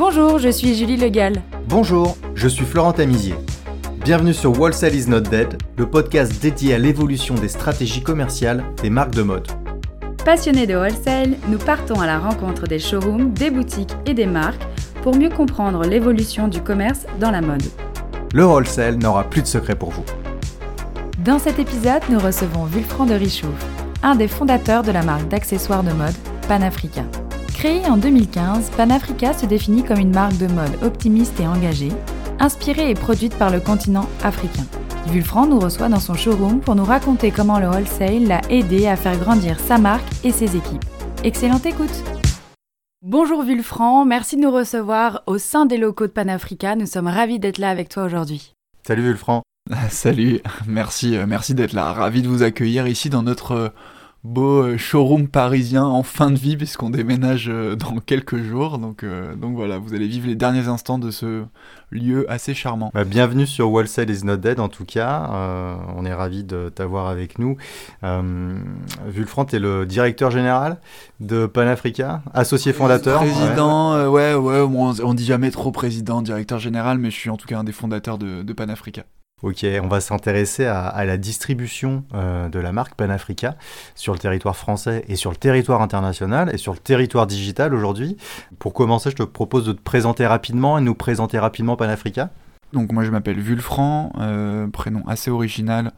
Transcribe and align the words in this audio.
Bonjour, 0.00 0.38
je 0.38 0.48
suis 0.48 0.74
Julie 0.74 0.96
Legal. 0.96 1.42
Bonjour, 1.68 2.16
je 2.34 2.48
suis 2.48 2.64
Florent 2.64 2.94
Tamizier. 2.94 3.34
Bienvenue 4.02 4.32
sur 4.32 4.58
Wholesale 4.58 4.94
is 4.94 5.06
not 5.06 5.20
dead, 5.20 5.58
le 5.76 5.90
podcast 5.90 6.40
dédié 6.40 6.72
à 6.72 6.78
l'évolution 6.78 7.34
des 7.34 7.48
stratégies 7.48 8.02
commerciales 8.02 8.64
des 8.80 8.88
marques 8.88 9.14
de 9.14 9.20
mode. 9.20 9.46
Passionnés 10.24 10.66
de 10.66 10.74
wholesale, 10.74 11.36
nous 11.48 11.58
partons 11.58 12.00
à 12.00 12.06
la 12.06 12.18
rencontre 12.18 12.66
des 12.66 12.78
showrooms, 12.78 13.34
des 13.34 13.50
boutiques 13.50 13.94
et 14.06 14.14
des 14.14 14.24
marques 14.24 14.66
pour 15.02 15.14
mieux 15.14 15.28
comprendre 15.28 15.84
l'évolution 15.84 16.48
du 16.48 16.62
commerce 16.62 17.04
dans 17.20 17.30
la 17.30 17.42
mode. 17.42 17.64
Le 18.32 18.46
wholesale 18.46 18.96
n'aura 18.96 19.24
plus 19.24 19.42
de 19.42 19.48
secret 19.48 19.76
pour 19.76 19.90
vous. 19.90 20.04
Dans 21.18 21.38
cet 21.38 21.58
épisode, 21.58 22.04
nous 22.08 22.20
recevons 22.20 22.64
Vulfran 22.64 23.04
de 23.04 23.12
Richouf, 23.12 23.66
un 24.02 24.14
des 24.14 24.28
fondateurs 24.28 24.82
de 24.82 24.92
la 24.92 25.02
marque 25.02 25.28
d'accessoires 25.28 25.82
de 25.82 25.92
mode 25.92 26.16
Panafrica. 26.48 27.02
Créée 27.60 27.84
en 27.90 27.98
2015, 27.98 28.70
Panafrica 28.70 29.34
se 29.34 29.44
définit 29.44 29.84
comme 29.84 29.98
une 29.98 30.14
marque 30.14 30.38
de 30.38 30.46
mode 30.46 30.82
optimiste 30.82 31.38
et 31.40 31.46
engagée, 31.46 31.92
inspirée 32.38 32.88
et 32.88 32.94
produite 32.94 33.36
par 33.36 33.50
le 33.50 33.60
continent 33.60 34.08
africain. 34.22 34.64
Vulfran 35.08 35.46
nous 35.46 35.58
reçoit 35.58 35.90
dans 35.90 36.00
son 36.00 36.14
showroom 36.14 36.60
pour 36.60 36.74
nous 36.74 36.86
raconter 36.86 37.30
comment 37.30 37.58
le 37.58 37.66
wholesale 37.66 38.26
l'a 38.26 38.40
aidé 38.48 38.86
à 38.86 38.96
faire 38.96 39.18
grandir 39.18 39.60
sa 39.60 39.76
marque 39.76 40.08
et 40.24 40.32
ses 40.32 40.56
équipes. 40.56 40.86
Excellente 41.22 41.66
écoute 41.66 41.92
Bonjour 43.02 43.42
Vulfran, 43.42 44.06
merci 44.06 44.36
de 44.36 44.40
nous 44.40 44.50
recevoir 44.50 45.22
au 45.26 45.36
sein 45.36 45.66
des 45.66 45.76
locaux 45.76 46.06
de 46.06 46.12
Panafrica. 46.12 46.76
Nous 46.76 46.86
sommes 46.86 47.08
ravis 47.08 47.40
d'être 47.40 47.58
là 47.58 47.68
avec 47.68 47.90
toi 47.90 48.04
aujourd'hui. 48.04 48.54
Salut 48.86 49.02
Vulfran 49.02 49.42
Salut, 49.90 50.40
merci, 50.66 51.14
euh, 51.14 51.26
merci 51.28 51.54
d'être 51.54 51.74
là. 51.74 51.92
Ravi 51.92 52.22
de 52.22 52.28
vous 52.28 52.42
accueillir 52.42 52.86
ici 52.86 53.10
dans 53.10 53.22
notre 53.22 53.52
euh, 53.52 53.68
beau 54.22 54.62
euh, 54.62 54.76
showroom 54.76 55.28
parisien 55.28 55.84
en 55.84 56.02
fin 56.02 56.30
de 56.30 56.38
vie 56.38 56.56
puisqu'on 56.56 56.90
déménage 56.90 57.48
euh, 57.48 57.74
dans 57.74 57.96
quelques 57.98 58.42
jours. 58.42 58.78
Donc, 58.78 59.02
euh, 59.02 59.34
donc 59.34 59.54
voilà, 59.54 59.78
vous 59.78 59.94
allez 59.94 60.06
vivre 60.06 60.26
les 60.26 60.34
derniers 60.34 60.68
instants 60.68 60.98
de 60.98 61.10
ce 61.10 61.44
lieu 61.90 62.30
assez 62.30 62.54
charmant. 62.54 62.90
Bah, 62.94 63.04
bienvenue 63.04 63.46
sur 63.46 63.70
Wholesale 63.70 64.10
is 64.10 64.24
not 64.24 64.36
dead 64.36 64.60
en 64.60 64.68
tout 64.68 64.84
cas. 64.84 65.30
Euh, 65.32 65.74
on 65.96 66.04
est 66.04 66.14
ravi 66.14 66.44
de 66.44 66.68
t'avoir 66.68 67.08
avec 67.08 67.38
nous. 67.38 67.56
Euh, 68.04 68.58
Vulfran, 69.06 69.44
tu 69.46 69.56
es 69.56 69.58
le 69.58 69.86
directeur 69.86 70.30
général 70.30 70.78
de 71.20 71.46
Panafrica, 71.46 72.22
associé 72.34 72.72
fondateur. 72.72 73.20
Président, 73.20 74.08
ouais, 74.10 74.34
ouais, 74.34 74.60
on, 74.60 74.92
on 75.02 75.14
dit 75.14 75.24
jamais 75.24 75.50
trop 75.50 75.72
président, 75.72 76.22
directeur 76.22 76.58
général, 76.58 76.98
mais 76.98 77.10
je 77.10 77.16
suis 77.16 77.30
en 77.30 77.36
tout 77.36 77.46
cas 77.46 77.58
un 77.58 77.64
des 77.64 77.72
fondateurs 77.72 78.18
de, 78.18 78.42
de 78.42 78.52
Panafrica. 78.52 79.04
Ok, 79.42 79.64
on 79.82 79.88
va 79.88 80.02
s'intéresser 80.02 80.66
à, 80.66 81.04
la 81.06 81.16
distribution 81.16 82.04
euh, 82.14 82.50
de 82.50 82.58
la 82.58 82.72
marque 82.72 82.94
Panafrica 82.94 83.56
sur 83.94 84.12
le 84.12 84.18
territoire 84.18 84.54
français 84.54 85.02
et 85.08 85.16
sur 85.16 85.30
le 85.30 85.36
territoire 85.36 85.80
international 85.80 86.50
et 86.52 86.58
sur 86.58 86.72
le 86.72 86.78
territoire 86.78 87.26
digital 87.26 87.72
aujourd'hui. 87.74 88.18
Pour 88.58 88.74
commencer, 88.74 89.10
je 89.10 89.16
te 89.16 89.22
propose 89.22 89.64
de 89.64 89.72
te 89.72 89.80
présenter 89.80 90.26
rapidement 90.26 90.76
et 90.76 90.82
nous 90.82 90.94
présenter 90.94 91.38
rapidement 91.38 91.76
Panafrica. 91.76 92.28
Donc 92.72 92.92
moi 92.92 93.04
je 93.04 93.10
m'appelle 93.10 93.40
Vulfran, 93.40 94.12
euh, 94.18 94.68
prénom 94.68 95.02
assez 95.08 95.30
original, 95.30 95.92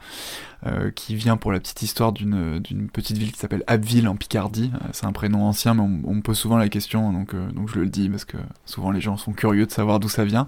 euh, 0.66 0.90
qui 0.90 1.14
vient 1.14 1.36
pour 1.36 1.52
la 1.52 1.60
petite 1.60 1.82
histoire 1.82 2.12
d'une 2.12 2.88
petite 2.92 3.18
ville 3.18 3.32
qui 3.32 3.38
s'appelle 3.38 3.62
Abbeville 3.66 4.08
en 4.08 4.16
Picardie. 4.16 4.70
Euh, 4.74 4.88
c'est 4.92 5.06
un 5.06 5.12
prénom 5.12 5.44
ancien, 5.44 5.74
mais 5.74 5.82
on, 5.82 6.14
me 6.14 6.22
pose 6.22 6.38
souvent 6.38 6.56
la 6.56 6.68
question, 6.68 7.12
donc, 7.12 7.34
donc 7.34 7.68
je 7.68 7.78
le 7.78 7.86
dis 7.86 8.08
parce 8.08 8.24
que 8.24 8.38
souvent 8.64 8.90
les 8.90 9.00
gens 9.00 9.16
sont 9.16 9.32
curieux 9.32 9.66
de 9.66 9.70
savoir 9.70 10.00
d'où 10.00 10.08
ça 10.08 10.24
vient. 10.24 10.46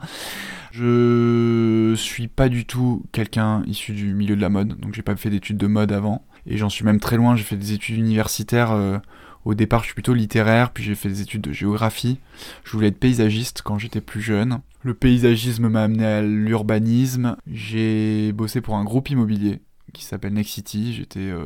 Je 0.73 1.95
suis 1.97 2.29
pas 2.29 2.49
du 2.49 2.65
tout 2.65 3.05
quelqu'un 3.13 3.63
issu 3.67 3.93
du 3.93 4.15
milieu 4.15 4.37
de 4.37 4.41
la 4.41 4.49
mode, 4.49 4.79
donc 4.79 4.95
j'ai 4.95 5.03
pas 5.03 5.17
fait 5.17 5.31
d'études 5.31 5.59
de 5.59 5.67
mode 5.67 5.93
avant, 5.93 6.25
et 6.47 6.57
j'en 6.57 6.71
suis 6.71 6.85
même 6.85 7.01
très 7.01 7.17
loin. 7.17 7.37
J'ai 7.37 7.45
fait 7.45 7.57
des 7.57 7.73
études 7.73 7.99
universitaires. 7.99 9.01
Au 9.45 9.55
départ, 9.55 9.81
je 9.81 9.87
suis 9.87 9.95
plutôt 9.95 10.15
littéraire, 10.15 10.71
puis 10.71 10.83
j'ai 10.83 10.95
fait 10.95 11.09
des 11.09 11.21
études 11.21 11.43
de 11.43 11.53
géographie. 11.53 12.19
Je 12.65 12.73
voulais 12.73 12.89
être 12.89 12.99
paysagiste 12.99 13.63
quand 13.63 13.79
j'étais 13.79 14.01
plus 14.01 14.23
jeune. 14.23 14.61
Le 14.83 14.95
paysagisme 14.95 15.69
m'a 15.69 15.83
amené 15.83 16.05
à 16.05 16.23
l'urbanisme. 16.23 17.37
J'ai 17.51 18.33
bossé 18.33 18.61
pour 18.61 18.77
un 18.77 18.85
groupe 18.85 19.11
immobilier 19.11 19.61
qui 19.93 20.05
s'appelle 20.05 20.33
Nexity. 20.33 20.95
J'étais 20.95 21.21
euh, 21.21 21.45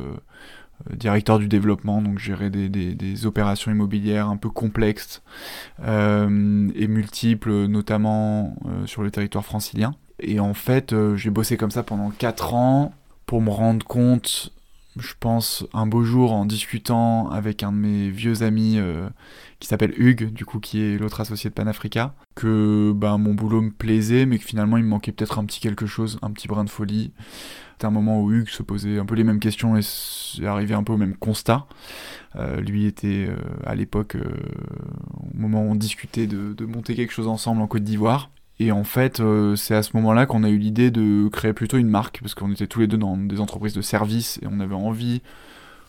euh, 0.89 0.95
directeur 0.95 1.39
du 1.39 1.47
développement, 1.47 2.01
donc 2.01 2.19
gérer 2.19 2.49
des, 2.49 3.25
opérations 3.25 3.71
immobilières 3.71 4.29
un 4.29 4.37
peu 4.37 4.49
complexes 4.49 5.21
euh, 5.83 6.69
et 6.75 6.87
multiples, 6.87 7.67
notamment 7.67 8.55
sur 8.85 9.03
le 9.03 9.11
territoire 9.11 9.43
francilien. 9.43 9.93
Et 10.21 10.39
en 10.39 10.53
fait, 10.53 10.95
j'ai 11.15 11.29
bossé 11.29 11.57
comme 11.57 11.71
ça 11.71 11.83
pendant 11.83 12.11
4 12.11 12.53
ans 12.53 12.93
pour 13.25 13.41
me 13.41 13.49
rendre 13.49 13.85
compte, 13.85 14.51
je 14.97 15.13
pense, 15.19 15.65
un 15.73 15.85
beau 15.85 16.03
jour 16.03 16.33
en 16.33 16.45
discutant 16.45 17.29
avec 17.29 17.63
un 17.63 17.71
de 17.71 17.77
mes 17.77 18.09
vieux 18.09 18.43
amis 18.43 18.75
euh, 18.77 19.09
qui 19.59 19.67
s'appelle 19.67 19.93
Hugues, 19.97 20.33
du 20.33 20.45
coup, 20.45 20.59
qui 20.59 20.81
est 20.81 20.97
l'autre 20.97 21.21
associé 21.21 21.49
de 21.49 21.55
Panafrica, 21.55 22.15
que 22.35 22.91
ben, 22.95 23.17
mon 23.17 23.33
boulot 23.33 23.61
me 23.61 23.71
plaisait, 23.71 24.25
mais 24.25 24.39
que 24.39 24.45
finalement 24.45 24.77
il 24.77 24.83
me 24.83 24.89
manquait 24.89 25.11
peut-être 25.11 25.39
un 25.39 25.45
petit 25.45 25.59
quelque 25.59 25.85
chose, 25.85 26.19
un 26.21 26.31
petit 26.31 26.47
brin 26.47 26.63
de 26.63 26.69
folie. 26.69 27.11
C'était 27.73 27.85
un 27.85 27.91
moment 27.91 28.21
où 28.21 28.31
Hugues 28.31 28.49
se 28.49 28.61
posait 28.61 28.99
un 28.99 29.05
peu 29.05 29.15
les 29.15 29.23
mêmes 29.23 29.39
questions 29.39 29.77
et 29.77 30.45
arrivait 30.45 30.75
un 30.75 30.83
peu 30.83 30.93
au 30.93 30.97
même 30.97 31.15
constat. 31.15 31.65
Euh, 32.35 32.59
lui 32.59 32.85
était 32.85 33.27
euh, 33.29 33.37
à 33.65 33.75
l'époque, 33.75 34.17
au 34.17 35.37
moment 35.37 35.61
où 35.61 35.71
on 35.71 35.75
discutait 35.75 36.27
de, 36.27 36.53
de 36.53 36.65
monter 36.65 36.95
quelque 36.95 37.13
chose 37.13 37.27
ensemble 37.27 37.61
en 37.61 37.67
Côte 37.67 37.83
d'Ivoire. 37.83 38.31
Et 38.59 38.71
en 38.73 38.83
fait, 38.83 39.21
euh, 39.21 39.55
c'est 39.55 39.75
à 39.75 39.83
ce 39.83 39.95
moment-là 39.95 40.25
qu'on 40.25 40.43
a 40.43 40.49
eu 40.49 40.57
l'idée 40.57 40.91
de 40.91 41.29
créer 41.29 41.53
plutôt 41.53 41.77
une 41.77 41.87
marque, 41.87 42.19
parce 42.21 42.35
qu'on 42.35 42.51
était 42.51 42.67
tous 42.67 42.81
les 42.81 42.87
deux 42.87 42.97
dans 42.97 43.15
des 43.15 43.39
entreprises 43.39 43.73
de 43.73 43.81
services 43.81 44.37
et 44.41 44.47
on 44.51 44.59
avait 44.59 44.75
envie 44.75 45.21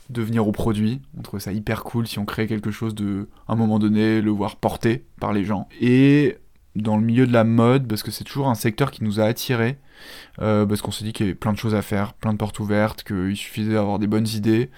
de 0.08 0.22
venir 0.22 0.46
au 0.46 0.52
produit. 0.52 1.00
On 1.18 1.22
trouvait 1.22 1.40
ça 1.40 1.52
hyper 1.52 1.82
cool 1.82 2.06
si 2.06 2.18
on 2.18 2.24
créait 2.24 2.46
quelque 2.46 2.70
chose 2.70 2.94
de, 2.94 3.28
à 3.48 3.54
un 3.54 3.56
moment 3.56 3.78
donné, 3.78 4.20
le 4.20 4.30
voir 4.30 4.56
porté 4.56 5.04
par 5.18 5.32
les 5.32 5.44
gens. 5.44 5.68
Et 5.80 6.38
dans 6.76 6.96
le 6.96 7.02
milieu 7.02 7.26
de 7.26 7.32
la 7.32 7.42
mode, 7.42 7.88
parce 7.88 8.04
que 8.04 8.12
c'est 8.12 8.24
toujours 8.24 8.48
un 8.48 8.54
secteur 8.54 8.92
qui 8.92 9.02
nous 9.02 9.18
a 9.18 9.24
attirés, 9.24 9.78
euh, 10.40 10.64
parce 10.64 10.80
qu'on 10.80 10.92
s'est 10.92 11.04
dit 11.04 11.12
qu'il 11.12 11.26
y 11.26 11.28
avait 11.28 11.36
plein 11.36 11.52
de 11.52 11.58
choses 11.58 11.74
à 11.74 11.82
faire, 11.82 12.14
plein 12.14 12.32
de 12.32 12.38
portes 12.38 12.60
ouvertes, 12.60 13.02
qu'il 13.02 13.36
suffisait 13.36 13.72
d'avoir 13.72 13.98
des 13.98 14.06
bonnes 14.06 14.28
idées, 14.28 14.70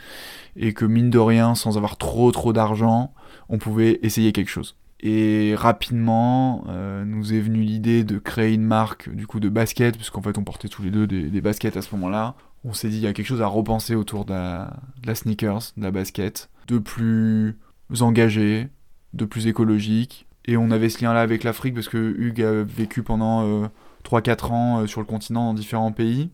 et 0.57 0.73
que 0.73 0.87
mine 0.87 1.11
de 1.11 1.19
rien, 1.19 1.55
sans 1.55 1.77
avoir 1.77 1.99
trop 1.99 2.33
trop 2.33 2.55
d'argent, 2.55 3.13
on 3.51 3.59
pouvait 3.59 3.99
essayer 4.03 4.33
quelque 4.33 4.51
chose. 4.51 4.77
Et 5.03 5.55
rapidement, 5.57 6.65
euh, 6.69 7.05
nous 7.05 7.35
est 7.35 7.41
venue 7.41 7.63
l'idée 7.63 8.05
de 8.05 8.19
créer 8.19 8.55
une 8.55 8.63
marque 8.63 9.13
du 9.13 9.27
coup 9.27 9.41
de 9.41 9.49
basket, 9.49 9.97
puisqu'en 9.97 10.23
fait 10.23 10.39
on 10.39 10.45
portait 10.45 10.69
tous 10.69 10.83
les 10.83 10.91
deux 10.91 11.07
des, 11.09 11.41
baskets 11.41 11.77
à 11.77 11.83
ce 11.83 11.93
moment-là. 11.97 12.37
On 12.65 12.73
s'est 12.73 12.89
dit 12.89 12.99
il 12.99 13.03
y 13.03 13.09
a 13.09 13.13
quelque 13.13 13.27
chose 13.27 13.43
à 13.43 13.49
repenser 13.49 13.97
autour 13.97 14.25
de 14.25 14.33
la, 14.33 14.77
de 15.03 15.07
la 15.09 15.15
sneakers, 15.17 15.73
de 15.77 15.83
la 15.83 15.91
basket, 15.91 16.51
de 16.69 16.79
plus 16.79 17.57
engagé, 18.01 18.69
de 19.13 19.25
plus 19.25 19.49
écologique. 19.49 20.27
Et 20.45 20.57
on 20.57 20.71
avait 20.71 20.89
ce 20.89 21.03
lien-là 21.03 21.21
avec 21.21 21.45
l'Afrique 21.45 21.75
parce 21.75 21.89
que 21.89 22.15
Hugues 22.19 22.43
a 22.43 22.63
vécu 22.63 23.03
pendant 23.03 23.45
euh, 23.45 23.67
3-4 24.05 24.53
ans 24.53 24.81
euh, 24.81 24.87
sur 24.87 25.01
le 25.01 25.07
continent 25.07 25.47
dans 25.47 25.55
différents 25.55 25.93
pays. 25.93 26.31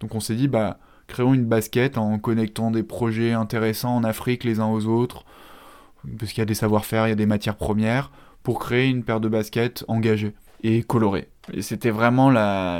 Donc 0.00 0.14
on 0.14 0.20
s'est 0.20 0.34
dit, 0.34 0.48
bah, 0.48 0.78
créons 1.06 1.34
une 1.34 1.46
basket 1.46 1.98
en 1.98 2.18
connectant 2.18 2.70
des 2.70 2.82
projets 2.82 3.32
intéressants 3.32 3.96
en 3.96 4.04
Afrique 4.04 4.44
les 4.44 4.60
uns 4.60 4.66
aux 4.66 4.86
autres, 4.86 5.24
parce 6.18 6.32
qu'il 6.32 6.40
y 6.40 6.42
a 6.42 6.46
des 6.46 6.54
savoir-faire, 6.54 7.06
il 7.06 7.10
y 7.10 7.12
a 7.12 7.16
des 7.16 7.26
matières 7.26 7.56
premières, 7.56 8.10
pour 8.42 8.58
créer 8.58 8.88
une 8.88 9.02
paire 9.02 9.20
de 9.20 9.28
baskets 9.28 9.84
engagées 9.88 10.34
et 10.62 10.82
colorées. 10.82 11.28
Et 11.52 11.62
c'était 11.62 11.90
vraiment 11.90 12.30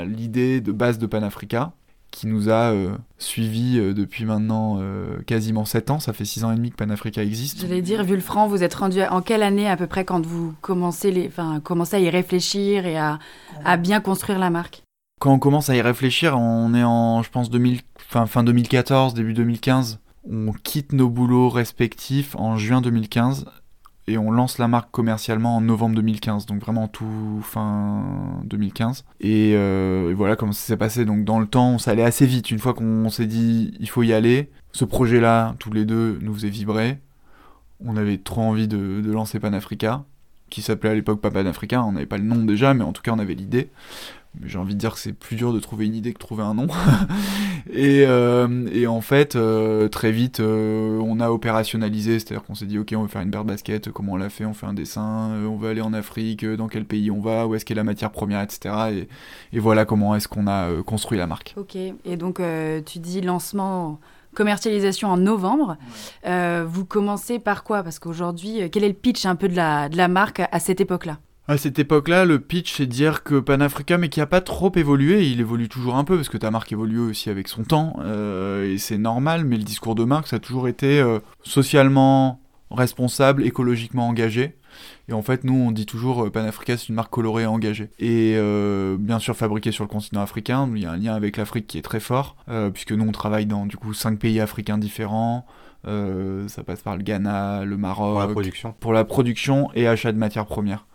l'idée 0.03 0.61
de 0.61 0.71
base 0.71 0.97
de 0.97 1.05
Panafrica 1.05 1.73
qui 2.11 2.25
nous 2.27 2.49
a 2.49 2.71
euh, 2.71 2.97
suivis 3.17 3.77
euh, 3.77 3.93
depuis 3.93 4.25
maintenant 4.25 4.77
euh, 4.79 5.19
quasiment 5.27 5.65
7 5.65 5.91
ans. 5.91 5.99
Ça 5.99 6.13
fait 6.13 6.25
6 6.25 6.45
ans 6.45 6.51
et 6.51 6.55
demi 6.55 6.71
que 6.71 6.75
Panafrica 6.75 7.21
existe. 7.21 7.61
J'allais 7.61 7.81
dire, 7.81 8.03
Vulfran, 8.03 8.47
vous 8.47 8.63
êtes 8.63 8.73
rendu 8.73 9.01
en 9.03 9.21
quelle 9.21 9.43
année 9.43 9.69
à 9.69 9.77
peu 9.77 9.87
près 9.87 10.05
quand 10.05 10.25
vous 10.25 10.53
commencez, 10.61 11.11
les... 11.11 11.27
enfin, 11.27 11.59
commencez 11.59 11.97
à 11.97 11.99
y 11.99 12.09
réfléchir 12.09 12.85
et 12.85 12.97
à, 12.97 13.19
à 13.63 13.77
bien 13.77 13.99
construire 13.99 14.39
la 14.39 14.49
marque? 14.49 14.81
Quand 15.19 15.33
on 15.33 15.39
commence 15.39 15.69
à 15.69 15.75
y 15.75 15.81
réfléchir, 15.81 16.37
on 16.37 16.73
est 16.73 16.83
en, 16.83 17.23
je 17.23 17.29
pense, 17.29 17.49
2000, 17.49 17.81
fin, 17.97 18.25
fin 18.25 18.43
2014, 18.43 19.13
début 19.13 19.33
2015. 19.33 19.99
On 20.29 20.51
quitte 20.51 20.93
nos 20.93 21.09
boulots 21.09 21.49
respectifs 21.49 22.35
en 22.35 22.57
juin 22.57 22.81
2015 22.81 23.45
et 24.07 24.17
on 24.17 24.31
lance 24.31 24.57
la 24.57 24.67
marque 24.67 24.89
commercialement 24.91 25.57
en 25.57 25.61
novembre 25.61 25.95
2015, 25.95 26.45
donc 26.45 26.61
vraiment 26.61 26.87
tout 26.87 27.41
fin 27.43 28.41
2015. 28.45 29.03
Et, 29.19 29.53
euh, 29.55 30.11
et 30.11 30.13
voilà 30.13 30.35
comment 30.37 30.53
ça 30.53 30.65
s'est 30.65 30.77
passé. 30.77 31.03
Donc 31.03 31.25
dans 31.25 31.39
le 31.39 31.47
temps, 31.47 31.77
ça 31.77 31.91
allait 31.91 32.03
assez 32.03 32.25
vite. 32.25 32.49
Une 32.49 32.59
fois 32.59 32.73
qu'on 32.73 33.09
s'est 33.09 33.25
dit 33.25 33.73
il 33.79 33.89
faut 33.89 34.03
y 34.03 34.13
aller, 34.13 34.49
ce 34.71 34.85
projet-là, 34.85 35.55
tous 35.59 35.73
les 35.73 35.85
deux, 35.85 36.19
nous 36.21 36.33
faisait 36.33 36.49
vibrer. 36.49 36.99
On 37.83 37.97
avait 37.97 38.17
trop 38.17 38.41
envie 38.41 38.67
de, 38.67 39.01
de 39.01 39.11
lancer 39.11 39.39
Panafrica, 39.39 40.05
qui 40.49 40.61
s'appelait 40.61 40.89
à 40.89 40.95
l'époque 40.95 41.19
pas 41.19 41.29
Panafrica. 41.29 41.83
On 41.83 41.91
n'avait 41.91 42.05
pas 42.05 42.17
le 42.17 42.23
nom 42.23 42.45
déjà, 42.45 42.73
mais 42.73 42.83
en 42.83 42.93
tout 42.93 43.01
cas 43.01 43.11
on 43.11 43.19
avait 43.19 43.35
l'idée. 43.35 43.69
Mais 44.39 44.47
j'ai 44.47 44.57
envie 44.57 44.75
de 44.75 44.79
dire 44.79 44.93
que 44.93 44.99
c'est 44.99 45.13
plus 45.13 45.35
dur 45.35 45.53
de 45.53 45.59
trouver 45.59 45.85
une 45.85 45.95
idée 45.95 46.13
que 46.13 46.19
de 46.19 46.23
trouver 46.23 46.43
un 46.43 46.53
nom. 46.53 46.67
et, 47.71 48.05
euh, 48.05 48.67
et 48.71 48.87
en 48.87 49.01
fait, 49.01 49.35
euh, 49.35 49.87
très 49.87 50.11
vite, 50.11 50.39
euh, 50.39 50.99
on 51.03 51.19
a 51.19 51.29
opérationnalisé, 51.29 52.19
c'est-à-dire 52.19 52.43
qu'on 52.43 52.55
s'est 52.55 52.65
dit, 52.65 52.77
ok, 52.77 52.93
on 52.95 53.01
veut 53.01 53.07
faire 53.07 53.21
une 53.21 53.31
paire 53.31 53.43
de 53.43 53.49
baskets, 53.49 53.91
comment 53.91 54.13
on 54.13 54.17
l'a 54.17 54.29
fait, 54.29 54.45
on 54.45 54.53
fait 54.53 54.67
un 54.67 54.73
dessin, 54.73 55.31
on 55.47 55.57
veut 55.57 55.69
aller 55.69 55.81
en 55.81 55.93
Afrique, 55.93 56.45
dans 56.45 56.67
quel 56.67 56.85
pays 56.85 57.09
on 57.11 57.19
va, 57.19 57.47
où 57.47 57.55
est-ce 57.55 57.65
qu'est 57.65 57.75
la 57.75 57.83
matière 57.83 58.11
première, 58.11 58.41
etc. 58.41 58.75
Et, 58.91 59.07
et 59.57 59.59
voilà 59.59 59.85
comment 59.85 60.15
est-ce 60.15 60.27
qu'on 60.27 60.47
a 60.47 60.69
construit 60.83 61.17
la 61.17 61.27
marque. 61.27 61.53
Ok, 61.57 61.75
et 61.75 62.17
donc 62.17 62.41
tu 62.85 62.99
dis 62.99 63.21
lancement, 63.21 63.99
commercialisation 64.37 65.09
en 65.09 65.17
novembre. 65.17 65.77
Euh, 66.27 66.63
vous 66.67 66.85
commencez 66.85 67.39
par 67.39 67.63
quoi? 67.63 67.81
Parce 67.81 67.97
qu'aujourd'hui, 67.97 68.69
quel 68.71 68.83
est 68.83 68.89
le 68.89 68.93
pitch 68.93 69.25
un 69.25 69.35
peu 69.35 69.47
de 69.47 69.55
la, 69.55 69.89
de 69.89 69.97
la 69.97 70.07
marque 70.07 70.43
à 70.51 70.59
cette 70.59 70.79
époque-là? 70.79 71.17
À 71.49 71.55
cette 71.57 71.79
époque-là, 71.79 72.25
le 72.25 72.39
pitch, 72.39 72.73
c'est 72.73 72.87
de 72.87 72.91
dire 72.91 73.23
que 73.23 73.39
Panafrica, 73.39 73.97
mais 73.97 74.09
qui 74.09 74.19
a 74.19 74.25
pas 74.25 74.41
trop 74.41 74.69
évolué, 74.75 75.27
il 75.27 75.39
évolue 75.39 75.69
toujours 75.69 75.95
un 75.95 76.03
peu, 76.03 76.17
parce 76.17 76.27
que 76.27 76.37
ta 76.37 76.51
marque 76.51 76.73
évolue 76.73 76.99
aussi 76.99 77.29
avec 77.29 77.47
son 77.47 77.63
temps, 77.63 77.95
euh, 78.01 78.73
et 78.73 78.77
c'est 78.77 78.97
normal, 78.97 79.45
mais 79.45 79.55
le 79.55 79.63
discours 79.63 79.95
de 79.95 80.03
marque, 80.03 80.27
ça 80.27 80.35
a 80.35 80.39
toujours 80.39 80.67
été 80.67 80.99
euh, 80.99 81.19
socialement 81.43 82.41
responsable, 82.69 83.45
écologiquement 83.45 84.09
engagé. 84.09 84.57
Et 85.07 85.13
en 85.13 85.21
fait, 85.21 85.45
nous, 85.45 85.53
on 85.53 85.71
dit 85.71 85.85
toujours 85.85 86.25
euh, 86.25 86.29
Panafrica, 86.29 86.75
c'est 86.75 86.89
une 86.89 86.95
marque 86.95 87.11
colorée 87.11 87.43
et 87.43 87.45
engagée. 87.45 87.91
Et 87.97 88.33
euh, 88.35 88.97
bien 88.99 89.19
sûr, 89.19 89.33
fabriquée 89.33 89.71
sur 89.71 89.85
le 89.85 89.89
continent 89.89 90.21
africain. 90.21 90.69
Il 90.75 90.81
y 90.81 90.85
a 90.85 90.91
un 90.91 90.97
lien 90.97 91.15
avec 91.15 91.37
l'Afrique 91.37 91.65
qui 91.65 91.77
est 91.77 91.81
très 91.81 92.01
fort, 92.01 92.35
puisque 92.73 92.91
nous, 92.91 93.07
on 93.07 93.13
travaille 93.13 93.45
dans 93.45 93.65
du 93.65 93.77
coup 93.77 93.93
cinq 93.93 94.19
pays 94.19 94.41
africains 94.41 94.77
différents. 94.77 95.45
ça 95.85 96.63
passe 96.65 96.81
par 96.81 96.97
le 96.97 97.03
Ghana, 97.03 97.63
le 97.63 97.77
Maroc. 97.77 98.11
Pour 98.11 98.19
la 98.19 98.27
production. 98.27 98.75
Pour 98.81 98.91
la 98.91 99.05
production 99.05 99.69
et 99.75 99.87
achat 99.87 100.11
de 100.11 100.17
matières 100.17 100.45
premières. 100.45 100.85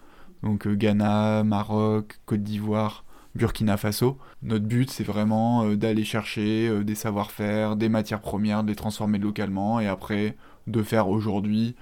Donc 0.43 0.69
Ghana, 0.69 1.45
Maroc, 1.45 2.19
Côte 2.27 2.43
d'Ivoire, 2.43 3.05
Burkina 3.35 3.77
Faso. 3.77 4.19
Notre 4.43 4.65
but, 4.65 4.91
c'est 4.91 5.05
vraiment 5.05 5.75
d'aller 5.75 6.05
chercher 6.05 6.85
des 6.85 6.95
savoir-faire, 6.95 7.77
des 7.77 7.89
matières 7.89 8.21
premières, 8.21 8.63
de 8.63 8.69
les 8.69 8.75
transformer 8.75 9.19
localement 9.19 9.81
et 9.81 9.87
après 9.87 10.37
de 10.67 10.83
faire 10.83 11.09
aujourd'hui 11.09 11.75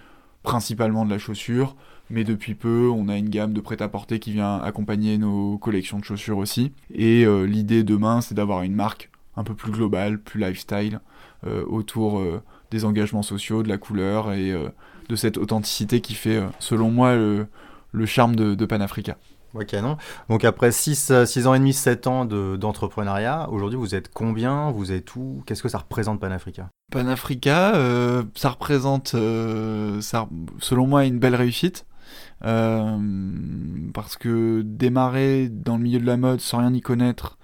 principalement 0.43 1.05
de 1.05 1.11
la 1.11 1.19
chaussure, 1.19 1.77
mais 2.09 2.25
depuis 2.25 2.55
peu, 2.55 2.91
on 2.93 3.09
a 3.09 3.17
une 3.17 3.29
gamme 3.29 3.53
de 3.53 3.61
prêt-à-porter 3.61 4.19
qui 4.19 4.33
vient 4.33 4.57
accompagner 4.57 5.19
nos 5.19 5.59
collections 5.59 5.99
de 5.99 6.05
chaussures 6.05 6.39
aussi. 6.39 6.73
Et 6.93 7.25
euh, 7.25 7.45
l'idée 7.45 7.85
demain, 7.85 8.21
c'est 8.21 8.35
d'avoir 8.35 8.63
une 8.63 8.75
marque 8.75 9.11
un 9.37 9.45
peu 9.45 9.55
plus 9.55 9.71
globale, 9.71 10.19
plus 10.19 10.41
lifestyle, 10.41 11.01
euh, 11.47 11.65
autour 11.67 12.19
euh, 12.19 12.43
des 12.71 12.85
engagements 12.85 13.23
sociaux, 13.23 13.63
de 13.63 13.69
la 13.69 13.79
couleur 13.79 14.33
et 14.33 14.53
de 15.09 15.17
cette 15.17 15.39
authenticité 15.39 16.01
qui 16.01 16.15
fait, 16.15 16.41
selon 16.61 16.91
moi, 16.91 17.17
le, 17.17 17.47
charme 18.07 18.37
de, 18.37 18.55
de 18.55 18.67
Panafrica. 18.67 19.17
Ok, 19.55 19.73
non. 19.75 19.97
Donc 20.29 20.45
après 20.45 20.71
6, 20.71 21.11
ans 21.47 21.55
et 21.55 21.59
demi, 21.59 21.73
7 21.73 22.07
ans 22.07 22.25
d'entrepreneuriat, 22.25 23.49
aujourd'hui 23.51 23.79
vous 23.79 23.95
êtes 23.95 24.09
combien? 24.13 24.71
Vous 24.71 24.93
êtes 24.93 25.17
où? 25.17 25.43
Qu'est-ce 25.45 25.63
que 25.63 25.69
ça 25.69 25.79
représente 25.79 26.21
Panafrica? 26.21 26.69
Panafrica, 26.93 27.75
euh, 27.75 28.23
ça 28.37 28.51
représente, 28.51 29.15
euh, 29.15 30.01
ça, 30.01 30.29
selon 30.59 30.87
moi, 30.87 31.05
une 31.05 31.19
belle 31.19 31.35
réussite. 31.35 31.87
Euh, 32.45 32.99
parce 33.93 34.17
que 34.17 34.63
démarrer 34.65 35.49
dans 35.51 35.77
le 35.77 35.83
milieu 35.83 36.01
de 36.01 36.07
la 36.07 36.17
mode 36.17 36.41
sans 36.41 36.59
rien 36.59 36.73
y 36.73 36.81
connaître, 36.81 37.39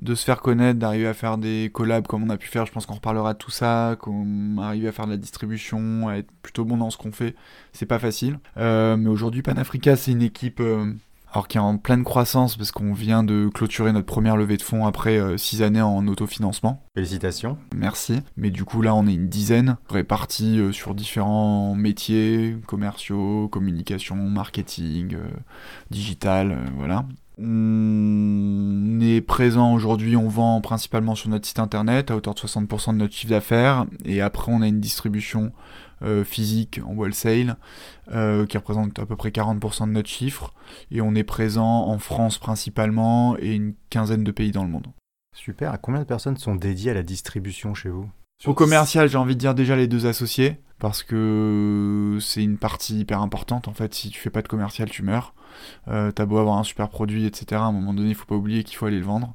de 0.00 0.14
se 0.14 0.24
faire 0.24 0.40
connaître, 0.40 0.78
d'arriver 0.78 1.06
à 1.06 1.14
faire 1.14 1.38
des 1.38 1.70
collabs 1.72 2.06
comme 2.06 2.22
on 2.22 2.30
a 2.30 2.36
pu 2.36 2.48
faire, 2.48 2.66
je 2.66 2.72
pense 2.72 2.86
qu'on 2.86 2.94
reparlera 2.94 3.34
de 3.34 3.38
tout 3.38 3.50
ça, 3.50 3.96
qu'on 4.00 4.58
arrive 4.58 4.86
à 4.86 4.92
faire 4.92 5.06
de 5.06 5.12
la 5.12 5.16
distribution, 5.16 6.08
à 6.08 6.16
être 6.16 6.30
plutôt 6.42 6.64
bon 6.64 6.76
dans 6.76 6.90
ce 6.90 6.96
qu'on 6.96 7.12
fait, 7.12 7.34
c'est 7.72 7.86
pas 7.86 7.98
facile. 7.98 8.38
mais 8.56 9.08
aujourd'hui, 9.08 9.42
Panafrica, 9.42 9.96
c'est 9.96 10.12
une 10.12 10.22
équipe 10.22 10.62
alors 11.32 11.48
qui 11.48 11.58
est 11.58 11.60
en 11.60 11.76
pleine 11.76 12.04
croissance 12.04 12.56
parce 12.56 12.72
qu'on 12.72 12.92
vient 12.92 13.22
de 13.22 13.50
clôturer 13.52 13.92
notre 13.92 14.06
première 14.06 14.36
levée 14.36 14.56
de 14.56 14.62
fonds 14.62 14.86
après 14.86 15.20
6 15.36 15.62
euh, 15.62 15.66
années 15.66 15.82
en 15.82 16.06
autofinancement. 16.06 16.82
Félicitations. 16.94 17.58
Merci. 17.74 18.20
Mais 18.36 18.50
du 18.50 18.64
coup 18.64 18.82
là 18.82 18.94
on 18.94 19.06
est 19.06 19.14
une 19.14 19.28
dizaine 19.28 19.76
répartis 19.88 20.58
euh, 20.58 20.72
sur 20.72 20.94
différents 20.94 21.74
métiers 21.74 22.56
commerciaux, 22.66 23.48
communication, 23.48 24.16
marketing, 24.16 25.14
euh, 25.14 25.28
digital, 25.90 26.58
voilà. 26.76 27.04
On 27.40 28.98
est 29.00 29.20
présent 29.20 29.72
aujourd'hui, 29.72 30.16
on 30.16 30.28
vend 30.28 30.60
principalement 30.60 31.14
sur 31.14 31.28
notre 31.28 31.46
site 31.46 31.60
internet 31.60 32.10
à 32.10 32.16
hauteur 32.16 32.34
de 32.34 32.40
60% 32.40 32.94
de 32.94 32.98
notre 32.98 33.14
chiffre 33.14 33.30
d'affaires. 33.30 33.86
Et 34.04 34.20
après 34.20 34.50
on 34.50 34.60
a 34.60 34.66
une 34.66 34.80
distribution 34.80 35.52
euh, 36.02 36.24
physique 36.24 36.80
en 36.84 36.94
wholesale 36.94 37.56
euh, 38.12 38.44
qui 38.46 38.56
représente 38.56 38.98
à 38.98 39.06
peu 39.06 39.14
près 39.14 39.30
40% 39.30 39.86
de 39.86 39.92
notre 39.92 40.08
chiffre. 40.08 40.52
Et 40.90 41.00
on 41.00 41.14
est 41.14 41.24
présent 41.24 41.86
en 41.86 41.98
France 41.98 42.38
principalement 42.38 43.36
et 43.38 43.54
une 43.54 43.74
quinzaine 43.88 44.24
de 44.24 44.32
pays 44.32 44.50
dans 44.50 44.64
le 44.64 44.70
monde. 44.70 44.88
Super, 45.36 45.72
à 45.72 45.78
combien 45.78 46.00
de 46.00 46.06
personnes 46.06 46.36
sont 46.36 46.56
dédiées 46.56 46.90
à 46.90 46.94
la 46.94 47.04
distribution 47.04 47.72
chez 47.72 47.88
vous? 47.88 48.08
Au 48.46 48.54
commercial, 48.54 49.08
j'ai 49.08 49.18
envie 49.18 49.34
de 49.34 49.40
dire 49.40 49.54
déjà 49.54 49.76
les 49.76 49.86
deux 49.86 50.06
associés 50.06 50.60
parce 50.78 51.02
que 51.02 52.18
c'est 52.20 52.42
une 52.42 52.58
partie 52.58 52.98
hyper 52.98 53.20
importante 53.20 53.68
en 53.68 53.74
fait, 53.74 53.94
si 53.94 54.10
tu 54.10 54.20
fais 54.20 54.30
pas 54.30 54.42
de 54.42 54.48
commercial 54.48 54.88
tu 54.90 55.02
meurs. 55.02 55.34
Euh, 55.88 56.10
t'as 56.10 56.26
beau 56.26 56.38
avoir 56.38 56.58
un 56.58 56.64
super 56.64 56.88
produit, 56.88 57.26
etc. 57.26 57.60
À 57.60 57.64
un 57.64 57.72
moment 57.72 57.94
donné, 57.94 58.10
il 58.10 58.14
faut 58.14 58.26
pas 58.26 58.34
oublier 58.34 58.64
qu'il 58.64 58.76
faut 58.76 58.86
aller 58.86 58.98
le 58.98 59.04
vendre. 59.04 59.34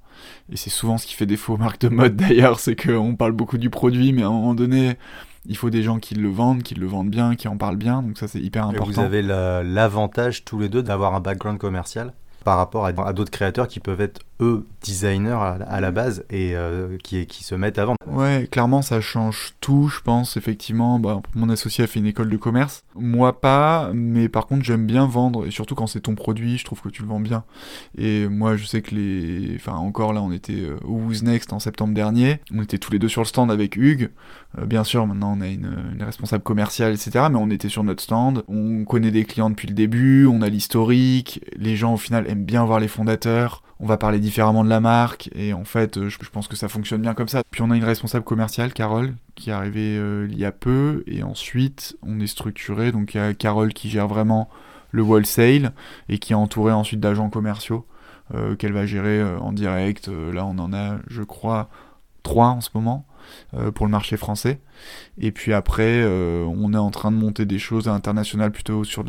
Et 0.51 0.57
c'est 0.57 0.69
souvent 0.69 0.97
ce 0.97 1.05
qui 1.05 1.13
fait 1.13 1.25
défaut 1.25 1.53
aux 1.53 1.57
marques 1.57 1.81
de 1.81 1.89
mode 1.89 2.15
d'ailleurs, 2.17 2.59
c'est 2.59 2.75
qu'on 2.75 3.15
parle 3.15 3.31
beaucoup 3.31 3.57
du 3.57 3.69
produit, 3.69 4.13
mais 4.13 4.23
à 4.23 4.27
un 4.27 4.31
moment 4.31 4.53
donné, 4.53 4.97
il 5.45 5.57
faut 5.57 5.69
des 5.69 5.83
gens 5.83 5.99
qui 5.99 6.15
le 6.15 6.29
vendent, 6.29 6.63
qui 6.63 6.75
le 6.75 6.85
vendent 6.85 7.09
bien, 7.09 7.35
qui 7.35 7.47
en 7.47 7.57
parlent 7.57 7.77
bien. 7.77 8.01
Donc 8.01 8.17
ça, 8.17 8.27
c'est 8.27 8.39
hyper 8.39 8.67
important. 8.67 8.91
Et 8.91 8.93
vous 8.93 8.99
avez 8.99 9.21
l'avantage 9.21 10.45
tous 10.45 10.59
les 10.59 10.69
deux 10.69 10.83
d'avoir 10.83 11.15
un 11.15 11.19
background 11.19 11.59
commercial 11.59 12.13
par 12.43 12.57
rapport 12.57 12.85
à 12.85 13.13
d'autres 13.13 13.31
créateurs 13.31 13.67
qui 13.67 13.79
peuvent 13.79 14.01
être 14.01 14.21
eux 14.43 14.65
designers 14.83 15.39
à, 15.67 15.81
la 15.81 15.91
base 15.91 16.25
et 16.29 16.55
euh, 16.55 16.97
qui, 17.01 17.25
se 17.43 17.55
mettent 17.55 17.79
vendre. 17.79 17.97
Ouais, 18.07 18.47
clairement 18.51 18.81
ça 18.81 18.99
change 19.01 19.53
tout, 19.61 19.87
je 19.87 20.01
pense 20.01 20.37
effectivement. 20.37 20.99
Bah, 20.99 21.21
mon 21.35 21.49
associé 21.49 21.85
a 21.85 21.87
fait 21.87 21.99
une 21.99 22.05
école 22.05 22.29
de 22.29 22.37
commerce, 22.37 22.83
moi 22.95 23.39
pas, 23.39 23.91
mais 23.93 24.27
par 24.29 24.45
contre 24.45 24.63
j'aime 24.63 24.85
bien 24.85 25.07
vendre 25.07 25.45
et 25.45 25.51
surtout 25.51 25.75
quand 25.75 25.87
c'est 25.87 26.01
ton 26.01 26.15
produit, 26.15 26.57
je 26.57 26.65
trouve 26.65 26.81
que 26.81 26.89
tu 26.89 27.01
le 27.01 27.07
vends 27.07 27.21
bien. 27.21 27.43
Et 27.97 28.27
moi 28.27 28.57
je 28.57 28.65
sais 28.65 28.81
que 28.81 28.93
les, 28.93 29.55
enfin 29.55 29.73
encore 29.73 30.13
là 30.13 30.21
on 30.21 30.31
était 30.31 30.53
euh, 30.53 30.77
au 30.83 30.97
Who's 30.97 31.23
Next 31.23 31.53
en 31.53 31.59
septembre 31.59 31.93
dernier, 31.93 32.39
on 32.53 32.61
était 32.61 32.77
tous 32.77 32.91
les 32.91 32.99
deux 32.99 33.09
sur 33.09 33.21
le 33.21 33.27
stand 33.27 33.51
avec 33.51 33.77
Hugues. 33.77 34.09
Euh, 34.57 34.65
bien 34.65 34.83
sûr 34.83 35.07
maintenant 35.07 35.35
on 35.37 35.41
a 35.41 35.47
une 35.47 35.97
responsable 36.01 36.43
commerciale 36.43 36.93
etc. 36.93 37.27
Mais 37.31 37.37
on 37.37 37.49
était 37.49 37.69
sur 37.69 37.83
notre 37.83 38.03
stand, 38.03 38.43
on 38.47 38.83
connaît 38.83 39.11
des 39.11 39.23
clients 39.23 39.49
depuis 39.49 39.67
le 39.67 39.73
début, 39.73 40.27
on 40.27 40.41
a 40.41 40.49
l'historique, 40.49 41.43
les 41.55 41.75
gens 41.75 41.93
au 41.93 41.97
final 41.97 42.29
aiment 42.29 42.45
bien 42.45 42.65
voir 42.65 42.79
les 42.79 42.87
fondateurs 42.89 43.63
on 43.79 43.85
va 43.85 43.97
parler 43.97 44.19
différemment 44.19 44.63
de 44.63 44.69
la 44.69 44.79
marque 44.79 45.29
et 45.35 45.53
en 45.53 45.65
fait 45.65 45.97
euh, 45.97 46.09
je, 46.09 46.17
pense 46.31 46.47
que 46.47 46.55
ça 46.55 46.67
fonctionne 46.67 47.01
bien 47.01 47.13
comme 47.13 47.27
ça. 47.27 47.43
Puis 47.51 47.61
on 47.61 47.71
a 47.71 47.75
une 47.75 47.83
responsable 47.83 48.25
commerciale, 48.25 48.73
Carole, 48.73 49.15
qui 49.35 49.49
est 49.49 49.53
arrivée 49.53 49.97
euh, 49.97 50.27
il 50.29 50.37
y 50.37 50.45
a 50.45 50.51
peu 50.51 51.03
et 51.07 51.23
ensuite 51.23 51.97
on 52.01 52.19
est 52.19 52.27
structuré, 52.27 52.91
donc 52.91 53.13
il 53.13 53.17
y 53.17 53.19
a 53.19 53.33
Carole 53.33 53.73
qui 53.73 53.89
gère 53.89 54.07
vraiment 54.07 54.49
le 54.91 55.01
wholesale 55.01 55.73
et 56.09 56.19
qui 56.19 56.33
est 56.33 56.35
entourée 56.35 56.71
ensuite 56.71 56.99
d'agents 56.99 57.29
commerciaux 57.29 57.85
euh, 58.33 58.55
qu'elle 58.55 58.73
va 58.73 58.85
gérer 58.85 59.23
en 59.23 59.51
direct. 59.51 60.07
là 60.07 60.45
on 60.45 60.57
en 60.59 60.73
a 60.73 60.97
je 61.07 61.23
crois 61.23 61.69
trois 62.21 62.47
en 62.47 62.61
ce 62.61 62.69
moment. 62.73 63.05
pour 63.73 63.85
le 63.85 63.91
marché 63.91 64.17
français. 64.17 64.59
Et 65.17 65.31
puis 65.31 65.53
après, 65.53 66.05
on 66.05 66.73
est 66.73 66.77
en 66.77 66.91
train 66.91 67.09
de 67.09 67.15
monter 67.15 67.45
des 67.45 67.59
choses 67.59 67.87
internationales 67.87 68.51
plutôt 68.51 68.83
sur 68.83 69.05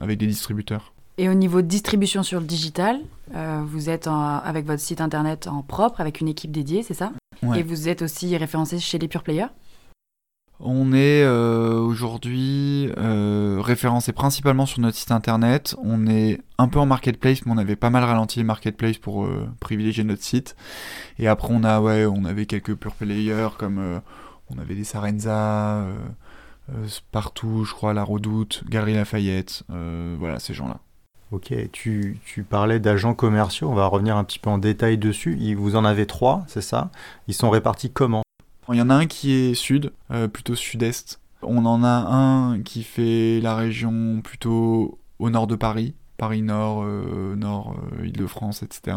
avec 0.00 0.18
des 0.18 0.26
distributeurs. 0.26 0.92
Et 1.18 1.28
au 1.28 1.34
niveau 1.34 1.60
distribution 1.60 2.22
sur 2.22 2.40
le 2.40 2.46
digital, 2.46 2.98
euh, 3.34 3.62
vous 3.64 3.90
êtes 3.90 4.08
avec 4.08 4.66
votre 4.66 4.80
site 4.80 5.00
internet 5.00 5.46
en 5.46 5.62
propre, 5.62 6.00
avec 6.00 6.20
une 6.20 6.28
équipe 6.28 6.50
dédiée, 6.50 6.82
c'est 6.82 6.94
ça 6.94 7.12
Et 7.54 7.62
vous 7.62 7.88
êtes 7.88 8.02
aussi 8.02 8.36
référencé 8.36 8.78
chez 8.78 8.98
les 8.98 9.08
Pure 9.08 9.22
Players 9.22 9.48
on 10.62 10.92
est 10.92 11.22
euh, 11.22 11.78
aujourd'hui 11.78 12.92
euh, 12.98 13.62
référencé 13.62 14.12
principalement 14.12 14.66
sur 14.66 14.80
notre 14.80 14.98
site 14.98 15.10
internet. 15.10 15.74
On 15.82 16.06
est 16.06 16.42
un 16.58 16.68
peu 16.68 16.78
en 16.78 16.84
marketplace, 16.84 17.46
mais 17.46 17.52
on 17.52 17.56
avait 17.56 17.76
pas 17.76 17.88
mal 17.88 18.04
ralenti 18.04 18.40
les 18.40 18.44
marketplace 18.44 18.98
pour 18.98 19.26
privilégier 19.58 20.04
notre 20.04 20.22
site. 20.22 20.56
Et 21.18 21.28
après, 21.28 21.48
on 21.50 21.64
a, 21.64 21.80
ouais, 21.80 22.04
on 22.04 22.26
avait 22.26 22.44
quelques 22.44 22.74
pure 22.74 22.94
players 22.94 23.48
comme 23.56 24.02
on 24.50 24.58
avait 24.58 24.74
des 24.74 24.84
Sarenza, 24.84 25.82
partout, 27.10 27.64
je 27.64 27.72
crois, 27.72 27.94
La 27.94 28.04
Redoute, 28.04 28.62
Galerie 28.68 28.92
Lafayette, 28.92 29.62
voilà 30.18 30.40
ces 30.40 30.52
gens-là. 30.52 30.76
Ok, 31.32 31.54
tu, 31.70 32.18
parlais 32.48 32.80
d'agents 32.80 33.14
commerciaux, 33.14 33.68
on 33.70 33.74
va 33.74 33.86
revenir 33.86 34.16
un 34.16 34.24
petit 34.24 34.40
peu 34.40 34.50
en 34.50 34.58
détail 34.58 34.98
dessus. 34.98 35.38
Vous 35.56 35.76
en 35.76 35.84
avez 35.84 36.06
trois, 36.06 36.42
c'est 36.48 36.60
ça? 36.60 36.90
Ils 37.28 37.34
sont 37.34 37.50
répartis 37.50 37.90
comment? 37.90 38.22
Il 38.68 38.76
y 38.76 38.82
en 38.82 38.90
a 38.90 38.94
un 38.94 39.06
qui 39.06 39.32
est 39.32 39.54
sud, 39.54 39.92
euh, 40.10 40.26
plutôt 40.26 40.56
sud-est. 40.56 41.20
On 41.42 41.66
en 41.66 41.84
a 41.84 41.88
un 41.88 42.60
qui 42.62 42.82
fait 42.82 43.40
la 43.40 43.54
région 43.54 44.20
plutôt 44.24 44.98
au 45.20 45.30
nord 45.30 45.46
de 45.46 45.54
Paris, 45.54 45.94
Paris 46.16 46.42
Nord, 46.42 46.82
euh, 46.82 47.36
Nord, 47.36 47.76
euh, 48.00 48.06
etc. 48.06 48.96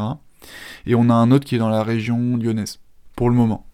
Et 0.87 0.95
on 0.95 1.11
a 1.11 1.13
un 1.13 1.29
autre 1.29 1.45
qui 1.45 1.55
est 1.55 1.59
dans 1.59 1.69
la 1.69 1.83
région 1.83 2.37
lyonnaise, 2.37 2.79
pour 3.15 3.29
le 3.29 3.35
moment. 3.35 3.67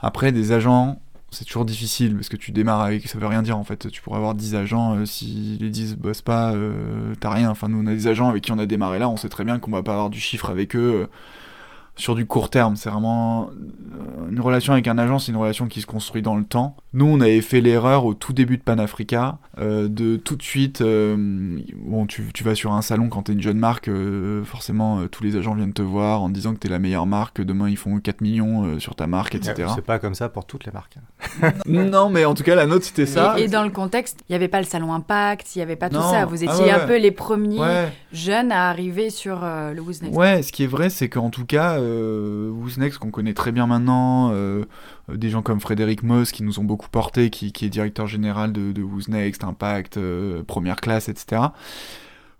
Après, 0.00 0.32
des 0.32 0.50
agents 0.50 1.00
c'est 1.30 1.44
toujours 1.44 1.64
difficile 1.64 2.14
parce 2.14 2.28
que 2.28 2.36
tu 2.36 2.52
démarres 2.52 2.82
avec 2.82 3.06
ça 3.08 3.18
veut 3.18 3.26
rien 3.26 3.42
dire 3.42 3.58
en 3.58 3.64
fait. 3.64 3.90
Tu 3.90 4.00
pourrais 4.00 4.18
avoir 4.18 4.34
10 4.34 4.54
agents 4.54 4.96
euh, 4.96 5.06
si 5.06 5.58
les 5.60 5.70
10 5.70 5.96
bossent 5.96 6.22
pas 6.22 6.52
euh, 6.52 7.14
t'as 7.20 7.30
rien. 7.30 7.50
Enfin 7.50 7.68
nous 7.68 7.82
on 7.82 7.86
a 7.86 7.92
des 7.92 8.06
agents 8.06 8.28
avec 8.28 8.44
qui 8.44 8.52
on 8.52 8.58
a 8.58 8.66
démarré 8.66 8.98
là 8.98 9.08
on 9.08 9.16
sait 9.16 9.28
très 9.28 9.44
bien 9.44 9.58
qu'on 9.58 9.70
va 9.70 9.82
pas 9.82 9.92
avoir 9.92 10.10
du 10.10 10.20
chiffre 10.20 10.50
avec 10.50 10.76
eux 10.76 11.08
sur 11.96 12.14
du 12.14 12.26
court 12.26 12.50
terme. 12.50 12.76
C'est 12.76 12.90
vraiment 12.90 13.48
euh, 13.48 14.30
une 14.30 14.40
relation 14.40 14.74
avec 14.74 14.86
un 14.86 14.98
agent, 14.98 15.18
c'est 15.18 15.32
une 15.32 15.38
relation 15.38 15.66
qui 15.66 15.80
se 15.80 15.86
construit 15.86 16.22
dans 16.22 16.36
le 16.36 16.44
temps. 16.44 16.76
Nous, 16.92 17.06
on 17.06 17.20
avait 17.20 17.40
fait 17.40 17.60
l'erreur 17.60 18.04
au 18.04 18.14
tout 18.14 18.32
début 18.32 18.58
de 18.58 18.62
Panafrica 18.62 19.38
euh, 19.58 19.88
de 19.88 20.16
tout 20.16 20.36
de 20.36 20.42
suite. 20.42 20.82
Euh, 20.82 21.58
bon, 21.74 22.06
tu, 22.06 22.24
tu, 22.34 22.44
vas 22.44 22.54
sur 22.54 22.72
un 22.72 22.82
salon 22.82 23.08
quand 23.08 23.22
t'es 23.22 23.32
une 23.32 23.40
jeune 23.40 23.58
marque, 23.58 23.90
forcément 24.44 25.06
tous 25.08 25.24
les 25.24 25.36
agents 25.36 25.54
viennent 25.54 25.72
te 25.72 25.82
voir 25.82 26.22
en 26.22 26.28
disant 26.28 26.52
que 26.52 26.58
t'es 26.58 26.68
la 26.68 26.78
meilleure 26.78 27.06
marque. 27.06 27.40
Demain, 27.40 27.68
ils 27.70 27.76
font 27.76 27.98
4 27.98 28.20
millions 28.20 28.78
sur 28.78 28.94
ta 28.94 29.06
marque, 29.06 29.34
etc. 29.34 29.70
C'est 29.74 29.84
pas 29.84 29.98
comme 29.98 30.14
ça 30.14 30.28
pour 30.28 30.44
toutes 30.44 30.66
les 30.66 30.72
marques. 30.72 30.96
non, 31.66 32.10
mais 32.10 32.24
en 32.24 32.34
tout 32.34 32.42
cas, 32.42 32.54
la 32.54 32.66
nôtre 32.66 32.84
c'était 32.84 33.06
ça. 33.06 33.38
Et, 33.38 33.48
dans 33.48 33.64
le 33.64 33.70
contexte, 33.70 34.20
il 34.28 34.32
n'y 34.32 34.36
avait 34.36 34.48
pas 34.48 34.60
le 34.60 34.66
salon 34.66 34.92
Impact, 34.92 35.54
il 35.54 35.58
n'y 35.58 35.62
avait 35.62 35.76
pas 35.76 35.88
tout 35.88 36.00
ça. 36.00 36.26
Vous 36.26 36.44
ah 36.46 36.52
étiez 36.52 36.70
un 36.70 36.86
peu 36.86 36.98
les 36.98 37.10
premiers 37.10 37.88
jeunes 38.12 38.52
à 38.52 38.68
arriver 38.68 39.08
sur 39.08 39.40
le 39.40 39.80
Who's 39.80 40.02
Ouais, 40.12 40.42
ce 40.42 40.52
qui 40.52 40.64
est 40.64 40.68
vrai, 40.68 40.90
c'est 40.90 41.08
qu'en 41.08 41.30
tout 41.30 41.46
cas 41.46 41.78
euh, 41.86 42.98
qu'on 43.00 43.10
connaît 43.10 43.34
très 43.34 43.52
bien 43.52 43.66
maintenant, 43.66 44.30
euh, 44.32 44.64
euh, 45.10 45.16
des 45.16 45.30
gens 45.30 45.42
comme 45.42 45.60
Frédéric 45.60 46.02
Moss 46.02 46.32
qui 46.32 46.42
nous 46.42 46.60
ont 46.60 46.64
beaucoup 46.64 46.88
porté, 46.88 47.30
qui, 47.30 47.46
est 47.46 47.68
directeur 47.68 48.06
général 48.06 48.52
de, 48.52 48.72
de 48.72 49.44
Impact, 49.44 49.96
euh, 49.96 50.42
Première 50.42 50.76
Classe, 50.76 51.08
etc., 51.08 51.42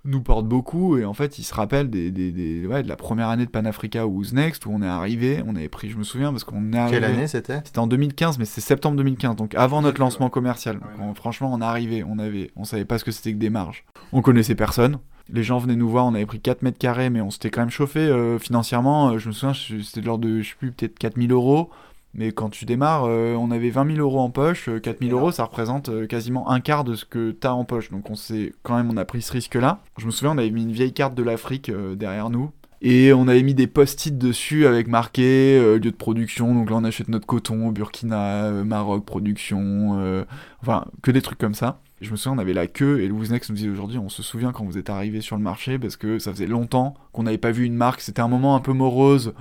nous 0.05 0.21
portent 0.21 0.47
beaucoup 0.47 0.97
et 0.97 1.05
en 1.05 1.15
fait 1.15 1.41
ils 1.41 1.43
se 1.43 1.53
rappellent 1.53 1.91
des, 1.91 2.13
de 2.13 2.69
la 2.69 2.95
première 2.95 3.29
année 3.29 3.45
de 3.45 3.51
Panafrica 3.51 4.07
ou 4.07 4.19
Who's 4.19 4.33
Next 4.35 4.65
où 4.65 4.71
on 4.73 4.81
est 4.81 4.87
arrivé, 4.87 5.43
on 5.45 5.57
avait 5.57 5.69
pris, 5.69 5.91
je 5.91 5.97
me 5.97 6.05
souviens 6.05 6.31
parce 6.31 6.45
qu'on 6.45 6.73
est 6.73 6.79
arrivé. 6.79 7.01
Quelle 7.01 7.11
année 7.11 7.27
c'était? 7.27 7.61
C'était 7.65 7.81
en 7.81 7.89
2015 7.89 8.39
mais 8.39 8.45
c'est 8.45 8.61
septembre 8.61 8.97
2015 8.99 9.35
donc 9.35 9.57
avant 9.57 9.83
notre 9.83 10.01
lancement 10.01 10.31
commercial. 10.31 10.79
franchement 11.17 11.53
on 11.53 11.61
est 11.61 11.65
arrivé, 11.65 12.05
on 12.09 12.21
avait, 12.21 12.53
on 12.55 12.63
savait 12.63 12.85
pas 12.85 12.99
ce 12.99 13.05
que 13.05 13.11
c'était 13.11 13.33
que 13.33 13.39
des 13.39 13.51
marges. 13.51 13.85
On 14.13 14.23
connaissait 14.23 14.55
personne. 14.55 14.99
Les 15.33 15.43
gens 15.43 15.59
venaient 15.59 15.77
nous 15.77 15.89
voir, 15.89 16.07
on 16.07 16.15
avait 16.15 16.27
pris 16.27 16.41
4 16.41 16.63
mètres 16.63 16.79
carrés, 16.79 17.11
mais 17.11 17.21
on 17.21 17.31
s'était 17.31 17.51
quand 17.51 17.63
même 17.63 17.71
chauffé 17.71 18.01
euh, 18.01 18.39
financièrement. 18.39 19.11
Euh, 19.11 19.19
je 19.19 19.29
me 19.29 19.33
souviens, 19.33 19.55
c'était 19.55 20.01
de 20.01 20.07
l'ordre 20.07 20.25
de, 20.25 20.41
je 20.41 20.51
sais 20.51 20.55
plus, 20.57 20.71
peut-être 20.71 20.99
4000 20.99 21.33
euros. 21.33 21.71
Mais 22.15 22.33
quand 22.33 22.49
tu 22.49 22.65
démarres, 22.65 23.05
euh, 23.07 23.35
on 23.35 23.51
avait 23.51 23.69
20 23.71 23.95
000 23.95 23.99
euros 23.99 24.21
en 24.21 24.31
poche. 24.31 24.71
4 24.83 25.01
000 25.03 25.19
euros, 25.19 25.33
ça 25.33 25.45
représente 25.45 26.07
quasiment 26.07 26.49
un 26.49 26.61
quart 26.61 26.85
de 26.85 26.95
ce 26.95 27.05
que 27.05 27.33
tu 27.33 27.47
as 27.47 27.55
en 27.55 27.65
poche. 27.65 27.91
Donc 27.91 28.09
on 28.09 28.15
s'est 28.15 28.55
quand 28.63 28.77
même, 28.77 28.89
on 28.91 28.97
a 28.97 29.05
pris 29.05 29.21
ce 29.21 29.33
risque-là. 29.33 29.81
Je 29.99 30.07
me 30.07 30.11
souviens, 30.11 30.33
on 30.33 30.39
avait 30.39 30.51
mis 30.51 30.63
une 30.63 30.73
vieille 30.73 30.95
carte 30.95 31.15
de 31.15 31.23
l'Afrique 31.23 31.71
derrière 31.71 32.31
nous. 32.31 32.53
Et 32.81 33.13
on 33.13 33.27
avait 33.27 33.43
mis 33.43 33.55
des 33.55 33.67
post-it 33.67 34.17
dessus 34.17 34.67
avec 34.67 34.87
marqué 34.87 35.59
lieu 35.59 35.81
de 35.81 35.91
production. 35.91 36.55
Donc 36.55 36.71
là, 36.71 36.77
on 36.77 36.85
achète 36.85 37.09
notre 37.09 37.27
coton 37.27 37.69
au 37.69 37.73
Burkina, 37.73 38.51
Maroc 38.65 39.05
production. 39.05 40.25
enfin, 40.63 40.87
que 41.03 41.11
des 41.11 41.21
trucs 41.21 41.39
comme 41.39 41.55
ça. 41.55 41.81
Je 42.03 42.11
me 42.11 42.17
souviens, 42.17 42.37
on 42.37 42.41
avait 42.41 42.53
la 42.53 42.67
queue 42.67 43.01
et 43.01 43.09
Louis 43.09 43.31
Next 43.31 43.49
nous 43.49 43.57
disait 43.57 43.71
aujourd'hui, 43.71 43.97
on 43.97 44.11
se 44.11 44.23
souvient 44.23 44.53
quand 44.53 44.65
vous 44.65 44.77
êtes 44.77 44.91
arrivé 44.91 45.23
sur 45.23 45.37
le 45.37 45.43
marché 45.43 45.79
parce 45.79 45.97
que 45.97 46.19
ça 46.19 46.31
faisait 46.31 46.47
longtemps 46.47 46.95
qu'on 47.13 47.23
n'avait 47.23 47.39
pas 47.39 47.53
vu 47.53 47.65
une 47.65 47.75
marque. 47.75 48.03
C'était 48.03 48.21
un 48.21 48.29
moment 48.29 48.55
un 48.55 48.61
peu 48.61 48.75
morose. 48.75 49.33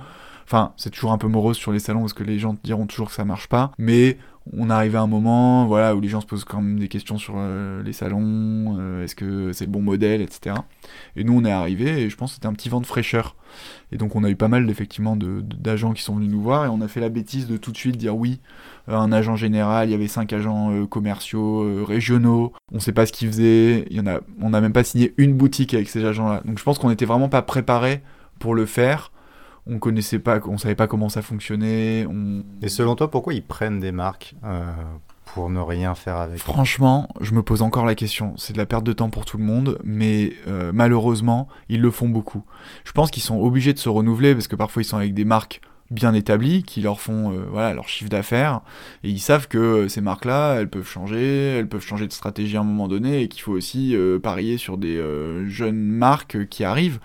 Enfin, 0.46 0.72
c'est 0.76 0.90
toujours 0.90 1.12
un 1.12 1.18
peu 1.18 1.26
morose 1.26 1.56
sur 1.56 1.72
les 1.72 1.80
salons 1.80 2.00
parce 2.00 2.12
que 2.12 2.22
les 2.22 2.38
gens 2.38 2.56
diront 2.62 2.86
toujours 2.86 3.08
que 3.08 3.14
ça 3.14 3.24
marche 3.24 3.48
pas. 3.48 3.72
Mais 3.78 4.16
on 4.52 4.70
arrivé 4.70 4.96
à 4.96 5.00
un 5.00 5.06
moment 5.06 5.66
voilà, 5.66 5.96
où 5.96 6.00
les 6.00 6.08
gens 6.08 6.20
se 6.20 6.26
posent 6.26 6.44
quand 6.44 6.60
même 6.60 6.78
des 6.78 6.86
questions 6.88 7.18
sur 7.18 7.34
euh, 7.36 7.82
les 7.82 7.92
salons, 7.92 8.76
euh, 8.78 9.02
est-ce 9.02 9.16
que 9.16 9.52
c'est 9.52 9.64
le 9.64 9.70
bon 9.70 9.82
modèle, 9.82 10.20
etc. 10.20 10.54
Et 11.16 11.24
nous, 11.24 11.36
on 11.36 11.44
est 11.44 11.50
arrivé 11.50 12.02
et 12.02 12.10
je 12.10 12.16
pense 12.16 12.30
que 12.30 12.34
c'était 12.36 12.46
un 12.46 12.52
petit 12.52 12.68
vent 12.68 12.80
de 12.80 12.86
fraîcheur. 12.86 13.34
Et 13.90 13.96
donc, 13.96 14.14
on 14.14 14.22
a 14.22 14.30
eu 14.30 14.36
pas 14.36 14.48
mal 14.48 14.68
effectivement 14.70 15.16
d'agents 15.16 15.92
qui 15.92 16.02
sont 16.02 16.14
venus 16.14 16.30
nous 16.30 16.42
voir 16.42 16.64
et 16.64 16.68
on 16.68 16.80
a 16.80 16.88
fait 16.88 17.00
la 17.00 17.08
bêtise 17.08 17.48
de 17.48 17.56
tout 17.56 17.72
de 17.72 17.76
suite 17.76 17.96
dire 17.96 18.16
oui, 18.16 18.40
euh, 18.88 18.96
un 18.96 19.10
agent 19.10 19.34
général, 19.34 19.88
il 19.88 19.92
y 19.92 19.94
avait 19.94 20.06
cinq 20.06 20.32
agents 20.32 20.86
commerciaux 20.86 21.84
régionaux, 21.84 22.52
on 22.72 22.78
sait 22.78 22.92
pas 22.92 23.06
ce 23.06 23.12
qu'ils 23.12 23.28
faisaient, 23.28 23.86
il 23.90 23.96
y 23.96 24.00
en 24.00 24.06
a, 24.06 24.20
on 24.40 24.50
n'a 24.50 24.60
même 24.60 24.72
pas 24.72 24.84
signé 24.84 25.12
une 25.16 25.34
boutique 25.34 25.74
avec 25.74 25.88
ces 25.88 26.04
agents-là. 26.04 26.42
Donc, 26.44 26.58
je 26.58 26.64
pense 26.64 26.78
qu'on 26.78 26.90
n'était 26.90 27.04
vraiment 27.04 27.28
pas 27.28 27.42
préparé 27.42 28.02
pour 28.38 28.54
le 28.54 28.66
faire 28.66 29.10
on 29.66 29.78
connaissait 29.78 30.18
pas, 30.18 30.40
on 30.46 30.58
savait 30.58 30.74
pas 30.74 30.86
comment 30.86 31.08
ça 31.08 31.22
fonctionnait. 31.22 32.06
Et 32.62 32.68
selon 32.68 32.94
toi, 32.94 33.10
pourquoi 33.10 33.34
ils 33.34 33.42
prennent 33.42 33.80
des 33.80 33.92
marques 33.92 34.34
euh, 34.44 34.64
pour 35.26 35.50
ne 35.50 35.60
rien 35.60 35.94
faire 35.94 36.16
avec 36.16 36.38
Franchement, 36.38 37.08
je 37.20 37.32
me 37.32 37.42
pose 37.42 37.62
encore 37.62 37.84
la 37.84 37.94
question. 37.94 38.34
C'est 38.36 38.52
de 38.52 38.58
la 38.58 38.66
perte 38.66 38.84
de 38.84 38.92
temps 38.92 39.10
pour 39.10 39.24
tout 39.24 39.38
le 39.38 39.44
monde, 39.44 39.78
mais 39.84 40.32
euh, 40.46 40.70
malheureusement, 40.72 41.48
ils 41.68 41.80
le 41.80 41.90
font 41.90 42.08
beaucoup. 42.08 42.44
Je 42.84 42.92
pense 42.92 43.10
qu'ils 43.10 43.22
sont 43.22 43.40
obligés 43.40 43.72
de 43.72 43.78
se 43.78 43.88
renouveler 43.88 44.34
parce 44.34 44.48
que 44.48 44.56
parfois 44.56 44.82
ils 44.82 44.86
sont 44.86 44.98
avec 44.98 45.14
des 45.14 45.24
marques 45.24 45.60
bien 45.90 46.14
établies 46.14 46.62
qui 46.62 46.80
leur 46.80 47.00
font 47.00 47.32
euh, 47.32 47.44
voilà 47.50 47.74
leur 47.74 47.88
chiffre 47.88 48.10
d'affaires 48.10 48.60
et 49.04 49.10
ils 49.10 49.20
savent 49.20 49.48
que 49.48 49.88
ces 49.88 50.00
marques 50.00 50.24
là 50.24 50.54
elles 50.54 50.68
peuvent 50.68 50.88
changer 50.88 51.58
elles 51.58 51.68
peuvent 51.68 51.84
changer 51.84 52.06
de 52.06 52.12
stratégie 52.12 52.56
à 52.56 52.60
un 52.60 52.64
moment 52.64 52.88
donné 52.88 53.22
et 53.22 53.28
qu'il 53.28 53.42
faut 53.42 53.52
aussi 53.52 53.96
parier 54.22 54.58
sur 54.58 54.78
des 54.78 55.00
jeunes 55.46 55.80
marques 55.80 56.48
qui 56.48 56.64
arrivent 56.64 56.98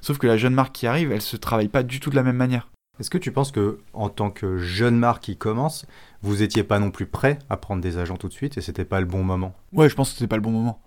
Sauf 0.00 0.18
que 0.18 0.26
la 0.26 0.36
jeune 0.36 0.54
marque 0.54 0.72
qui 0.72 0.86
arrive, 0.86 1.12
elle 1.12 1.22
se 1.22 1.36
travaille 1.36 1.68
pas 1.68 1.82
du 1.82 2.00
tout 2.00 2.10
de 2.10 2.16
la 2.16 2.22
même 2.22 2.36
manière. 2.36 2.70
Est-ce 3.00 3.10
que 3.10 3.18
tu 3.18 3.30
penses 3.30 3.52
que, 3.52 3.78
en 3.92 4.08
tant 4.08 4.30
que 4.30 4.58
jeune 4.58 4.96
marque 4.96 5.22
qui 5.22 5.36
commence, 5.36 5.86
vous 6.22 6.42
étiez 6.42 6.64
pas 6.64 6.78
non 6.78 6.90
plus 6.90 7.06
prêt 7.06 7.38
à 7.48 7.56
prendre 7.56 7.80
des 7.80 7.98
agents 7.98 8.16
tout 8.16 8.28
de 8.28 8.32
suite 8.32 8.58
et 8.58 8.60
c'était 8.60 8.84
pas 8.84 9.00
le 9.00 9.06
bon 9.06 9.22
moment? 9.22 9.54
Ouais, 9.72 9.88
je 9.88 9.94
pense 9.94 10.10
que 10.10 10.14
c'était 10.16 10.28
pas 10.28 10.36
le 10.36 10.42
bon 10.42 10.50
moment. 10.50 10.80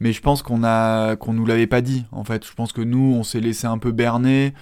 Mais 0.00 0.12
je 0.12 0.20
pense 0.20 0.42
qu'on 0.42 0.64
a 0.64 1.14
qu'on 1.14 1.32
nous 1.32 1.46
l'avait 1.46 1.68
pas 1.68 1.80
dit. 1.80 2.04
En 2.10 2.24
fait, 2.24 2.44
je 2.44 2.52
pense 2.54 2.72
que 2.72 2.80
nous, 2.80 3.14
on 3.16 3.22
s'est 3.22 3.40
laissé 3.40 3.68
un 3.68 3.78
peu 3.78 3.92
berner. 3.92 4.54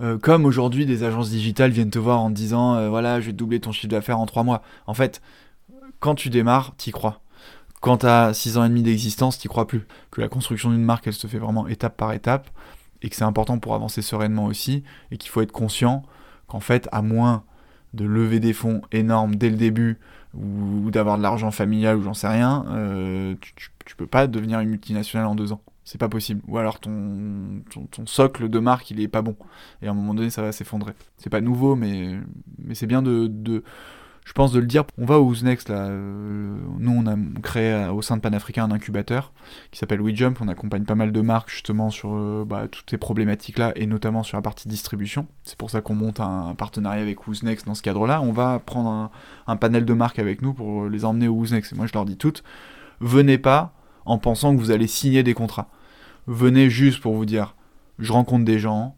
Euh, 0.00 0.18
comme 0.18 0.44
aujourd'hui, 0.44 0.86
des 0.86 1.02
agences 1.02 1.30
digitales 1.30 1.70
viennent 1.70 1.90
te 1.90 1.98
voir 1.98 2.20
en 2.20 2.30
te 2.30 2.34
disant, 2.34 2.76
euh, 2.76 2.88
voilà, 2.88 3.20
je 3.20 3.26
vais 3.26 3.32
doubler 3.32 3.60
ton 3.60 3.72
chiffre 3.72 3.88
d'affaires 3.88 4.18
en 4.18 4.26
trois 4.26 4.44
mois. 4.44 4.62
En 4.86 4.94
fait, 4.94 5.20
quand 6.00 6.14
tu 6.14 6.30
démarres, 6.30 6.74
t'y 6.76 6.92
crois. 6.92 7.20
Quand 7.80 7.98
t'as 7.98 8.32
six 8.32 8.56
ans 8.56 8.64
et 8.64 8.68
demi 8.68 8.82
d'existence, 8.82 9.38
t'y 9.38 9.48
crois 9.48 9.66
plus. 9.66 9.86
Que 10.10 10.20
la 10.20 10.28
construction 10.28 10.70
d'une 10.70 10.84
marque, 10.84 11.06
elle 11.06 11.12
se 11.12 11.26
fait 11.26 11.38
vraiment 11.38 11.66
étape 11.68 11.96
par 11.96 12.12
étape 12.12 12.48
et 13.02 13.08
que 13.08 13.16
c'est 13.16 13.24
important 13.24 13.58
pour 13.58 13.74
avancer 13.74 14.02
sereinement 14.02 14.46
aussi, 14.46 14.82
et 15.10 15.18
qu'il 15.18 15.30
faut 15.30 15.40
être 15.40 15.52
conscient 15.52 16.02
qu'en 16.46 16.60
fait, 16.60 16.88
à 16.92 17.02
moins 17.02 17.44
de 17.94 18.04
lever 18.04 18.40
des 18.40 18.52
fonds 18.52 18.82
énormes 18.92 19.36
dès 19.36 19.50
le 19.50 19.56
début, 19.56 19.98
ou, 20.34 20.90
d'avoir 20.90 21.16
de 21.16 21.22
l'argent 21.22 21.50
familial, 21.50 21.96
ou 21.96 22.02
j'en 22.02 22.14
sais 22.14 22.28
rien, 22.28 22.64
euh, 22.70 23.34
tu, 23.40 23.52
tu, 23.84 23.96
peux 23.96 24.06
pas 24.06 24.26
devenir 24.26 24.60
une 24.60 24.68
multinationale 24.68 25.26
en 25.26 25.34
deux 25.34 25.52
ans. 25.52 25.62
C'est 25.88 25.96
pas 25.96 26.10
possible. 26.10 26.42
Ou 26.48 26.58
alors 26.58 26.80
ton, 26.80 27.62
ton, 27.90 28.04
socle 28.04 28.50
de 28.50 28.58
marque, 28.58 28.90
il 28.90 29.00
est 29.00 29.08
pas 29.08 29.22
bon. 29.22 29.36
Et 29.80 29.88
à 29.88 29.90
un 29.90 29.94
moment 29.94 30.12
donné, 30.12 30.28
ça 30.28 30.42
va 30.42 30.52
s'effondrer. 30.52 30.92
C'est 31.16 31.30
pas 31.30 31.40
nouveau, 31.40 31.76
mais, 31.76 32.20
mais 32.58 32.74
c'est 32.74 32.86
bien 32.86 33.00
de, 33.00 33.62
je 34.26 34.32
pense 34.34 34.52
de 34.52 34.60
le 34.60 34.66
dire. 34.66 34.84
On 34.98 35.06
va 35.06 35.18
au 35.18 35.34
Next 35.34 35.70
là. 35.70 35.86
Euh, 35.86 36.58
nous, 36.78 36.92
on 36.92 37.06
a 37.06 37.16
créé 37.40 37.72
euh, 37.72 37.90
au 37.90 38.02
sein 38.02 38.18
de 38.18 38.20
Panafrica 38.20 38.62
un 38.62 38.70
incubateur 38.70 39.32
qui 39.70 39.78
s'appelle 39.78 40.02
WeJump. 40.02 40.38
On 40.42 40.48
accompagne 40.48 40.84
pas 40.84 40.94
mal 40.94 41.10
de 41.10 41.20
marques 41.22 41.48
justement 41.48 41.88
sur 41.88 42.10
euh, 42.14 42.44
bah, 42.46 42.68
toutes 42.68 42.90
ces 42.90 42.98
problématiques 42.98 43.56
là 43.56 43.72
et 43.74 43.86
notamment 43.86 44.22
sur 44.22 44.36
la 44.36 44.42
partie 44.42 44.68
distribution. 44.68 45.26
C'est 45.42 45.56
pour 45.56 45.70
ça 45.70 45.80
qu'on 45.80 45.94
monte 45.94 46.20
un, 46.20 46.54
partenariat 46.54 47.00
avec 47.00 47.26
Next 47.42 47.64
dans 47.64 47.74
ce 47.74 47.80
cadre-là. 47.80 48.20
On 48.20 48.32
va 48.32 48.58
prendre 48.58 49.10
un, 49.46 49.56
panel 49.56 49.86
de 49.86 49.94
marques 49.94 50.18
avec 50.18 50.42
nous 50.42 50.52
pour 50.52 50.86
les 50.86 51.06
emmener 51.06 51.28
au 51.28 51.46
Next. 51.46 51.72
Et 51.72 51.76
moi, 51.76 51.86
je 51.86 51.94
leur 51.94 52.04
dis 52.04 52.18
toutes, 52.18 52.42
venez 53.00 53.38
pas 53.38 53.72
en 54.04 54.18
pensant 54.18 54.54
que 54.54 54.60
vous 54.60 54.70
allez 54.70 54.86
signer 54.86 55.22
des 55.22 55.32
contrats. 55.32 55.70
Venez 56.28 56.68
juste 56.68 57.00
pour 57.00 57.14
vous 57.14 57.24
dire, 57.24 57.54
je 57.98 58.12
rencontre 58.12 58.44
des 58.44 58.58
gens, 58.58 58.94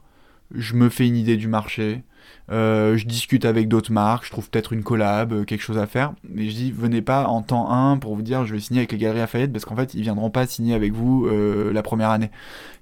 je 0.52 0.74
me 0.74 0.88
fais 0.88 1.06
une 1.06 1.16
idée 1.16 1.36
du 1.36 1.46
marché, 1.46 2.02
euh, 2.50 2.96
je 2.96 3.06
discute 3.06 3.44
avec 3.44 3.68
d'autres 3.68 3.92
marques, 3.92 4.24
je 4.24 4.32
trouve 4.32 4.50
peut-être 4.50 4.72
une 4.72 4.82
collab, 4.82 5.32
euh, 5.32 5.44
quelque 5.44 5.60
chose 5.60 5.78
à 5.78 5.86
faire. 5.86 6.12
Mais 6.28 6.48
je 6.48 6.56
dis, 6.56 6.72
venez 6.72 7.02
pas 7.02 7.28
en 7.28 7.42
temps 7.42 7.70
1 7.70 7.98
pour 7.98 8.16
vous 8.16 8.22
dire 8.22 8.44
je 8.46 8.54
vais 8.54 8.58
signer 8.58 8.80
avec 8.80 8.90
les 8.90 8.98
Galeries 8.98 9.20
Lafayette 9.20 9.52
parce 9.52 9.64
qu'en 9.64 9.76
fait, 9.76 9.94
ils 9.94 10.02
viendront 10.02 10.28
pas 10.28 10.44
signer 10.44 10.74
avec 10.74 10.92
vous 10.92 11.26
euh, 11.26 11.72
la 11.72 11.82
première 11.84 12.10
année. 12.10 12.32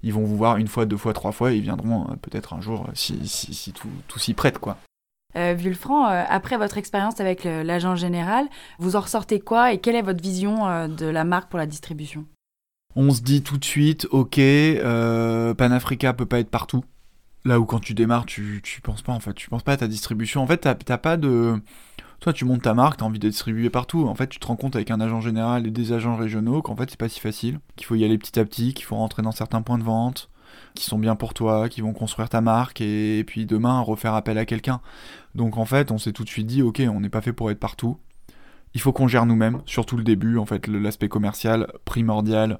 Ils 0.03 0.15
vont 0.15 0.25
vous 0.25 0.39
voir 0.39 0.57
une 0.57 0.67
fois, 0.67 0.87
deux 0.87 0.97
fois, 0.97 1.13
trois 1.13 1.33
fois 1.33 1.53
et 1.53 1.57
ils 1.57 1.63
viendront 1.63 2.07
peut-être 2.23 2.55
un 2.55 2.63
jour 2.63 2.89
si, 2.95 3.73
tout, 3.75 3.91
tout 4.09 4.19
s'y 4.19 4.33
prête, 4.33 4.59
quoi. 4.59 4.79
Vulfran, 5.35 6.05
après 6.07 6.57
votre 6.57 6.79
expérience 6.79 7.21
avec 7.21 7.45
l'agent 7.45 7.95
général, 7.95 8.47
vous 8.81 8.97
en 8.97 9.01
ressortez 9.01 9.39
quoi 9.39 9.73
et 9.73 9.79
quelle 9.79 9.95
est 9.95 10.03
votre 10.03 10.23
vision 10.23 10.89
de 10.89 11.07
la 11.07 11.23
marque 11.23 11.49
pour 11.49 11.59
la 11.59 11.67
distribution? 11.67 12.25
On 12.97 13.11
se 13.11 13.21
dit 13.23 13.43
tout 13.43 13.59
de 13.59 13.65
suite, 13.65 14.07
ok, 14.11 14.41
Panafrica 15.57 16.13
peut 16.15 16.27
pas 16.27 16.41
être 16.41 16.51
partout. 16.51 16.85
Là 17.45 17.61
où 17.61 17.65
quand 17.65 17.81
tu 17.81 17.95
démarres, 17.95 18.27
tu, 18.27 18.61
tu 18.63 18.81
penses 18.81 19.03
pas 19.03 19.13
en 19.13 19.21
fait, 19.21 19.35
tu 19.35 19.49
penses 19.49 19.63
pas 19.63 19.73
à 19.73 19.77
ta 19.77 19.89
distribution. 19.89 20.43
En 20.43 20.47
fait, 20.47 20.59
t'as 20.59 20.99
pas 20.99 21.17
de. 21.17 21.61
Toi, 22.21 22.33
tu 22.33 22.45
montes 22.45 22.63
ta 22.63 22.75
marque, 22.75 22.99
t'as 22.99 23.05
envie 23.05 23.21
de 23.21 23.29
distribuer 23.29 23.71
partout. 23.71 24.09
En 24.09 24.15
fait, 24.17 24.27
tu 24.27 24.41
te 24.41 24.47
rends 24.47 24.57
compte 24.57 24.75
avec 24.75 24.91
un 24.91 25.01
agent 25.01 25.21
général 25.21 25.67
et 25.67 25.71
des 25.71 25.93
agents 25.93 26.17
régionaux 26.17 26.63
qu'en 26.63 26.75
fait, 26.75 26.91
c'est 26.91 26.99
pas 26.99 27.09
si 27.09 27.21
facile. 27.21 27.61
Qu'il 27.77 27.87
faut 27.87 27.95
y 27.95 28.05
aller 28.05 28.19
petit 28.19 28.41
à 28.41 28.45
petit, 28.45 28.75
qu'il 28.75 28.85
faut 28.85 28.97
rentrer 28.97 29.23
dans 29.23 29.31
certains 29.31 29.63
points 29.63 29.79
de 29.79 29.85
vente, 29.85 30.29
qui 30.75 30.85
sont 30.85 30.99
bien 30.99 31.15
pour 31.15 31.33
toi, 31.33 31.69
qui 31.69 31.81
vont 31.81 31.93
construire 31.93 32.29
ta 32.29 32.41
marque 32.41 32.81
et, 32.81 33.23
puis 33.25 33.47
demain 33.47 33.81
refaire 33.81 34.15
appel 34.15 34.37
à 34.37 34.47
quelqu'un. 34.47 34.81
Donc 35.37 35.59
en 35.59 35.65
fait, 35.65 35.93
on 35.93 35.99
s'est 35.99 36.13
tout 36.13 36.25
de 36.25 36.29
suite 36.29 36.49
dit, 36.49 36.63
ok, 36.63 36.83
on 36.93 37.01
n'est 37.01 37.09
pas 37.09 37.21
fait 37.21 37.33
pour 37.33 37.51
être 37.53 37.61
partout. 37.61 37.99
Il 38.75 38.81
faut 38.81 38.93
qu'on 38.93 39.09
gère 39.09 39.27
nous-mêmes, 39.27 39.63
surtout 39.67 39.97
le 39.97 40.05
début, 40.05 40.39
en 40.39 40.47
fait, 40.47 40.67
l'aspect 40.67 41.09
commercial 41.09 41.73
primordial. 41.85 42.59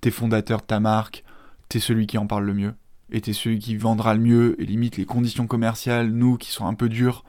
T'es 0.00 0.10
fondateur 0.10 0.60
de 0.60 0.66
ta 0.66 0.80
marque, 0.80 1.24
t'es 1.68 1.80
celui 1.80 2.06
qui 2.06 2.18
en 2.18 2.26
parle 2.26 2.44
le 2.44 2.54
mieux 2.54 2.74
et 3.10 3.20
t'es 3.20 3.32
celui 3.32 3.58
qui 3.58 3.76
vendra 3.76 4.14
le 4.14 4.20
mieux, 4.20 4.60
et 4.60 4.66
limite 4.66 4.96
les 4.96 5.04
conditions 5.04 5.46
commerciales, 5.46 6.10
nous 6.10 6.36
qui 6.36 6.50
sont 6.50 6.66
un 6.66 6.74
peu 6.74 6.88
dures, 6.88 7.24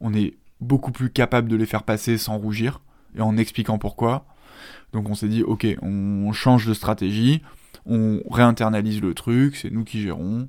on 0.00 0.12
est 0.14 0.34
beaucoup 0.60 0.92
plus 0.92 1.10
capable 1.10 1.48
de 1.48 1.56
les 1.56 1.66
faire 1.66 1.84
passer 1.84 2.18
sans 2.18 2.38
rougir, 2.38 2.80
et 3.16 3.20
en 3.20 3.36
expliquant 3.36 3.78
pourquoi. 3.78 4.26
Donc 4.92 5.08
on 5.08 5.14
s'est 5.14 5.28
dit, 5.28 5.42
ok, 5.42 5.66
on 5.82 6.32
change 6.32 6.66
de 6.66 6.74
stratégie, 6.74 7.42
on 7.86 8.20
réinternalise 8.30 9.00
le 9.00 9.14
truc, 9.14 9.56
c'est 9.56 9.70
nous 9.70 9.84
qui 9.84 10.00
gérons, 10.00 10.48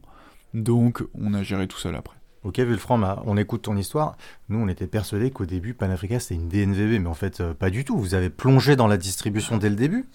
donc 0.53 1.03
on 1.13 1.33
a 1.33 1.43
géré 1.43 1.67
tout 1.67 1.77
seul 1.77 1.95
après. 1.95 2.17
Ok, 2.43 2.59
Vulfran, 2.59 2.97
bah, 2.97 3.23
on 3.25 3.37
écoute 3.37 3.61
ton 3.61 3.77
histoire. 3.77 4.17
Nous, 4.49 4.59
on 4.59 4.67
était 4.67 4.87
persuadés 4.87 5.31
qu'au 5.31 5.45
début, 5.45 5.73
Panafrica, 5.73 6.19
c'était 6.19 6.35
une 6.35 6.49
DNVB, 6.49 7.01
mais 7.01 7.07
en 7.07 7.13
fait, 7.13 7.39
euh, 7.39 7.53
pas 7.53 7.69
du 7.69 7.85
tout. 7.85 7.97
Vous 7.97 8.15
avez 8.15 8.29
plongé 8.29 8.75
dans 8.75 8.87
la 8.87 8.97
distribution 8.97 9.57
dès 9.57 9.69
le 9.69 9.75
début 9.75 10.05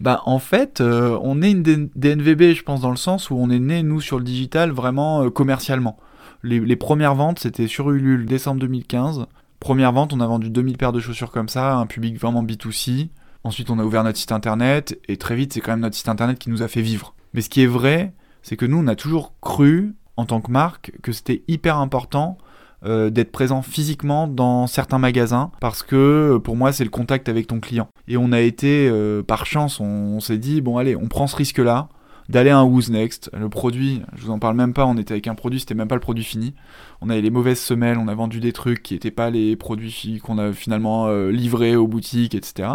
bah, 0.00 0.22
en 0.26 0.38
fait, 0.38 0.80
euh, 0.80 1.18
on 1.22 1.42
est 1.42 1.50
une 1.50 1.62
DNVB, 1.62 2.54
je 2.54 2.62
pense, 2.62 2.80
dans 2.80 2.90
le 2.90 2.96
sens 2.96 3.30
où 3.30 3.34
on 3.34 3.50
est 3.50 3.58
né, 3.58 3.82
nous, 3.82 4.00
sur 4.00 4.18
le 4.18 4.24
digital, 4.24 4.70
vraiment 4.70 5.24
euh, 5.24 5.30
commercialement. 5.30 5.96
Les, 6.44 6.60
les, 6.60 6.76
premières 6.76 7.16
ventes, 7.16 7.40
c'était 7.40 7.66
sur 7.66 7.90
Ulule, 7.90 8.24
décembre 8.24 8.60
2015. 8.60 9.26
Première 9.58 9.90
vente, 9.90 10.12
on 10.12 10.20
a 10.20 10.26
vendu 10.28 10.50
2000 10.50 10.76
paires 10.76 10.92
de 10.92 11.00
chaussures 11.00 11.32
comme 11.32 11.48
ça, 11.48 11.74
un 11.74 11.86
public 11.86 12.16
vraiment 12.16 12.44
B2C. 12.44 13.08
Ensuite, 13.42 13.70
on 13.70 13.80
a 13.80 13.84
ouvert 13.84 14.04
notre 14.04 14.18
site 14.18 14.30
internet, 14.30 14.96
et 15.08 15.16
très 15.16 15.34
vite, 15.34 15.52
c'est 15.52 15.60
quand 15.60 15.72
même 15.72 15.80
notre 15.80 15.96
site 15.96 16.08
internet 16.08 16.38
qui 16.38 16.50
nous 16.50 16.62
a 16.62 16.68
fait 16.68 16.82
vivre. 16.82 17.16
Mais 17.34 17.40
ce 17.40 17.48
qui 17.48 17.62
est 17.62 17.66
vrai, 17.66 18.12
c'est 18.42 18.56
que 18.56 18.66
nous, 18.66 18.78
on 18.78 18.86
a 18.86 18.94
toujours 18.94 19.34
cru, 19.40 19.94
en 20.18 20.26
tant 20.26 20.40
que 20.40 20.50
marque, 20.50 20.92
que 21.00 21.12
c'était 21.12 21.42
hyper 21.46 21.78
important 21.78 22.38
euh, 22.84 23.08
d'être 23.08 23.30
présent 23.30 23.62
physiquement 23.62 24.26
dans 24.26 24.66
certains 24.66 24.98
magasins 24.98 25.52
parce 25.60 25.82
que 25.82 26.38
pour 26.42 26.56
moi 26.56 26.72
c'est 26.72 26.84
le 26.84 26.90
contact 26.90 27.28
avec 27.28 27.46
ton 27.46 27.60
client. 27.60 27.88
Et 28.08 28.16
on 28.16 28.32
a 28.32 28.40
été, 28.40 28.88
euh, 28.90 29.22
par 29.22 29.46
chance, 29.46 29.78
on, 29.78 30.18
s'est 30.18 30.38
dit, 30.38 30.60
bon 30.60 30.76
allez, 30.76 30.96
on 30.96 31.06
prend 31.06 31.28
ce 31.28 31.36
risque-là 31.36 31.88
d'aller 32.28 32.50
à 32.50 32.58
un 32.58 32.64
Who's 32.64 32.90
Next. 32.90 33.30
Le 33.32 33.48
produit, 33.48 34.02
je 34.16 34.24
vous 34.24 34.30
en 34.32 34.40
parle 34.40 34.56
même 34.56 34.74
pas, 34.74 34.86
on 34.86 34.96
était 34.96 35.12
avec 35.12 35.28
un 35.28 35.36
produit, 35.36 35.60
c'était 35.60 35.76
même 35.76 35.88
pas 35.88 35.94
le 35.94 36.00
produit 36.00 36.24
fini. 36.24 36.52
On 37.00 37.10
avait 37.10 37.22
les 37.22 37.30
mauvaises 37.30 37.60
semelles, 37.60 37.96
on 37.96 38.08
a 38.08 38.14
vendu 38.14 38.40
des 38.40 38.52
trucs 38.52 38.82
qui 38.82 38.94
n'étaient 38.94 39.12
pas 39.12 39.30
les 39.30 39.54
produits 39.54 40.20
qu'on 40.20 40.38
a 40.38 40.52
finalement 40.52 41.06
euh, 41.06 41.30
livrés 41.30 41.76
aux 41.76 41.86
boutiques, 41.86 42.34
etc. 42.34 42.70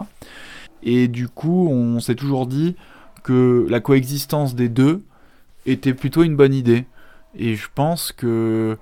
Et 0.81 1.09
du 1.09 1.27
coup, 1.27 1.67
on 1.69 1.99
s'est 1.99 2.15
toujours 2.15 2.47
dit 2.47 2.77
que 3.21 3.67
la 3.69 3.81
coexistence 3.81 4.55
des 4.55 4.69
deux 4.69 5.03
était 5.65 5.93
plutôt 5.93 6.23
une 6.23 6.37
bonne 6.37 6.53
idée. 6.53 6.85
Et 7.35 7.55
je 7.55 7.67
pense 7.73 8.11
que 8.11 8.77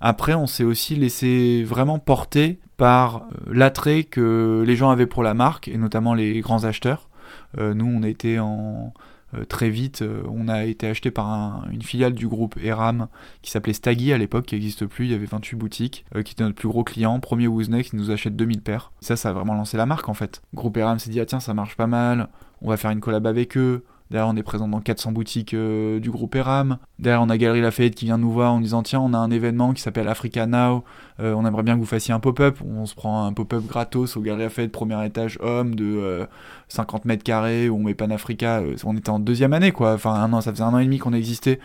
après, 0.00 0.34
on 0.34 0.46
s'est 0.46 0.64
aussi 0.64 0.96
laissé 0.96 1.62
vraiment 1.62 1.98
porter 1.98 2.58
par 2.78 3.16
euh, 3.16 3.52
l'attrait 3.52 4.04
que 4.04 4.64
les 4.66 4.74
gens 4.74 4.90
avaient 4.90 5.06
pour 5.06 5.22
la 5.22 5.34
marque, 5.34 5.68
et 5.68 5.76
notamment 5.76 6.14
les 6.14 6.40
grands 6.40 6.64
acheteurs. 6.64 7.10
Euh, 7.58 7.74
nous, 7.74 7.84
on 7.84 8.02
été 8.02 8.38
en, 8.38 8.94
euh, 9.34 9.44
très 9.44 9.68
vite, 9.68 10.02
on 10.26 10.48
a 10.48 10.64
été 10.64 10.86
acheté 10.86 11.10
par 11.10 11.66
une 11.70 11.82
filiale 11.82 12.14
du 12.14 12.26
groupe 12.26 12.56
Eram 12.62 13.08
qui 13.42 13.50
s'appelait 13.50 13.74
Staggy 13.74 14.14
à 14.14 14.18
l'époque, 14.18 14.46
qui 14.46 14.54
n'existe 14.54 14.86
plus, 14.86 15.04
il 15.04 15.10
y 15.10 15.14
avait 15.14 15.26
28 15.26 15.56
boutiques, 15.56 16.06
qui 16.24 16.32
était 16.32 16.44
notre 16.44 16.56
plus 16.56 16.68
gros 16.68 16.82
client, 16.82 17.20
premier 17.20 17.46
Woozneck, 17.46 17.90
qui 17.90 17.96
nous 17.96 18.10
achète 18.10 18.34
2000 18.34 18.62
paires. 18.62 18.92
Ça, 19.00 19.16
ça 19.16 19.28
a 19.28 19.32
vraiment 19.32 19.54
lancé 19.54 19.76
la 19.76 19.86
marque 19.86 20.08
en 20.08 20.14
fait. 20.14 20.40
Groupe 20.54 20.78
Eram 20.78 20.98
s'est 20.98 21.10
dit, 21.10 21.20
ah 21.20 21.26
tiens, 21.26 21.40
ça 21.40 21.52
marche 21.52 21.76
pas 21.76 21.86
mal, 21.86 22.28
on 22.62 22.70
va 22.70 22.78
faire 22.78 22.90
une 22.90 23.00
collab 23.00 23.26
avec 23.26 23.58
eux, 23.58 23.84
Derrière, 24.10 24.28
on 24.28 24.36
est 24.36 24.42
présent 24.42 24.66
dans 24.66 24.80
400 24.80 25.12
boutiques 25.12 25.54
euh, 25.54 26.00
du 26.00 26.10
groupe 26.10 26.34
Eram. 26.34 26.78
Derrière, 26.98 27.22
on 27.22 27.28
a 27.28 27.38
Galerie 27.38 27.60
Lafayette 27.60 27.94
qui 27.94 28.06
vient 28.06 28.18
nous 28.18 28.32
voir 28.32 28.52
en 28.52 28.60
disant 28.60 28.82
Tiens, 28.82 28.98
on 28.98 29.14
a 29.14 29.18
un 29.18 29.30
événement 29.30 29.72
qui 29.72 29.82
s'appelle 29.82 30.08
Africa 30.08 30.46
Now. 30.46 30.82
Euh, 31.20 31.32
on 31.34 31.46
aimerait 31.46 31.62
bien 31.62 31.74
que 31.74 31.80
vous 31.80 31.86
fassiez 31.86 32.12
un 32.12 32.18
pop-up. 32.18 32.58
On 32.66 32.86
se 32.86 32.96
prend 32.96 33.24
un 33.24 33.32
pop-up 33.32 33.62
gratos 33.68 34.16
au 34.16 34.20
Galerie 34.20 34.42
Lafayette, 34.42 34.72
premier 34.72 35.04
étage 35.06 35.38
homme 35.40 35.76
de 35.76 36.26
50 36.66 37.02
euh, 37.02 37.08
mètres 37.08 37.22
carrés 37.22 37.68
où 37.68 37.76
on 37.76 37.84
met 37.84 37.94
Panafrica. 37.94 38.62
on 38.84 38.96
était 38.96 39.10
en 39.10 39.20
deuxième 39.20 39.52
année, 39.52 39.70
quoi. 39.70 39.94
Enfin, 39.94 40.14
un 40.14 40.32
an, 40.32 40.40
ça 40.40 40.50
faisait 40.50 40.64
un 40.64 40.74
an 40.74 40.78
et 40.78 40.84
demi 40.84 40.98
qu'on 40.98 41.12
existait. 41.12 41.60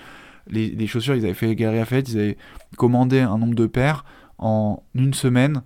Les, 0.48 0.86
chaussures, 0.86 1.16
ils 1.16 1.26
avaient 1.26 1.34
fait 1.34 1.56
Galerie 1.56 1.80
Lafayette, 1.80 2.10
ils 2.10 2.20
avaient 2.20 2.38
commandé 2.78 3.22
un 3.22 3.40
nombre 3.40 3.56
de 3.56 3.66
paires. 3.66 4.06
En 4.38 4.84
une 4.94 5.16
semaine, 5.16 5.64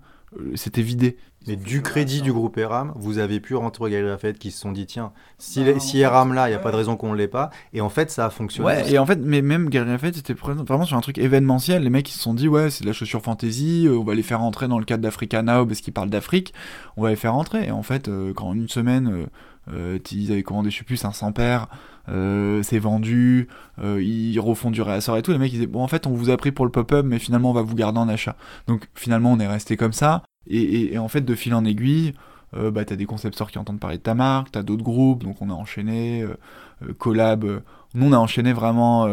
c'était 0.55 0.81
vidé. 0.83 1.17
Mais 1.47 1.55
du 1.55 1.81
crédit 1.81 2.21
du 2.21 2.33
groupe 2.33 2.57
ERAM, 2.57 2.91
vous 2.95 3.17
avez 3.17 3.39
pu 3.39 3.55
rentrer 3.55 3.85
au 3.85 3.87
Galerie 3.87 4.09
Lafayette 4.09 4.39
qui 4.39 4.51
se 4.51 4.59
sont 4.59 4.71
dit 4.71 4.85
tiens, 4.85 5.13
si, 5.37 5.63
si 5.79 5.99
ERAM 5.99 6.33
là, 6.33 6.47
il 6.47 6.51
n'y 6.51 6.55
a 6.55 6.59
pas 6.59 6.71
de 6.71 6.75
raison 6.75 6.97
qu'on 6.97 7.11
ne 7.11 7.15
l'ait 7.15 7.29
pas. 7.29 7.49
Et 7.73 7.81
en 7.81 7.89
fait, 7.89 8.11
ça 8.11 8.25
a 8.25 8.29
fonctionné. 8.29 8.67
Ouais, 8.67 8.91
et 8.91 8.99
en 8.99 9.05
fait, 9.05 9.19
mais 9.21 9.41
même 9.41 9.69
Galerie 9.69 9.91
Lafayette 9.91 10.17
c'était 10.17 10.33
vraiment 10.33 10.85
sur 10.85 10.97
un 10.97 11.01
truc 11.01 11.17
événementiel. 11.17 11.83
Les 11.83 11.89
mecs 11.89 12.09
ils 12.09 12.13
se 12.13 12.19
sont 12.19 12.33
dit 12.33 12.47
ouais, 12.47 12.69
c'est 12.69 12.83
de 12.83 12.87
la 12.87 12.93
chaussure 12.93 13.21
fantasy, 13.21 13.87
euh, 13.87 13.97
on 13.97 14.03
va 14.03 14.15
les 14.15 14.23
faire 14.23 14.39
rentrer 14.39 14.67
dans 14.67 14.79
le 14.79 14.85
cadre 14.85 15.01
d'Africa 15.01 15.41
Now 15.41 15.65
parce 15.65 15.79
qu'ils 15.79 15.93
parlent 15.93 16.09
d'Afrique, 16.09 16.53
on 16.97 17.03
va 17.03 17.09
les 17.09 17.15
faire 17.15 17.33
rentrer. 17.33 17.67
Et 17.67 17.71
en 17.71 17.83
fait, 17.83 18.09
euh, 18.09 18.33
quand 18.33 18.49
en 18.49 18.53
une 18.53 18.69
semaine, 18.69 19.27
euh, 19.71 19.99
ils 20.11 20.31
avaient 20.31 20.43
commandé, 20.43 20.71
je 20.71 20.79
sais 20.79 20.83
plus, 20.83 20.97
500 20.97 21.31
paires. 21.31 21.67
c'est 22.07 22.79
vendu, 22.79 23.47
ils 23.81 24.39
refont 24.39 24.71
du 24.71 24.81
réassort 24.81 25.15
et 25.15 25.21
tout. 25.21 25.31
Les 25.31 25.37
mecs 25.37 25.51
ils 25.53 25.55
disaient 25.55 25.67
bon 25.67 25.83
en 25.83 25.87
fait 25.87 26.05
on 26.05 26.11
vous 26.11 26.29
a 26.29 26.37
pris 26.37 26.51
pour 26.51 26.65
le 26.65 26.71
pop-up 26.71 27.05
mais 27.05 27.19
finalement 27.19 27.51
on 27.51 27.53
va 27.53 27.61
vous 27.61 27.75
garder 27.75 27.99
en 27.99 28.09
achat. 28.09 28.35
Donc 28.67 28.89
finalement 28.93 29.31
on 29.31 29.39
est 29.39 29.47
resté 29.47 29.77
comme 29.77 29.93
ça. 29.93 30.23
Et, 30.49 30.97
en 30.97 31.07
fait, 31.07 31.21
de 31.21 31.35
fil 31.35 31.53
en 31.53 31.63
aiguille, 31.63 32.13
euh, 32.55 32.71
bah, 32.71 32.85
t'as 32.85 32.95
des 32.95 33.05
concepteurs 33.05 33.51
qui 33.51 33.59
entendent 33.59 33.79
parler 33.79 33.97
de 33.97 34.03
ta 34.03 34.15
marque, 34.15 34.51
t'as 34.51 34.63
d'autres 34.63 34.83
groupes, 34.83 35.23
donc 35.23 35.41
on 35.41 35.49
a 35.49 35.53
enchaîné, 35.53 36.23
euh, 36.23 36.35
euh, 36.83 36.93
collab. 36.93 37.45
nous, 37.93 38.07
on 38.07 38.11
a 38.11 38.17
enchaîné 38.17 38.53
vraiment 38.53 39.07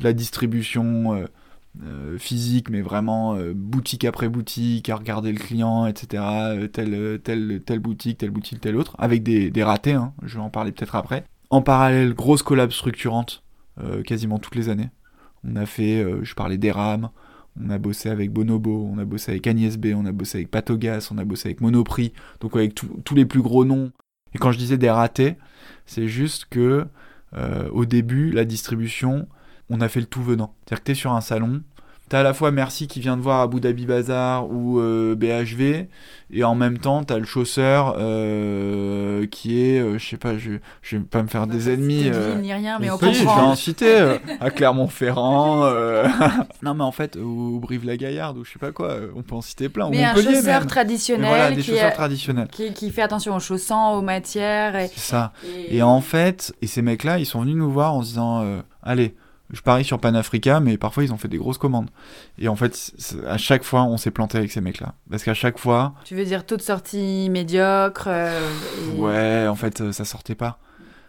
la 0.00 0.12
distribution 0.12 1.26
physique, 2.18 2.68
mais 2.68 2.82
vraiment 2.82 3.36
boutique 3.54 4.04
après 4.04 4.28
boutique, 4.28 4.90
à 4.90 4.96
regarder 4.96 5.32
le 5.32 5.38
client, 5.38 5.86
etc. 5.86 6.22
telle, 6.72 7.20
telle, 7.22 7.62
telle 7.64 7.78
boutique, 7.78 8.18
telle 8.18 8.30
boutique, 8.30 8.60
telle 8.60 8.76
autre, 8.76 8.94
avec 8.98 9.22
des, 9.22 9.50
des 9.50 9.64
ratés, 9.64 9.94
hein, 9.94 10.12
je 10.22 10.36
vais 10.36 10.44
en 10.44 10.50
parler 10.50 10.72
peut-être 10.72 10.96
après. 10.96 11.24
En 11.50 11.62
parallèle, 11.62 12.14
grosse 12.14 12.42
collab 12.42 12.70
structurante, 12.72 13.42
quasiment 14.04 14.38
toutes 14.38 14.54
les 14.54 14.68
années. 14.68 14.90
On 15.44 15.56
a 15.56 15.66
fait, 15.66 16.04
je 16.22 16.34
parlais 16.34 16.58
des 16.58 16.70
rames, 16.70 17.10
on 17.60 17.70
a 17.70 17.78
bossé 17.78 18.08
avec 18.08 18.32
Bonobo, 18.32 18.88
on 18.90 18.98
a 18.98 19.04
bossé 19.04 19.32
avec 19.32 19.46
Agnès 19.46 19.76
B, 19.76 19.88
on 19.94 20.06
a 20.06 20.12
bossé 20.12 20.38
avec 20.38 20.50
Patogas, 20.50 21.08
on 21.10 21.18
a 21.18 21.24
bossé 21.24 21.48
avec 21.48 21.60
Monoprix, 21.60 22.12
donc 22.40 22.56
avec 22.56 22.74
tous 22.74 23.14
les 23.14 23.26
plus 23.26 23.42
gros 23.42 23.64
noms. 23.64 23.92
Et 24.34 24.38
quand 24.38 24.52
je 24.52 24.58
disais 24.58 24.78
des 24.78 24.90
ratés, 24.90 25.36
c'est 25.84 26.08
juste 26.08 26.46
que 26.46 26.86
euh, 27.34 27.68
au 27.70 27.84
début, 27.84 28.30
la 28.30 28.44
distribution, 28.44 29.28
on 29.68 29.80
a 29.80 29.88
fait 29.88 30.00
le 30.00 30.06
tout 30.06 30.22
venant. 30.22 30.54
C'est-à-dire 30.60 30.80
que 30.80 30.86
tu 30.86 30.92
es 30.92 30.94
sur 30.94 31.12
un 31.12 31.20
salon, 31.20 31.62
t'as 32.08 32.20
à 32.20 32.22
la 32.22 32.34
fois 32.34 32.50
Merci 32.50 32.88
qui 32.88 33.00
vient 33.00 33.16
de 33.16 33.22
voir 33.22 33.40
Abu 33.40 33.60
Dhabi 33.60 33.86
Bazar 33.86 34.50
ou 34.50 34.78
euh, 34.78 35.14
BHV, 35.14 35.86
et 36.30 36.44
en 36.44 36.54
même 36.54 36.78
temps, 36.78 37.04
t'as 37.04 37.18
le 37.18 37.24
chausseur 37.24 37.96
euh, 37.98 39.26
qui 39.26 39.62
est, 39.62 39.78
euh, 39.80 39.98
je 39.98 40.08
sais 40.10 40.16
pas, 40.16 40.36
je, 40.36 40.52
je 40.82 40.96
vais 40.96 41.02
pas 41.02 41.22
me 41.22 41.28
faire 41.28 41.46
des 41.46 41.70
ennemis. 41.70 42.10
ni 42.40 42.52
rien, 42.52 42.78
mais, 42.78 42.90
on 42.90 42.98
peut 42.98 43.12
Je 43.12 43.22
vais 43.22 43.28
en 43.28 43.54
citer 43.54 44.18
à 44.40 44.50
Clermont-Ferrand. 44.50 45.64
non, 46.62 46.74
mais 46.74 46.84
en 46.84 46.92
fait, 46.92 47.16
ou 47.16 47.58
Brive-la-Gaillarde, 47.60 48.38
ou 48.38 48.44
je 48.44 48.52
sais 48.52 48.58
pas 48.58 48.72
quoi, 48.72 48.96
on 49.14 49.22
peut 49.22 49.34
en 49.34 49.42
citer 49.42 49.68
plein. 49.68 49.88
Mais 49.88 50.04
un 50.04 50.14
chausseur 50.14 50.66
traditionnel. 50.66 51.28
Voilà, 51.28 51.50
des 51.52 51.62
chausseurs 51.62 51.94
traditionnels. 51.94 52.48
Qui, 52.48 52.72
qui, 52.72 52.90
fait 52.90 53.02
attention 53.02 53.34
aux 53.36 53.40
chaussants, 53.40 53.94
aux 53.94 54.02
matières. 54.02 54.76
Et... 54.76 54.88
C'est 54.88 55.00
ça. 55.00 55.32
Et... 55.46 55.76
et... 55.76 55.82
en 55.82 56.00
fait, 56.00 56.54
et 56.60 56.66
ces 56.66 56.82
mecs-là, 56.82 57.18
ils 57.18 57.26
sont 57.26 57.40
venus 57.40 57.56
nous 57.56 57.70
voir 57.70 57.94
en 57.94 58.02
se 58.02 58.08
disant, 58.08 58.44
allez, 58.82 59.14
je 59.52 59.60
parie 59.60 59.84
sur 59.84 59.98
Panafrica, 59.98 60.60
mais 60.60 60.78
parfois 60.78 61.04
ils 61.04 61.12
ont 61.12 61.18
fait 61.18 61.28
des 61.28 61.36
grosses 61.36 61.58
commandes. 61.58 61.90
Et 62.38 62.48
en 62.48 62.56
fait, 62.56 62.92
à 63.26 63.36
chaque 63.36 63.64
fois, 63.64 63.82
on 63.82 63.98
s'est 63.98 64.10
planté 64.10 64.38
avec 64.38 64.50
ces 64.50 64.60
mecs-là. 64.60 64.94
Parce 65.10 65.22
qu'à 65.22 65.34
chaque 65.34 65.58
fois. 65.58 65.94
Tu 66.04 66.14
veux 66.14 66.24
dire 66.24 66.46
toute 66.46 66.62
sortie 66.62 67.28
médiocre 67.30 68.04
euh, 68.06 68.40
Ouais, 68.96 69.46
en 69.46 69.54
fait, 69.54 69.80
euh, 69.80 69.92
ça 69.92 70.04
sortait 70.04 70.34
pas. 70.34 70.58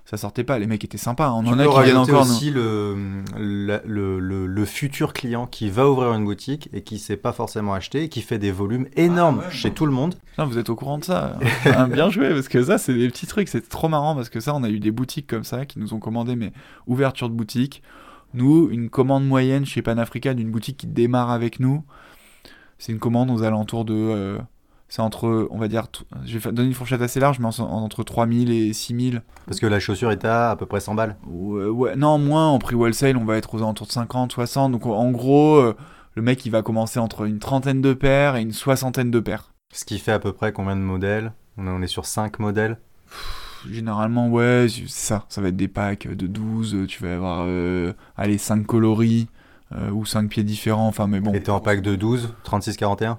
Ça 0.05 0.17
sortait 0.17 0.43
pas, 0.43 0.59
les 0.59 0.67
mecs 0.67 0.83
étaient 0.83 0.97
sympas. 0.97 1.31
On 1.31 1.47
en 1.47 1.57
a 1.57 1.65
qui 1.65 1.83
viennent 1.83 1.95
encore. 1.95 2.23
aussi 2.23 2.51
le, 2.51 3.23
le, 3.37 3.79
le, 3.85 4.45
le, 4.47 4.65
futur 4.65 5.13
client 5.13 5.47
qui 5.47 5.69
va 5.69 5.89
ouvrir 5.89 6.13
une 6.13 6.25
boutique 6.25 6.69
et 6.73 6.83
qui 6.83 6.99
sait 6.99 7.15
pas 7.15 7.31
forcément 7.31 7.73
acheter 7.73 8.03
et 8.03 8.09
qui 8.09 8.21
fait 8.21 8.37
des 8.37 8.51
volumes 8.51 8.87
énormes 8.97 9.43
ah 9.45 9.49
chez 9.49 9.71
tout 9.71 9.85
le 9.85 9.93
monde. 9.93 10.15
vous 10.37 10.57
êtes 10.57 10.69
au 10.69 10.75
courant 10.75 10.97
de 10.97 11.05
ça. 11.05 11.39
Ah, 11.65 11.87
bien 11.87 12.09
joué, 12.09 12.31
parce 12.31 12.49
que 12.49 12.61
ça, 12.61 12.77
c'est 12.77 12.93
des 12.93 13.07
petits 13.07 13.27
trucs. 13.27 13.47
C'est 13.47 13.69
trop 13.69 13.87
marrant 13.87 14.13
parce 14.13 14.27
que 14.27 14.41
ça, 14.41 14.53
on 14.53 14.63
a 14.63 14.69
eu 14.69 14.81
des 14.81 14.91
boutiques 14.91 15.27
comme 15.27 15.45
ça 15.45 15.65
qui 15.65 15.79
nous 15.79 15.93
ont 15.93 15.99
commandé, 15.99 16.35
mais 16.35 16.51
ouverture 16.85 17.29
de 17.29 17.35
boutique 17.35 17.81
nous, 18.33 18.69
une 18.69 18.89
commande 18.89 19.25
moyenne 19.25 19.65
chez 19.65 19.81
Panafrica 19.81 20.33
d'une 20.33 20.51
boutique 20.51 20.77
qui 20.77 20.87
démarre 20.87 21.31
avec 21.31 21.59
nous, 21.59 21.83
c'est 22.77 22.91
une 22.91 22.99
commande 22.99 23.29
aux 23.31 23.43
alentours 23.43 23.85
de. 23.85 23.93
Euh, 23.93 24.37
c'est 24.89 25.01
entre, 25.01 25.47
on 25.49 25.57
va 25.57 25.67
dire, 25.67 25.87
je 26.23 26.37
vais 26.37 26.51
donner 26.51 26.67
une 26.67 26.73
fourchette 26.75 27.01
assez 27.01 27.19
large, 27.19 27.39
mais 27.39 27.47
entre 27.59 28.03
3000 28.03 28.51
et 28.51 28.73
6000. 28.73 29.23
Parce 29.47 29.59
que 29.59 29.65
la 29.65 29.79
chaussure 29.79 30.11
est 30.11 30.23
à 30.23 30.51
à 30.51 30.55
peu 30.55 30.67
près 30.67 30.81
100 30.81 30.93
balles 30.93 31.15
ouais, 31.25 31.95
Non, 31.95 32.19
moins, 32.19 32.49
en 32.49 32.59
prix 32.59 32.75
wholesale, 32.75 33.17
on 33.17 33.25
va 33.25 33.37
être 33.37 33.55
aux 33.55 33.59
alentours 33.59 33.87
de 33.87 33.91
50, 33.91 34.33
60. 34.33 34.71
Donc 34.71 34.85
en 34.85 35.09
gros, 35.09 35.55
euh, 35.55 35.75
le 36.13 36.21
mec, 36.21 36.45
il 36.45 36.51
va 36.51 36.61
commencer 36.61 36.99
entre 36.99 37.25
une 37.25 37.39
trentaine 37.39 37.81
de 37.81 37.93
paires 37.93 38.35
et 38.35 38.41
une 38.41 38.51
soixantaine 38.51 39.09
de 39.09 39.19
paires. 39.19 39.53
Ce 39.73 39.83
qui 39.83 39.97
fait 39.97 40.11
à 40.11 40.19
peu 40.19 40.31
près 40.31 40.51
combien 40.51 40.75
de 40.75 40.81
modèles? 40.81 41.33
On 41.57 41.81
est 41.81 41.87
sur 41.87 42.05
5 42.05 42.37
modèles? 42.37 42.77
Généralement, 43.69 44.29
ouais, 44.29 44.67
c'est 44.69 44.87
ça. 44.87 45.25
Ça 45.29 45.41
va 45.41 45.49
être 45.49 45.55
des 45.55 45.67
packs 45.67 46.07
de 46.07 46.27
12. 46.27 46.85
Tu 46.87 47.03
vas 47.03 47.15
avoir, 47.15 47.45
euh, 47.47 47.93
allez, 48.17 48.37
5 48.37 48.65
coloris 48.65 49.27
euh, 49.73 49.89
ou 49.91 50.05
5 50.05 50.29
pieds 50.29 50.43
différents. 50.43 50.87
Enfin, 50.87 51.07
mais 51.07 51.19
bon. 51.19 51.33
Et 51.33 51.41
t'es 51.41 51.51
en 51.51 51.59
pack 51.59 51.81
de 51.81 51.95
12, 51.95 52.33
36-41 52.45 53.17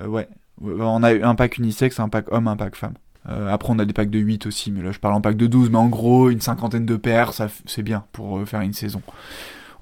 euh, 0.00 0.06
Ouais. 0.06 0.28
On 0.60 1.02
a 1.02 1.28
un 1.28 1.34
pack 1.34 1.58
unisex, 1.58 2.00
un 2.00 2.08
pack 2.08 2.32
homme, 2.32 2.48
un 2.48 2.56
pack 2.56 2.76
femme. 2.76 2.94
après, 3.26 3.72
on 3.72 3.78
a 3.78 3.84
des 3.84 3.92
packs 3.92 4.08
de 4.10 4.18
8 4.18 4.46
aussi, 4.46 4.70
mais 4.70 4.82
là, 4.82 4.90
je 4.90 4.98
parle 4.98 5.14
en 5.14 5.20
pack 5.20 5.36
de 5.36 5.46
12. 5.46 5.70
Mais 5.70 5.78
en 5.78 5.88
gros, 5.88 6.30
une 6.30 6.40
cinquantaine 6.40 6.86
de 6.86 6.96
paires, 6.96 7.32
ça, 7.32 7.48
c'est 7.66 7.82
bien 7.82 8.04
pour 8.12 8.46
faire 8.48 8.62
une 8.62 8.72
saison. 8.72 9.02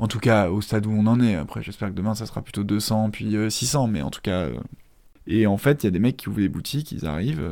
En 0.00 0.08
tout 0.08 0.18
cas, 0.18 0.50
au 0.50 0.60
stade 0.60 0.86
où 0.86 0.90
on 0.90 1.06
en 1.06 1.20
est. 1.20 1.36
Après, 1.36 1.62
j'espère 1.62 1.90
que 1.90 1.94
demain, 1.94 2.16
ça 2.16 2.26
sera 2.26 2.42
plutôt 2.42 2.64
200, 2.64 3.10
puis 3.10 3.36
600. 3.48 3.86
Mais 3.86 4.02
en 4.02 4.10
tout 4.10 4.22
cas. 4.22 4.48
Et 5.26 5.46
en 5.46 5.56
fait, 5.56 5.82
il 5.82 5.86
y 5.86 5.88
a 5.88 5.90
des 5.90 6.00
mecs 6.00 6.16
qui 6.16 6.28
ouvrent 6.28 6.40
des 6.40 6.48
boutiques, 6.48 6.92
ils 6.92 7.06
arrivent 7.06 7.48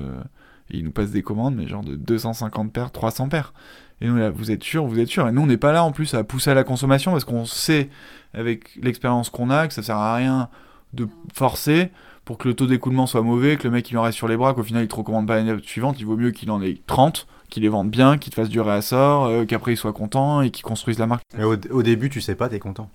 Et 0.72 0.78
ils 0.78 0.84
nous 0.84 0.90
passent 0.90 1.10
des 1.10 1.22
commandes, 1.22 1.54
mais 1.54 1.68
genre 1.68 1.84
de 1.84 1.94
250 1.94 2.72
paires, 2.72 2.90
300 2.90 3.28
paires. 3.28 3.52
Et 4.00 4.06
nous, 4.06 4.16
là, 4.16 4.30
vous 4.30 4.50
êtes 4.50 4.64
sûr, 4.64 4.84
vous 4.84 4.98
êtes 4.98 5.08
sûr. 5.08 5.28
Et 5.28 5.32
nous, 5.32 5.42
on 5.42 5.46
n'est 5.46 5.56
pas 5.56 5.72
là 5.72 5.84
en 5.84 5.92
plus 5.92 6.14
à 6.14 6.24
pousser 6.24 6.50
à 6.50 6.54
la 6.54 6.64
consommation 6.64 7.12
parce 7.12 7.24
qu'on 7.24 7.44
sait, 7.44 7.88
avec 8.34 8.74
l'expérience 8.82 9.30
qu'on 9.30 9.50
a, 9.50 9.68
que 9.68 9.74
ça 9.74 9.82
sert 9.82 9.96
à 9.96 10.16
rien 10.16 10.48
de 10.92 11.06
forcer 11.32 11.90
pour 12.24 12.38
que 12.38 12.48
le 12.48 12.54
taux 12.54 12.66
d'écoulement 12.66 13.06
soit 13.06 13.22
mauvais, 13.22 13.56
que 13.56 13.64
le 13.64 13.70
mec 13.70 13.90
il 13.90 13.98
en 13.98 14.02
reste 14.02 14.16
sur 14.16 14.28
les 14.28 14.36
bras, 14.36 14.54
qu'au 14.54 14.62
final 14.62 14.84
il 14.84 14.88
te 14.88 14.94
recommande 14.94 15.26
pas 15.26 15.36
l'année 15.36 15.56
suivante, 15.64 15.98
il 15.98 16.06
vaut 16.06 16.16
mieux 16.16 16.30
qu'il 16.30 16.50
en 16.50 16.62
ait 16.62 16.80
30, 16.86 17.26
qu'il 17.48 17.62
les 17.62 17.68
vende 17.68 17.90
bien, 17.90 18.18
qu'il 18.18 18.30
te 18.30 18.36
fasse 18.36 18.48
du 18.48 18.60
réassort, 18.60 19.26
euh, 19.26 19.44
qu'après 19.44 19.72
il 19.72 19.76
soit 19.76 19.92
content 19.92 20.40
et 20.40 20.50
qu'il 20.50 20.64
construise 20.64 20.98
la 20.98 21.06
marque. 21.06 21.22
Mais 21.36 21.44
au, 21.44 21.56
au 21.70 21.82
début, 21.82 22.10
tu 22.10 22.20
sais 22.20 22.34
pas, 22.34 22.48
t'es 22.48 22.58
content. 22.58 22.90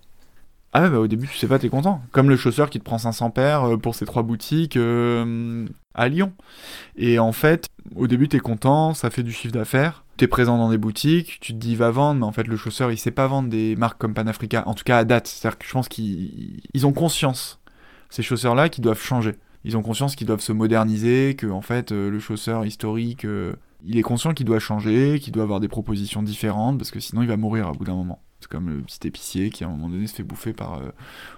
Ah 0.73 0.83
ouais, 0.83 0.89
bah 0.89 0.99
au 0.99 1.07
début 1.07 1.27
tu 1.27 1.37
sais 1.37 1.47
pas, 1.47 1.59
t'es 1.59 1.69
content. 1.69 2.01
Comme 2.11 2.29
le 2.29 2.35
chausseur 2.35 2.69
qui 2.69 2.79
te 2.79 2.83
prend 2.83 2.97
500 2.97 3.31
paires 3.31 3.63
euh, 3.63 3.77
pour 3.77 3.95
ses 3.95 4.05
trois 4.05 4.23
boutiques 4.23 4.77
euh, 4.77 5.65
à 5.93 6.09
Lyon. 6.09 6.33
Et 6.97 7.19
en 7.19 7.31
fait, 7.31 7.67
au 7.95 8.07
début 8.07 8.27
t'es 8.27 8.39
content, 8.39 8.93
ça 8.93 9.09
fait 9.09 9.23
du 9.23 9.31
chiffre 9.31 9.53
d'affaires. 9.53 10.03
T'es 10.17 10.27
présent 10.27 10.57
dans 10.57 10.69
des 10.69 10.77
boutiques, 10.77 11.39
tu 11.39 11.53
te 11.53 11.57
dis 11.57 11.75
va 11.75 11.89
vendre, 11.91 12.19
mais 12.19 12.25
en 12.25 12.31
fait 12.31 12.47
le 12.47 12.57
chausseur 12.57 12.91
il 12.91 12.97
sait 12.97 13.11
pas 13.11 13.27
vendre 13.27 13.49
des 13.49 13.75
marques 13.75 13.97
comme 13.97 14.13
Panafrica, 14.13 14.67
en 14.67 14.73
tout 14.73 14.83
cas 14.83 14.97
à 14.97 15.05
date. 15.05 15.27
C'est-à-dire 15.27 15.57
que 15.57 15.65
je 15.65 15.71
pense 15.71 15.87
qu'ils 15.87 16.59
ils 16.73 16.85
ont 16.85 16.93
conscience 16.93 17.59
ces 18.09 18.23
chausseurs-là 18.23 18.69
qui 18.69 18.81
doivent 18.81 19.01
changer. 19.01 19.35
Ils 19.63 19.77
ont 19.77 19.81
conscience 19.81 20.15
qu'ils 20.15 20.27
doivent 20.27 20.41
se 20.41 20.53
moderniser, 20.53 21.35
que 21.35 21.47
en 21.47 21.61
fait 21.61 21.91
euh, 21.91 22.09
le 22.09 22.19
chausseur 22.19 22.65
historique, 22.65 23.25
il 23.85 23.97
est 23.97 24.03
conscient 24.03 24.33
qu'il 24.33 24.45
doit 24.45 24.59
changer, 24.59 25.19
qu'il 25.19 25.33
doit 25.33 25.43
avoir 25.43 25.59
des 25.59 25.67
propositions 25.67 26.23
différentes, 26.23 26.77
parce 26.77 26.91
que 26.91 26.99
sinon 26.99 27.21
il 27.21 27.27
va 27.27 27.37
mourir 27.37 27.67
à 27.67 27.71
bout 27.71 27.85
d'un 27.85 27.95
moment. 27.95 28.19
Comme 28.49 28.69
le 28.69 28.81
petit 28.81 29.07
épicier 29.07 29.49
qui 29.49 29.63
à 29.63 29.67
un 29.67 29.71
moment 29.71 29.89
donné 29.89 30.07
se 30.07 30.15
fait 30.15 30.23
bouffer 30.23 30.53
par 30.53 30.75
euh, 30.75 30.91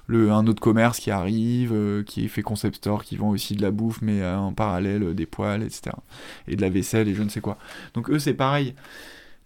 le, 0.10 0.32
un 0.32 0.48
autre 0.48 0.60
commerce 0.60 1.00
qui 1.00 1.12
arrive, 1.12 1.72
euh, 1.72 2.04
qui 2.04 2.28
fait 2.28 2.42
concept 2.42 2.78
store, 2.78 3.04
qui 3.04 3.16
vend 3.16 3.30
aussi 3.30 3.56
de 3.56 3.62
la 3.62 3.72
bouffe, 3.72 4.02
mais 4.02 4.22
euh, 4.22 4.38
en 4.38 4.54
parallèle 4.54 5.14
des 5.14 5.26
poils, 5.28 5.62
etc. 5.62 5.92
Et 6.48 6.56
de 6.56 6.62
la 6.62 6.70
vaisselle 6.70 7.08
et 7.08 7.14
je 7.14 7.22
ne 7.22 7.30
sais 7.30 7.42
quoi. 7.42 7.58
Donc 7.94 8.10
eux 8.10 8.20
c'est 8.20 8.34
pareil. 8.34 8.74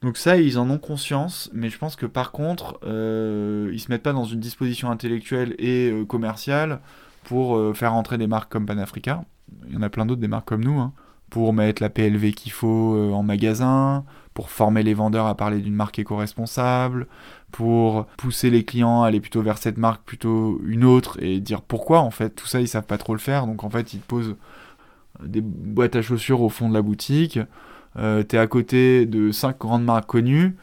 Donc 0.02 0.18
ça, 0.18 0.38
ils 0.38 0.60
en 0.60 0.70
ont 0.70 0.80
conscience, 0.80 1.50
mais 1.54 1.70
je 1.70 1.78
pense 1.78 1.96
que 1.96 2.06
par 2.06 2.32
contre, 2.32 2.80
euh, 2.84 3.70
ils 3.74 3.80
se 3.80 3.90
mettent 3.90 4.04
pas 4.04 4.12
dans 4.12 4.26
une 4.26 4.40
disposition 4.40 4.90
intellectuelle 4.90 5.56
et 5.60 5.94
commerciale 6.08 6.82
pour 7.24 7.74
faire 7.74 7.94
entrer 7.94 8.18
des 8.18 8.28
marques 8.28 8.52
comme 8.52 8.66
Panafrica. 8.66 9.24
Il 9.68 9.74
y 9.74 9.78
en 9.78 9.82
a 9.82 9.90
plein 9.90 10.06
d'autres 10.06 10.20
des 10.20 10.28
marques 10.28 10.48
comme 10.48 10.64
nous, 10.64 10.78
hein, 10.78 10.92
pour 11.30 11.54
mettre 11.54 11.82
la 11.82 11.90
PLV 11.90 12.34
qu'il 12.34 12.52
faut 12.52 13.14
en 13.14 13.24
magasin, 13.24 14.04
pour 14.34 14.50
former 14.50 14.84
les 14.84 14.94
vendeurs 14.94 15.26
à 15.26 15.36
parler 15.36 15.60
d'une 15.60 15.76
marque 15.76 16.00
éco-responsable, 16.00 17.08
pour 17.54 18.08
pousser 18.18 18.50
les 18.50 18.66
clients 18.66 19.04
à 19.04 19.08
aller 19.08 19.22
plutôt 19.22 19.44
vers 19.44 19.60
cette 19.60 19.78
marque 19.78 20.04
plutôt 20.04 20.60
une 20.66 20.84
autre 20.84 21.22
et 21.22 21.40
dire 21.40 21.62
pourquoi 21.62 22.00
en 22.00 22.10
fait. 22.10 22.32
Tout 22.32 22.48
ça, 22.48 22.60
ils 22.60 22.68
savent 22.68 22.88
pas 22.88 22.98
trop 22.98 23.14
le 23.14 23.20
faire, 23.20 23.46
donc 23.46 23.64
en 23.64 23.70
fait, 23.70 23.94
ils 23.94 24.00
te 24.00 24.08
posent 24.08 24.36
des 25.24 25.42
boîtes 25.42 25.96
à 25.96 26.02
chaussures 26.02 26.42
au 26.42 26.50
fond 26.50 26.68
de 26.68 26.74
la 26.74 26.82
boutique. 26.82 27.40
Euh, 27.98 28.24
t'es 28.24 28.40
à 28.40 28.48
côté 28.48 29.06
de 29.06 29.32
cinq 29.32 29.60
grandes 29.60 29.84
marques 29.84 30.08
connues, 30.08 30.56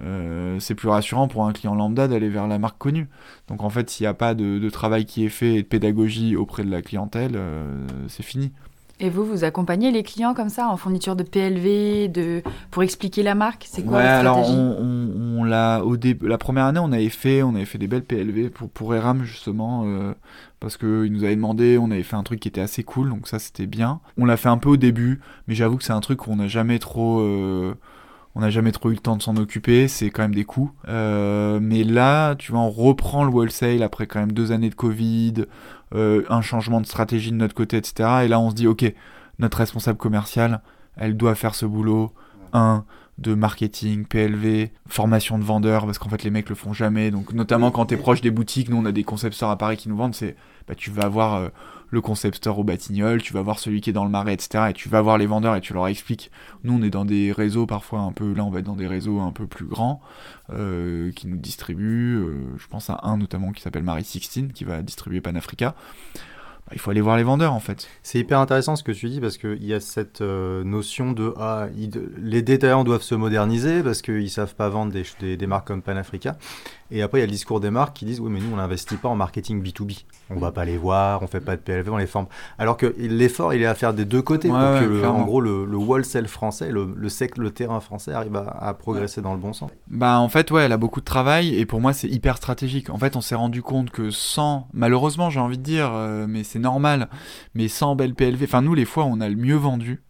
euh, 0.00 0.58
c'est 0.58 0.74
plus 0.74 0.88
rassurant 0.88 1.28
pour 1.28 1.44
un 1.44 1.52
client 1.52 1.74
lambda 1.74 2.08
d'aller 2.08 2.30
vers 2.30 2.46
la 2.46 2.58
marque 2.58 2.78
connue. 2.78 3.08
Donc 3.48 3.62
en 3.62 3.68
fait, 3.68 3.90
s'il 3.90 4.04
n'y 4.04 4.08
a 4.08 4.14
pas 4.14 4.34
de, 4.34 4.58
de 4.58 4.70
travail 4.70 5.04
qui 5.04 5.26
est 5.26 5.28
fait 5.28 5.56
et 5.56 5.62
de 5.62 5.66
pédagogie 5.68 6.34
auprès 6.34 6.64
de 6.64 6.70
la 6.70 6.80
clientèle, 6.80 7.32
euh, 7.34 7.86
c'est 8.08 8.22
fini. 8.22 8.52
Et 9.00 9.10
vous, 9.10 9.24
vous 9.24 9.44
accompagnez 9.44 9.92
les 9.92 10.02
clients 10.02 10.34
comme 10.34 10.48
ça 10.48 10.68
en 10.68 10.76
fourniture 10.76 11.14
de 11.14 11.22
PLV, 11.22 12.08
de 12.08 12.42
pour 12.72 12.82
expliquer 12.82 13.22
la 13.22 13.36
marque? 13.36 13.64
C'est 13.68 13.82
quoi 13.82 13.98
ouais, 13.98 14.02
la 14.02 14.18
alors 14.18 14.44
stratégie? 14.44 14.58
on, 14.58 14.76
on, 14.80 15.27
on 15.38 15.44
l'a 15.44 15.82
au 15.84 15.96
début, 15.96 16.28
la 16.28 16.38
première 16.38 16.64
année, 16.64 16.80
on 16.80 16.92
avait 16.92 17.08
fait, 17.08 17.40
avait 17.40 17.78
des 17.78 17.86
belles 17.86 18.04
PLV 18.04 18.50
pour 18.50 18.68
pour 18.70 18.94
Eram 18.94 19.24
justement 19.24 19.84
euh, 19.86 20.12
parce 20.60 20.76
que 20.76 21.04
ils 21.04 21.12
nous 21.12 21.24
avaient 21.24 21.36
demandé, 21.36 21.78
on 21.78 21.90
avait 21.90 22.02
fait 22.02 22.16
un 22.16 22.22
truc 22.22 22.40
qui 22.40 22.48
était 22.48 22.60
assez 22.60 22.82
cool, 22.82 23.10
donc 23.10 23.28
ça 23.28 23.38
c'était 23.38 23.66
bien. 23.66 24.00
On 24.16 24.24
l'a 24.24 24.36
fait 24.36 24.48
un 24.48 24.58
peu 24.58 24.70
au 24.70 24.76
début, 24.76 25.20
mais 25.46 25.54
j'avoue 25.54 25.76
que 25.76 25.84
c'est 25.84 25.92
un 25.92 26.00
truc 26.00 26.18
qu'on 26.20 26.36
n'a 26.36 26.48
jamais 26.48 26.78
trop 26.78 27.20
euh, 27.20 27.74
on 28.38 28.40
n'a 28.40 28.50
jamais 28.50 28.70
trop 28.70 28.90
eu 28.90 28.94
le 28.94 29.00
temps 29.00 29.16
de 29.16 29.22
s'en 29.22 29.36
occuper, 29.36 29.88
c'est 29.88 30.10
quand 30.10 30.22
même 30.22 30.34
des 30.34 30.44
coûts. 30.44 30.70
Euh, 30.86 31.58
mais 31.60 31.82
là, 31.82 32.36
tu 32.36 32.52
vois, 32.52 32.60
on 32.60 32.70
reprend 32.70 33.24
le 33.24 33.30
wholesale 33.30 33.82
après 33.82 34.06
quand 34.06 34.20
même 34.20 34.30
deux 34.30 34.52
années 34.52 34.70
de 34.70 34.76
Covid, 34.76 35.46
euh, 35.94 36.22
un 36.28 36.40
changement 36.40 36.80
de 36.80 36.86
stratégie 36.86 37.32
de 37.32 37.36
notre 37.36 37.54
côté, 37.54 37.76
etc. 37.78 38.08
Et 38.24 38.28
là, 38.28 38.38
on 38.38 38.50
se 38.50 38.54
dit, 38.54 38.68
ok, 38.68 38.94
notre 39.40 39.58
responsable 39.58 39.98
commercial, 39.98 40.60
elle 40.96 41.16
doit 41.16 41.34
faire 41.34 41.56
ce 41.56 41.66
boulot. 41.66 42.12
Un, 42.52 42.84
de 43.18 43.34
marketing, 43.34 44.04
PLV, 44.04 44.70
formation 44.88 45.38
de 45.38 45.44
vendeurs, 45.44 45.86
parce 45.86 45.98
qu'en 45.98 46.08
fait 46.08 46.22
les 46.22 46.30
mecs 46.30 46.48
le 46.48 46.54
font 46.54 46.72
jamais. 46.72 47.10
Donc 47.10 47.32
notamment 47.32 47.70
quand 47.70 47.86
t'es 47.86 47.96
proche 47.96 48.20
des 48.20 48.30
boutiques, 48.30 48.68
nous 48.68 48.76
on 48.76 48.84
a 48.84 48.92
des 48.92 49.04
concept 49.04 49.34
stores 49.34 49.50
à 49.50 49.58
Paris 49.58 49.76
qui 49.76 49.88
nous 49.88 49.96
vendent, 49.96 50.14
c'est 50.14 50.36
bah, 50.68 50.74
tu 50.76 50.90
vas 50.90 51.08
voir 51.08 51.34
euh, 51.34 51.48
le 51.90 52.00
concept 52.00 52.36
store 52.36 52.60
au 52.60 52.64
Batignolles, 52.64 53.20
tu 53.20 53.32
vas 53.32 53.42
voir 53.42 53.58
celui 53.58 53.80
qui 53.80 53.90
est 53.90 53.92
dans 53.92 54.04
le 54.04 54.10
Marais, 54.10 54.34
etc. 54.34 54.66
Et 54.70 54.72
tu 54.72 54.88
vas 54.88 55.02
voir 55.02 55.18
les 55.18 55.26
vendeurs 55.26 55.56
et 55.56 55.60
tu 55.60 55.72
leur 55.74 55.88
expliques. 55.88 56.30
Nous 56.62 56.72
on 56.72 56.82
est 56.82 56.90
dans 56.90 57.04
des 57.04 57.32
réseaux 57.32 57.66
parfois 57.66 58.00
un 58.00 58.12
peu, 58.12 58.32
là 58.34 58.44
on 58.44 58.50
va 58.50 58.60
être 58.60 58.66
dans 58.66 58.76
des 58.76 58.86
réseaux 58.86 59.18
un 59.20 59.32
peu 59.32 59.46
plus 59.46 59.66
grands 59.66 60.00
euh, 60.50 61.10
qui 61.12 61.26
nous 61.26 61.38
distribuent. 61.38 62.18
euh, 62.18 62.56
je 62.56 62.68
pense 62.68 62.88
à 62.88 63.00
un 63.02 63.16
notamment 63.16 63.50
qui 63.50 63.62
s'appelle 63.62 63.82
Marie 63.82 64.04
16 64.04 64.52
qui 64.54 64.62
va 64.62 64.80
distribuer 64.82 65.20
Panafrica. 65.20 65.74
Bah, 66.68 66.74
il 66.74 66.80
faut 66.80 66.90
aller 66.90 67.00
voir 67.00 67.16
les 67.16 67.22
vendeurs 67.22 67.54
en 67.54 67.60
fait. 67.60 67.88
C'est 68.02 68.18
hyper 68.18 68.38
intéressant 68.40 68.76
ce 68.76 68.82
que 68.82 68.92
tu 68.92 69.08
dis 69.08 69.20
parce 69.20 69.38
qu'il 69.38 69.64
y 69.64 69.72
a 69.72 69.80
cette 69.80 70.20
euh, 70.20 70.62
notion 70.64 71.12
de 71.12 71.32
ah, 71.38 71.68
les 72.18 72.42
détaillants 72.42 72.84
doivent 72.84 73.02
se 73.02 73.14
moderniser 73.14 73.82
parce 73.82 74.02
qu'ils 74.02 74.28
savent 74.28 74.54
pas 74.54 74.68
vendre 74.68 74.92
des, 74.92 75.04
des, 75.18 75.38
des 75.38 75.46
marques 75.46 75.66
comme 75.66 75.80
Panafrica. 75.80 76.36
Et 76.90 77.02
après, 77.02 77.18
il 77.18 77.20
y 77.20 77.24
a 77.24 77.26
le 77.26 77.32
discours 77.32 77.60
des 77.60 77.70
marques 77.70 77.94
qui 77.96 78.04
disent 78.04 78.20
oui, 78.20 78.30
mais 78.30 78.40
nous, 78.40 78.52
on 78.52 78.56
n'investit 78.56 78.96
pas 78.96 79.08
en 79.08 79.14
marketing 79.16 79.62
B2B. 79.62 80.04
On 80.30 80.38
va 80.38 80.52
pas 80.52 80.64
les 80.64 80.76
voir, 80.78 81.22
on 81.22 81.26
fait 81.26 81.40
pas 81.40 81.56
de 81.56 81.60
PLV, 81.60 81.90
on 81.90 81.96
les 81.98 82.06
forme. 82.06 82.26
Alors 82.58 82.76
que 82.76 82.94
l'effort, 82.98 83.52
il 83.54 83.62
est 83.62 83.66
à 83.66 83.74
faire 83.74 83.92
des 83.94 84.04
deux 84.04 84.22
côtés 84.22 84.48
Ouais, 84.50 84.54
pour 84.58 84.72
ouais, 84.72 84.80
que, 84.80 84.84
le- 84.84 85.06
en 85.08 85.22
gros, 85.24 85.40
le, 85.40 85.64
le 85.66 85.76
wholesale 85.76 86.28
français, 86.28 86.70
le, 86.70 86.92
le, 86.96 87.08
sec, 87.08 87.36
le 87.36 87.50
terrain 87.50 87.80
français 87.80 88.12
arrive 88.12 88.36
à, 88.36 88.48
à 88.60 88.74
progresser 88.74 89.20
dans 89.20 89.32
le 89.34 89.38
bon 89.40 89.52
sens. 89.52 89.70
Bah 89.90 90.18
en 90.18 90.28
fait 90.28 90.50
ouais, 90.50 90.62
elle 90.64 90.72
a 90.72 90.76
beaucoup 90.76 91.00
de 91.00 91.04
travail 91.04 91.54
et 91.54 91.66
pour 91.66 91.80
moi 91.80 91.92
c'est 91.92 92.08
hyper 92.08 92.36
stratégique. 92.36 92.90
En 92.90 92.98
fait 92.98 93.16
on 93.16 93.20
s'est 93.20 93.34
rendu 93.34 93.62
compte 93.62 93.90
que 93.90 94.10
sans, 94.10 94.68
malheureusement 94.72 95.30
j'ai 95.30 95.40
envie 95.40 95.58
de 95.58 95.62
dire, 95.62 95.90
euh, 95.94 96.26
mais 96.28 96.44
c'est 96.44 96.58
normal, 96.58 97.08
mais 97.54 97.68
sans 97.68 97.96
belle 97.96 98.14
PLV, 98.14 98.44
enfin 98.44 98.62
nous 98.62 98.74
les 98.74 98.84
fois 98.84 99.04
on 99.04 99.20
a 99.20 99.28
le 99.28 99.36
mieux 99.36 99.56
vendu, 99.56 100.02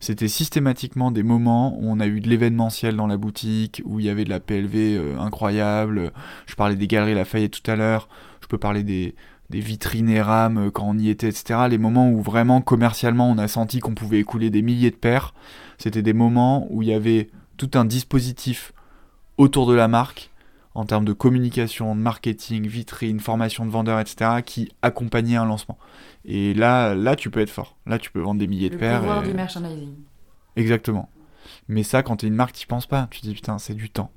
c'était 0.00 0.28
systématiquement 0.28 1.10
des 1.10 1.22
moments 1.22 1.76
où 1.78 1.90
on 1.90 2.00
a 2.00 2.06
eu 2.06 2.20
de 2.20 2.28
l'événementiel 2.28 2.96
dans 2.96 3.06
la 3.06 3.16
boutique, 3.16 3.82
où 3.84 4.00
il 4.00 4.06
y 4.06 4.10
avait 4.10 4.24
de 4.24 4.30
la 4.30 4.40
PLV 4.40 4.74
euh, 4.74 5.18
incroyable. 5.18 6.12
Je 6.46 6.54
parlais 6.54 6.76
des 6.76 6.86
galeries 6.86 7.14
Lafayette 7.14 7.62
tout 7.62 7.70
à 7.70 7.76
l'heure, 7.76 8.08
je 8.40 8.46
peux 8.46 8.58
parler 8.58 8.82
des, 8.82 9.14
des 9.50 9.60
vitrines 9.60 10.08
et 10.08 10.20
rames 10.20 10.58
euh, 10.58 10.70
quand 10.70 10.86
on 10.86 10.98
y 10.98 11.08
était, 11.08 11.28
etc. 11.28 11.60
Les 11.68 11.78
moments 11.78 12.10
où 12.10 12.20
vraiment 12.20 12.60
commercialement 12.60 13.30
on 13.30 13.38
a 13.38 13.48
senti 13.48 13.80
qu'on 13.80 13.94
pouvait 13.94 14.18
écouler 14.18 14.50
des 14.50 14.62
milliers 14.62 14.90
de 14.90 14.96
paires, 14.96 15.34
c'était 15.78 16.02
des 16.02 16.12
moments 16.12 16.66
où 16.70 16.82
il 16.82 16.88
y 16.88 16.94
avait 16.94 17.30
tout 17.56 17.70
un 17.74 17.84
dispositif 17.84 18.72
autour 19.38 19.66
de 19.66 19.74
la 19.74 19.88
marque 19.88 20.30
en 20.76 20.84
termes 20.84 21.04
de 21.06 21.12
communication, 21.12 21.94
de 21.96 22.00
marketing, 22.00 22.66
vitrine, 22.66 23.18
formation 23.18 23.64
de 23.64 23.70
vendeurs, 23.70 23.98
etc., 23.98 24.42
qui 24.44 24.70
accompagnait 24.82 25.36
un 25.36 25.46
lancement. 25.46 25.78
Et 26.24 26.52
là, 26.54 26.94
là, 26.94 27.16
tu 27.16 27.30
peux 27.30 27.40
être 27.40 27.50
fort. 27.50 27.76
Là, 27.86 27.98
tu 27.98 28.10
peux 28.10 28.20
vendre 28.20 28.38
des 28.40 28.46
milliers 28.46 28.68
de 28.68 28.74
Le 28.74 28.80
paires. 28.80 28.98
pouvoir 29.00 29.24
et- 29.24 29.28
du 29.28 29.34
merchandising. 29.34 29.94
Exactement. 30.56 31.08
Mais 31.68 31.82
ça, 31.82 32.02
quand 32.02 32.16
t'es 32.16 32.26
une 32.26 32.34
marque, 32.34 32.52
t'y 32.52 32.66
penses 32.66 32.86
pas. 32.86 33.08
Tu 33.10 33.20
te 33.20 33.26
dis, 33.26 33.34
putain, 33.34 33.58
c'est 33.58 33.74
du 33.74 33.90
temps. 33.90 34.10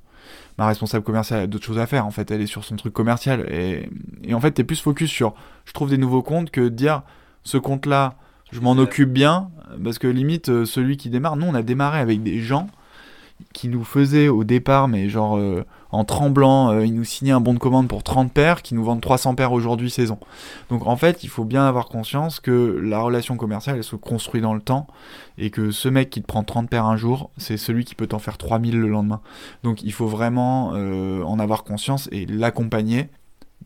Ma 0.58 0.66
responsable 0.66 1.04
commerciale 1.04 1.40
a 1.40 1.46
d'autres 1.46 1.64
choses 1.64 1.78
à 1.78 1.86
faire. 1.86 2.04
En 2.06 2.10
fait, 2.10 2.30
elle 2.30 2.40
est 2.42 2.46
sur 2.46 2.64
son 2.64 2.76
truc 2.76 2.92
commercial. 2.92 3.46
Et, 3.50 3.88
et 4.24 4.34
en 4.34 4.40
fait, 4.40 4.50
t'es 4.52 4.64
plus 4.64 4.80
focus 4.80 5.10
sur, 5.10 5.34
je 5.64 5.72
trouve 5.72 5.90
des 5.90 5.98
nouveaux 5.98 6.22
comptes 6.22 6.50
que 6.50 6.60
de 6.60 6.68
dire, 6.68 7.02
ce 7.42 7.56
compte-là, 7.58 8.16
je 8.52 8.60
m'en 8.60 8.72
occupe 8.72 9.10
bien. 9.12 9.50
Parce 9.82 9.98
que 9.98 10.06
limite, 10.08 10.48
euh, 10.50 10.64
celui 10.66 10.96
qui 10.96 11.08
démarre, 11.10 11.36
nous, 11.36 11.46
on 11.46 11.54
a 11.54 11.62
démarré 11.62 12.00
avec 12.00 12.22
des 12.22 12.40
gens 12.40 12.66
qui 13.52 13.68
nous 13.68 13.84
faisaient 13.84 14.28
au 14.28 14.44
départ, 14.44 14.88
mais 14.88 15.08
genre 15.08 15.36
euh, 15.36 15.64
en 15.92 16.04
tremblant, 16.04 16.70
euh, 16.70 16.86
ils 16.86 16.94
nous 16.94 17.04
signaient 17.04 17.32
un 17.32 17.40
bon 17.40 17.54
de 17.54 17.58
commande 17.58 17.88
pour 17.88 18.02
30 18.02 18.32
paires, 18.32 18.62
qui 18.62 18.74
nous 18.74 18.84
vendent 18.84 19.00
300 19.00 19.34
paires 19.34 19.52
aujourd'hui 19.52 19.90
saison. 19.90 20.18
Donc 20.68 20.86
en 20.86 20.96
fait, 20.96 21.24
il 21.24 21.28
faut 21.28 21.44
bien 21.44 21.66
avoir 21.66 21.88
conscience 21.88 22.40
que 22.40 22.80
la 22.82 23.00
relation 23.00 23.36
commerciale, 23.36 23.76
elle 23.76 23.84
se 23.84 23.96
construit 23.96 24.40
dans 24.40 24.54
le 24.54 24.60
temps, 24.60 24.86
et 25.36 25.50
que 25.50 25.70
ce 25.70 25.88
mec 25.88 26.10
qui 26.10 26.22
te 26.22 26.26
prend 26.26 26.44
30 26.44 26.70
paires 26.70 26.86
un 26.86 26.96
jour, 26.96 27.30
c'est 27.36 27.56
celui 27.56 27.84
qui 27.84 27.94
peut 27.94 28.06
t'en 28.06 28.18
faire 28.18 28.38
3000 28.38 28.78
le 28.78 28.88
lendemain. 28.88 29.20
Donc 29.62 29.82
il 29.82 29.92
faut 29.92 30.06
vraiment 30.06 30.72
euh, 30.74 31.22
en 31.22 31.38
avoir 31.38 31.64
conscience 31.64 32.08
et 32.12 32.26
l'accompagner 32.26 33.08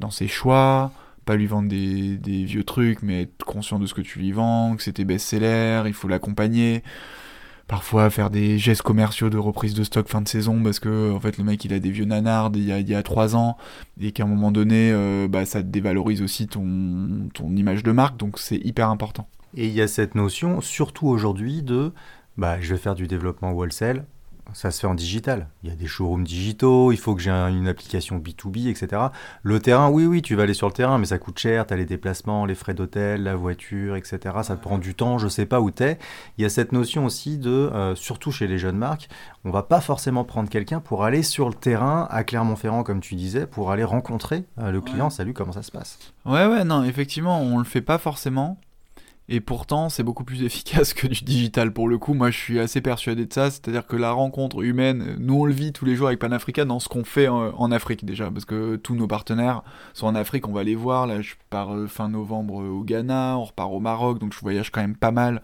dans 0.00 0.10
ses 0.10 0.28
choix, 0.28 0.92
pas 1.24 1.36
lui 1.36 1.46
vendre 1.46 1.68
des, 1.68 2.16
des 2.16 2.44
vieux 2.44 2.64
trucs, 2.64 3.02
mais 3.02 3.22
être 3.22 3.44
conscient 3.44 3.78
de 3.78 3.86
ce 3.86 3.94
que 3.94 4.00
tu 4.00 4.18
lui 4.18 4.32
vends, 4.32 4.76
que 4.76 4.82
c'est 4.82 4.94
tes 4.94 5.04
best-sellers, 5.04 5.82
il 5.86 5.94
faut 5.94 6.08
l'accompagner. 6.08 6.82
Parfois 7.66 8.10
faire 8.10 8.30
des 8.30 8.58
gestes 8.58 8.82
commerciaux 8.82 9.30
de 9.30 9.38
reprise 9.38 9.74
de 9.74 9.84
stock 9.84 10.08
fin 10.08 10.20
de 10.20 10.28
saison 10.28 10.62
parce 10.62 10.80
que 10.80 11.12
en 11.12 11.20
fait 11.20 11.38
le 11.38 11.44
mec 11.44 11.64
il 11.64 11.72
a 11.72 11.78
des 11.78 11.90
vieux 11.90 12.04
nanards 12.04 12.52
il 12.54 12.64
y 12.64 12.72
a, 12.72 12.78
il 12.78 12.88
y 12.88 12.94
a 12.94 13.02
3 13.02 13.36
ans 13.36 13.56
et 13.98 14.12
qu'à 14.12 14.24
un 14.24 14.26
moment 14.26 14.52
donné 14.52 14.90
euh, 14.92 15.28
bah, 15.28 15.46
ça 15.46 15.62
dévalorise 15.62 16.20
aussi 16.20 16.46
ton, 16.46 17.28
ton 17.32 17.56
image 17.56 17.82
de 17.82 17.92
marque 17.92 18.18
donc 18.18 18.38
c'est 18.38 18.58
hyper 18.58 18.90
important. 18.90 19.26
Et 19.56 19.66
il 19.66 19.72
y 19.72 19.80
a 19.80 19.88
cette 19.88 20.14
notion, 20.14 20.60
surtout 20.60 21.06
aujourd'hui, 21.06 21.62
de 21.62 21.92
bah, 22.36 22.60
je 22.60 22.74
vais 22.74 22.80
faire 22.80 22.94
du 22.94 23.06
développement 23.06 23.52
wholesale. 23.52 24.04
Ça 24.52 24.70
se 24.70 24.80
fait 24.80 24.86
en 24.86 24.94
digital. 24.94 25.48
Il 25.62 25.70
y 25.70 25.72
a 25.72 25.76
des 25.76 25.86
showrooms 25.86 26.24
digitaux, 26.24 26.92
il 26.92 26.98
faut 26.98 27.14
que 27.14 27.22
j'ai 27.22 27.30
une 27.30 27.66
application 27.66 28.18
B2B, 28.18 28.68
etc. 28.68 29.02
Le 29.42 29.60
terrain, 29.60 29.88
oui, 29.90 30.06
oui, 30.06 30.22
tu 30.22 30.34
vas 30.34 30.44
aller 30.44 30.54
sur 30.54 30.66
le 30.68 30.72
terrain, 30.72 30.98
mais 30.98 31.06
ça 31.06 31.18
coûte 31.18 31.38
cher, 31.38 31.66
tu 31.66 31.74
as 31.74 31.76
les 31.76 31.86
déplacements, 31.86 32.46
les 32.46 32.54
frais 32.54 32.74
d'hôtel, 32.74 33.22
la 33.22 33.36
voiture, 33.36 33.96
etc. 33.96 34.18
Ça 34.42 34.56
te 34.56 34.62
prend 34.62 34.78
du 34.78 34.94
temps, 34.94 35.18
je 35.18 35.28
sais 35.28 35.46
pas 35.46 35.60
où 35.60 35.70
tu 35.70 35.82
es. 35.82 35.98
Il 36.38 36.42
y 36.42 36.44
a 36.44 36.48
cette 36.48 36.72
notion 36.72 37.04
aussi 37.04 37.38
de, 37.38 37.50
euh, 37.50 37.94
surtout 37.94 38.30
chez 38.30 38.46
les 38.46 38.58
jeunes 38.58 38.78
marques, 38.78 39.08
on 39.44 39.50
va 39.50 39.62
pas 39.62 39.80
forcément 39.80 40.24
prendre 40.24 40.48
quelqu'un 40.48 40.80
pour 40.80 41.04
aller 41.04 41.22
sur 41.22 41.48
le 41.48 41.54
terrain 41.54 42.06
à 42.10 42.24
Clermont-Ferrand, 42.24 42.82
comme 42.82 43.00
tu 43.00 43.14
disais, 43.14 43.46
pour 43.46 43.70
aller 43.70 43.84
rencontrer 43.84 44.44
euh, 44.58 44.70
le 44.70 44.80
client. 44.80 45.10
Salut, 45.10 45.34
comment 45.34 45.52
ça 45.52 45.62
se 45.62 45.70
passe? 45.70 45.98
Ouais, 46.24 46.46
ouais, 46.46 46.64
non, 46.64 46.84
effectivement, 46.84 47.40
on 47.40 47.58
le 47.58 47.64
fait 47.64 47.82
pas 47.82 47.98
forcément. 47.98 48.58
Et 49.28 49.40
pourtant, 49.40 49.88
c'est 49.88 50.02
beaucoup 50.02 50.24
plus 50.24 50.42
efficace 50.44 50.94
que 50.94 51.06
du 51.06 51.24
digital 51.24 51.72
pour 51.72 51.88
le 51.88 51.98
coup. 51.98 52.14
Moi, 52.14 52.30
je 52.30 52.38
suis 52.38 52.60
assez 52.60 52.80
persuadé 52.80 53.26
de 53.26 53.32
ça. 53.32 53.50
C'est-à-dire 53.50 53.86
que 53.86 53.96
la 53.96 54.12
rencontre 54.12 54.62
humaine, 54.62 55.16
nous, 55.18 55.40
on 55.40 55.44
le 55.44 55.52
vit 55.52 55.72
tous 55.72 55.84
les 55.84 55.96
jours 55.96 56.08
avec 56.08 56.18
Panafrica 56.18 56.64
dans 56.64 56.80
ce 56.80 56.88
qu'on 56.88 57.04
fait 57.04 57.28
en, 57.28 57.72
Afrique 57.72 58.04
déjà. 58.04 58.30
Parce 58.30 58.44
que 58.44 58.76
tous 58.76 58.94
nos 58.94 59.06
partenaires 59.06 59.62
sont 59.94 60.06
en 60.06 60.14
Afrique, 60.14 60.46
on 60.48 60.52
va 60.52 60.64
les 60.64 60.76
voir. 60.76 61.06
Là, 61.06 61.20
je 61.20 61.34
pars 61.50 61.74
euh, 61.74 61.86
fin 61.86 62.08
novembre 62.08 62.54
au 62.54 62.82
Ghana, 62.82 63.38
on 63.38 63.44
repart 63.44 63.72
au 63.72 63.80
Maroc, 63.80 64.18
donc 64.18 64.34
je 64.34 64.40
voyage 64.40 64.70
quand 64.70 64.80
même 64.80 64.96
pas 64.96 65.10
mal. 65.10 65.42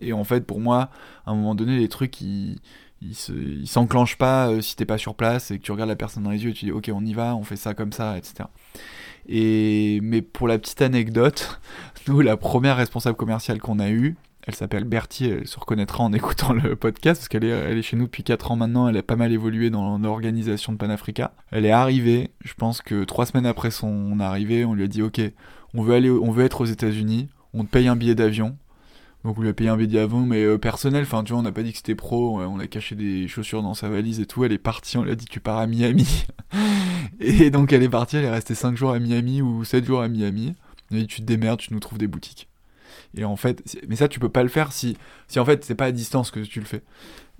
Et 0.00 0.12
en 0.12 0.24
fait, 0.24 0.46
pour 0.46 0.60
moi, 0.60 0.90
à 1.24 1.30
un 1.30 1.34
moment 1.34 1.54
donné, 1.54 1.78
les 1.78 1.88
trucs, 1.88 2.20
ils, 2.20 2.58
ils 3.04 3.66
s'enclenchent 3.66 4.18
pas 4.18 4.48
euh, 4.48 4.60
si 4.60 4.76
t'es 4.76 4.86
pas 4.86 4.98
sur 4.98 5.14
place 5.14 5.50
et 5.50 5.58
que 5.58 5.64
tu 5.64 5.72
regardes 5.72 5.90
la 5.90 5.96
personne 5.96 6.22
dans 6.22 6.30
les 6.30 6.44
yeux 6.44 6.50
et 6.50 6.54
tu 6.54 6.66
dis 6.66 6.72
ok 6.72 6.90
on 6.92 7.04
y 7.04 7.12
va, 7.12 7.36
on 7.36 7.44
fait 7.44 7.56
ça 7.56 7.74
comme 7.74 7.92
ça, 7.92 8.16
etc. 8.16 8.48
Et 9.28 10.00
mais 10.02 10.22
pour 10.22 10.48
la 10.48 10.58
petite 10.58 10.82
anecdote, 10.82 11.60
nous 12.08 12.20
la 12.20 12.36
première 12.36 12.76
responsable 12.76 13.16
commerciale 13.16 13.60
qu'on 13.60 13.78
a 13.78 13.90
eue, 13.90 14.16
elle 14.46 14.54
s'appelle 14.54 14.84
Bertie, 14.84 15.26
elle 15.26 15.48
se 15.48 15.58
reconnaîtra 15.58 16.04
en 16.04 16.12
écoutant 16.12 16.52
le 16.52 16.76
podcast 16.76 17.22
parce 17.22 17.28
qu'elle 17.28 17.44
est, 17.44 17.82
chez 17.82 17.96
nous 17.96 18.04
depuis 18.04 18.24
4 18.24 18.52
ans 18.52 18.56
maintenant, 18.56 18.88
elle 18.88 18.96
a 18.96 19.02
pas 19.02 19.16
mal 19.16 19.32
évolué 19.32 19.70
dans 19.70 19.96
l'organisation 19.98 20.72
de 20.72 20.76
Panafrica. 20.76 21.32
Elle 21.50 21.64
est 21.64 21.70
arrivée, 21.70 22.30
je 22.44 22.52
pense 22.52 22.82
que 22.82 23.04
3 23.04 23.26
semaines 23.26 23.46
après 23.46 23.70
son 23.70 24.20
arrivée, 24.20 24.64
on 24.64 24.74
lui 24.74 24.84
a 24.84 24.88
dit 24.88 25.02
ok, 25.02 25.20
on 25.72 25.82
veut 25.82 26.20
on 26.22 26.30
veut 26.30 26.44
être 26.44 26.60
aux 26.60 26.66
États-Unis, 26.66 27.28
on 27.54 27.64
te 27.64 27.70
paye 27.70 27.88
un 27.88 27.96
billet 27.96 28.14
d'avion, 28.14 28.56
donc 29.24 29.38
on 29.38 29.40
lui 29.40 29.48
a 29.48 29.54
payé 29.54 29.70
un 29.70 29.76
billet 29.76 30.00
d'avion, 30.00 30.20
mais 30.20 30.44
euh, 30.44 30.58
personnel. 30.58 31.02
Enfin, 31.02 31.24
tu 31.24 31.32
vois, 31.32 31.40
on 31.40 31.42
n'a 31.42 31.52
pas 31.52 31.62
dit 31.62 31.72
que 31.72 31.78
c'était 31.78 31.94
pro. 31.94 32.40
On 32.42 32.58
a 32.58 32.66
caché 32.66 32.94
des 32.94 33.26
chaussures 33.26 33.62
dans 33.62 33.72
sa 33.72 33.88
valise 33.88 34.20
et 34.20 34.26
tout. 34.26 34.44
Elle 34.44 34.52
est 34.52 34.58
partie. 34.58 34.98
On 34.98 35.02
lui 35.02 35.12
a 35.12 35.14
dit 35.14 35.24
tu 35.24 35.40
pars 35.40 35.58
à 35.58 35.66
Miami. 35.66 36.26
et 37.20 37.50
donc 37.50 37.72
elle 37.72 37.82
est 37.82 37.88
partie. 37.88 38.18
Elle 38.18 38.24
est 38.24 38.30
restée 38.30 38.54
5 38.54 38.76
jours 38.76 38.90
à 38.90 38.98
Miami 38.98 39.40
ou 39.40 39.64
7 39.64 39.86
jours 39.86 40.02
à 40.02 40.08
Miami. 40.08 40.54
On 40.90 40.96
a 40.96 40.98
dit 41.00 41.06
tu 41.06 41.22
te 41.22 41.26
démerdes, 41.26 41.60
tu 41.60 41.72
nous 41.72 41.80
trouves 41.80 41.98
des 41.98 42.06
boutiques. 42.06 42.48
Et 43.16 43.24
en 43.24 43.36
fait, 43.36 43.78
mais 43.88 43.96
ça 43.96 44.08
tu 44.08 44.20
peux 44.20 44.28
pas 44.28 44.42
le 44.42 44.48
faire 44.48 44.72
si, 44.72 44.96
si 45.28 45.38
en 45.38 45.44
fait 45.44 45.64
c'est 45.64 45.74
pas 45.74 45.86
à 45.86 45.92
distance 45.92 46.30
que 46.30 46.40
tu 46.40 46.60
le 46.60 46.66
fais. 46.66 46.82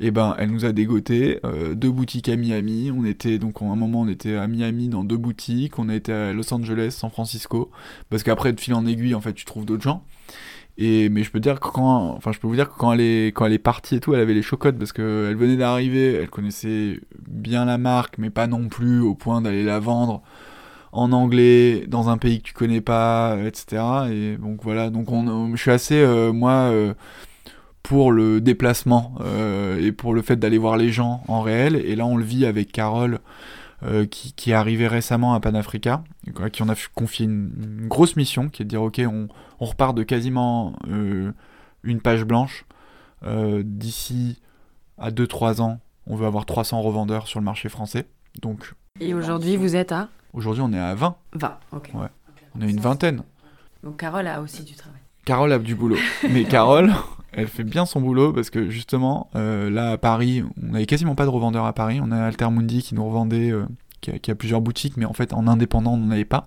Et 0.01 0.07
eh 0.07 0.11
ben, 0.11 0.35
elle 0.39 0.51
nous 0.51 0.65
a 0.65 0.73
dégoté 0.73 1.39
euh, 1.45 1.75
deux 1.75 1.91
boutiques 1.91 2.29
à 2.29 2.37
Miami. 2.37 2.91
On 2.91 3.05
était 3.05 3.39
donc 3.39 3.61
à 3.61 3.67
un 3.67 3.77
moment 3.77 4.01
on 4.01 4.09
était 4.09 4.37
à 4.37 4.47
Miami 4.47 4.89
dans 4.89 5.05
deux 5.05 5.17
boutiques. 5.17 5.79
On 5.79 5.89
a 5.89 5.95
été 5.95 6.13
à 6.13 6.33
Los 6.33 6.53
Angeles, 6.53 6.93
San 6.93 7.11
Francisco, 7.11 7.71
parce 8.09 8.23
qu'après 8.23 8.53
de 8.53 8.61
fil 8.61 8.75
en 8.75 8.87
aiguille 8.87 9.15
en 9.15 9.21
fait 9.21 9.35
tu 9.35 9.45
trouves 9.45 9.67
d'autres 9.67 9.83
gens. 9.83 10.03
Et, 10.77 11.09
mais 11.09 11.23
je 11.23 11.31
peux 11.31 11.41
dire 11.41 11.61
que 11.61 11.69
quand, 11.69 12.15
enfin, 12.17 12.33
je 12.33 12.41
peux 12.41 12.49
vous 12.49 12.57
dire 12.57 12.69
que 12.69 12.77
quand 12.77 12.93
elle 12.93 13.01
est, 13.01 13.27
quand 13.29 13.47
elle 13.47 13.53
est 13.53 13.59
partie 13.59 13.97
et 13.97 14.01
tout, 14.01 14.15
elle 14.15 14.21
avait 14.21 14.35
les 14.35 14.43
chocottes 14.43 14.77
parce 14.77 14.93
qu'elle 14.93 15.37
venait 15.37 15.57
d'arriver, 15.57 16.15
elle 16.15 16.31
connaissait 16.31 17.01
bien 17.29 17.65
la 17.65 17.79
marque, 17.79 18.19
mais 18.19 18.31
pas 18.31 18.47
non 18.47 18.69
plus 18.69 19.01
au 19.01 19.15
point 19.15 19.41
d'aller 19.41 19.65
la 19.65 19.79
vendre 19.79 20.23
en 20.95 21.13
anglais 21.13 21.85
dans 21.89 22.09
un 22.09 22.19
pays 22.19 22.39
que 22.39 22.49
tu 22.49 22.55
connais 22.55 22.81
pas, 22.81 23.37
etc. 23.45 23.83
Et 24.11 24.37
donc 24.37 24.63
voilà, 24.63 24.91
donc 24.91 25.11
on, 25.11 25.55
je 25.55 25.61
suis 25.61 25.71
assez, 25.73 26.01
euh, 26.01 26.33
moi, 26.33 26.53
euh, 26.53 26.95
pour 27.83 28.13
le 28.13 28.41
déplacement 28.41 29.15
euh, 29.21 29.79
et 29.79 29.93
pour 29.93 30.15
le 30.15 30.23
fait 30.23 30.37
d'aller 30.37 30.59
voir 30.59 30.77
les 30.77 30.91
gens 30.91 31.23
en 31.29 31.43
réel. 31.43 31.77
Et 31.77 31.97
là, 31.97 32.07
on 32.07 32.17
le 32.17 32.25
vit 32.25 32.47
avec 32.47 32.73
Carole. 32.73 33.21
Qui, 34.11 34.33
qui, 34.33 34.51
est 34.51 34.55
arrivé 34.55 34.89
récemment 34.89 35.35
à 35.35 35.41
Panafrica, 35.41 36.03
à 36.41 36.51
qui 36.51 36.63
on 36.63 36.69
a 36.69 36.75
confié 36.95 37.27
une, 37.27 37.53
une, 37.81 37.89
grosse 37.89 38.17
mission, 38.17 38.49
qui 38.49 38.63
est 38.63 38.65
de 38.65 38.71
dire 38.71 38.83
ok, 38.83 39.03
on, 39.07 39.29
on 39.61 39.65
repart 39.67 39.97
de 39.97 40.03
quasiment 40.03 40.75
euh, 40.89 41.33
une 41.83 42.01
page 42.01 42.25
blanche. 42.25 42.65
Euh, 43.25 43.63
d'ici 43.65 44.41
à 44.99 45.11
2-3 45.11 45.61
ans, 45.61 45.81
on 46.07 46.17
veut 46.17 46.27
avoir 46.27 46.45
300 46.47 46.81
revendeurs 46.83 47.27
sur 47.27 47.41
le 47.41 47.45
marché 47.45 47.69
français. 47.69 48.07
Donc, 48.43 48.75
Et 49.01 49.15
aujourd'hui, 49.15 49.57
vous 49.57 49.77
êtes 49.77 49.93
à 49.93 50.09
Aujourd'hui, 50.33 50.63
on 50.63 50.73
est 50.73 50.79
à 50.79 50.95
20. 50.95 51.17
20, 51.35 51.59
ok. 51.73 51.91
Ouais. 51.95 52.09
On 52.57 52.61
a 52.61 52.67
une 52.67 52.81
vingtaine. 52.81 53.23
Donc 53.83 53.99
Carole 53.99 54.27
a 54.27 54.41
aussi 54.41 54.63
du 54.63 54.75
travail. 54.75 55.01
Carole 55.25 55.53
a 55.53 55.59
du 55.59 55.75
boulot. 55.75 55.97
Mais 56.31 56.45
Carole, 56.45 56.93
elle 57.37 57.49
fait 57.49 57.65
bien 57.65 57.87
son 57.87 58.01
boulot 58.01 58.33
parce 58.33 58.51
que 58.51 58.71
justement, 58.71 59.31
euh, 59.37 59.71
là 59.71 59.93
à 59.93 59.99
Paris, 59.99 60.45
on 60.63 60.73
n'avait 60.73 60.87
quasiment 60.87 61.15
pas 61.15 61.25
de 61.25 61.31
revendeurs 61.31 61.67
à 61.67 61.73
Paris. 61.73 62.01
On 62.03 62.11
a 62.11 62.19
Altermundi 62.19 62.83
qui 62.83 62.95
nous 62.95 63.05
revendait, 63.05 63.53
qui, 64.01 64.11
a, 64.11 64.19
qui, 64.19 64.31
a, 64.31 64.35
plusieurs 64.35 64.61
boutiques, 64.61 64.97
mais 64.97 65.05
en 65.05 65.13
fait 65.13 65.33
en 65.33 65.47
indépendant, 65.47 65.95
on 65.95 65.97
n'en 65.99 66.11
avait 66.11 66.25
pas. 66.25 66.47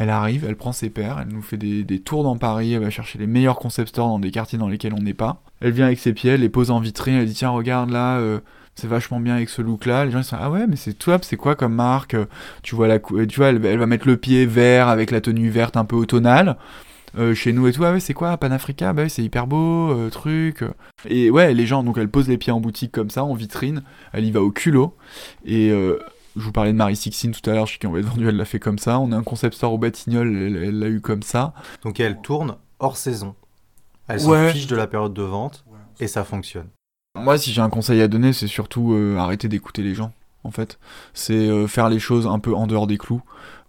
Elle 0.00 0.10
arrive, 0.10 0.44
elle 0.46 0.56
prend 0.56 0.72
ses 0.72 0.90
paires, 0.90 1.18
elle 1.20 1.34
nous 1.34 1.42
fait 1.42 1.56
des, 1.56 1.98
tours 1.98 2.22
dans 2.22 2.36
Paris, 2.36 2.72
elle 2.72 2.82
va 2.82 2.90
chercher 2.90 3.18
les 3.18 3.26
meilleurs 3.26 3.58
concept 3.58 3.88
stores 3.88 4.08
dans 4.08 4.18
des 4.18 4.30
quartiers 4.30 4.58
dans 4.58 4.68
lesquels 4.68 4.94
on 4.94 5.02
n'est 5.02 5.14
pas. 5.14 5.42
Elle 5.60 5.72
vient 5.72 5.86
avec 5.86 5.98
ses 5.98 6.12
pieds, 6.12 6.32
elle 6.32 6.42
les 6.42 6.48
pose 6.48 6.70
en 6.70 6.78
vitrine, 6.78 7.14
elle 7.14 7.26
dit 7.26 7.34
tiens 7.34 7.48
regarde 7.48 7.90
là, 7.90 8.18
euh, 8.18 8.38
c'est 8.74 8.86
vachement 8.86 9.18
bien 9.18 9.34
avec 9.34 9.48
ce 9.48 9.60
look 9.60 9.86
là. 9.86 10.04
Les 10.04 10.12
gens 10.12 10.20
ils 10.20 10.38
ah 10.38 10.50
ouais 10.50 10.66
mais 10.68 10.76
c'est 10.76 10.92
top, 10.92 11.24
c'est 11.24 11.36
quoi 11.36 11.56
comme 11.56 11.74
marque? 11.74 12.14
Tu 12.62 12.76
vois 12.76 12.86
la 12.86 13.00
tu 13.00 13.36
vois 13.36 13.48
elle, 13.48 13.58
va 13.58 13.86
mettre 13.86 14.06
le 14.06 14.16
pied 14.16 14.46
vert 14.46 14.88
avec 14.88 15.10
la 15.10 15.20
tenue 15.20 15.50
verte 15.50 15.76
un 15.76 15.84
peu 15.84 15.96
automnale. 15.96 16.56
Euh, 17.16 17.34
chez 17.34 17.52
nous 17.52 17.66
et 17.66 17.72
tout, 17.72 17.84
ah 17.84 17.92
ouais, 17.92 18.00
c'est 18.00 18.14
quoi 18.14 18.36
Panafrica? 18.36 18.92
Bah 18.92 19.08
c'est 19.08 19.22
hyper 19.22 19.46
beau, 19.46 19.90
euh, 19.90 20.10
truc. 20.10 20.64
Et 21.06 21.30
ouais, 21.30 21.54
les 21.54 21.66
gens, 21.66 21.82
donc 21.82 21.96
elle 21.98 22.10
pose 22.10 22.28
les 22.28 22.38
pieds 22.38 22.52
en 22.52 22.60
boutique 22.60 22.92
comme 22.92 23.10
ça, 23.10 23.24
en 23.24 23.34
vitrine, 23.34 23.82
elle 24.12 24.24
y 24.24 24.30
va 24.30 24.42
au 24.42 24.50
culot. 24.50 24.94
Et 25.44 25.70
je 25.70 26.42
vous 26.42 26.52
parlais 26.52 26.72
de 26.72 26.76
Marie 26.76 26.96
Sixine 26.96 27.32
tout 27.32 27.48
à 27.50 27.54
l'heure, 27.54 27.66
je 27.66 27.72
sais 27.72 27.78
qu'on 27.78 27.92
va 27.92 28.00
être 28.00 28.06
vendu, 28.06 28.28
elle 28.28 28.36
l'a 28.36 28.44
fait 28.44 28.60
comme 28.60 28.78
ça. 28.78 28.98
On 28.98 29.12
a 29.12 29.16
un 29.16 29.22
concept 29.22 29.54
store 29.54 29.72
au 29.72 29.78
Batignolles, 29.78 30.28
elle 30.62 30.78
l'a 30.78 30.88
eu 30.88 31.00
comme 31.00 31.22
ça. 31.22 31.54
Donc 31.82 32.00
elle 32.00 32.20
tourne 32.20 32.56
hors 32.78 32.96
saison. 32.96 33.34
Elle 34.08 34.20
se 34.20 34.50
fiche 34.52 34.66
de 34.66 34.76
la 34.76 34.86
période 34.86 35.14
de 35.14 35.22
vente 35.22 35.64
et 36.00 36.06
ça 36.06 36.24
fonctionne. 36.24 36.68
Moi, 37.14 37.38
si 37.38 37.52
j'ai 37.52 37.60
un 37.60 37.70
conseil 37.70 38.00
à 38.00 38.08
donner, 38.08 38.32
c'est 38.32 38.46
surtout 38.46 38.92
euh, 38.92 39.16
arrêter 39.16 39.48
d'écouter 39.48 39.82
les 39.82 39.94
gens, 39.94 40.12
en 40.44 40.50
fait. 40.50 40.78
C'est 41.14 41.34
euh, 41.34 41.66
faire 41.66 41.88
les 41.88 41.98
choses 41.98 42.26
un 42.26 42.38
peu 42.38 42.54
en 42.54 42.66
dehors 42.66 42.86
des 42.86 42.96
clous. 42.96 43.22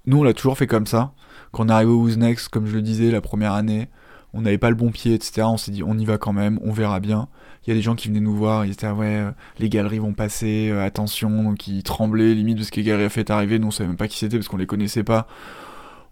Nous, 0.10 0.18
on 0.18 0.24
l'a 0.24 0.34
toujours 0.34 0.58
fait 0.58 0.66
comme 0.66 0.88
ça. 0.88 1.14
Quand 1.52 1.66
on 1.66 1.70
est 1.70 1.72
arrivé 1.72 1.92
au 1.92 2.02
Who's 2.02 2.18
Next, 2.18 2.50
comme 2.50 2.66
je 2.66 2.74
le 2.74 2.82
disais, 2.82 3.12
la 3.12 3.22
première 3.22 3.54
année, 3.54 3.90
on 4.34 4.42
n'avait 4.42 4.58
pas 4.58 4.72
le 4.72 4.76
bon 4.76 4.90
pied, 4.90 5.14
etc. 5.14 5.44
On 5.44 5.58
s'est 5.58 5.70
dit, 5.70 5.84
on 5.84 6.00
y 6.00 6.04
va 6.04 6.18
quand 6.18 6.34
même, 6.34 6.60
on 6.64 6.72
verra 6.72 7.00
bien. 7.00 7.28
Il 7.64 7.70
y 7.70 7.74
a 7.74 7.76
des 7.76 7.84
gens 7.84 7.94
qui 7.94 8.08
venaient 8.08 8.20
nous 8.20 8.36
voir, 8.36 8.66
ils 8.66 8.72
étaient, 8.72 8.88
ah 8.88 8.96
ouais, 8.96 9.06
euh, 9.06 9.32
les 9.60 9.70
galeries 9.70 10.00
vont 10.00 10.14
passer, 10.14 10.70
euh, 10.72 10.84
attention, 10.84 11.44
donc 11.44 11.68
ils 11.68 11.84
tremblaient 11.84 12.34
limite 12.34 12.58
parce 12.58 12.72
que 12.72 12.78
les 12.78 12.88
galeries 12.88 13.06
a 13.06 13.10
fait. 13.10 13.30
Nous, 13.30 13.68
on 13.68 13.70
savait 13.70 13.88
même 13.88 13.98
pas 13.98 14.08
qui 14.08 14.18
c'était 14.18 14.38
parce 14.38 14.48
qu'on 14.48 14.58
les 14.58 14.66
connaissait 14.66 15.04
pas. 15.04 15.28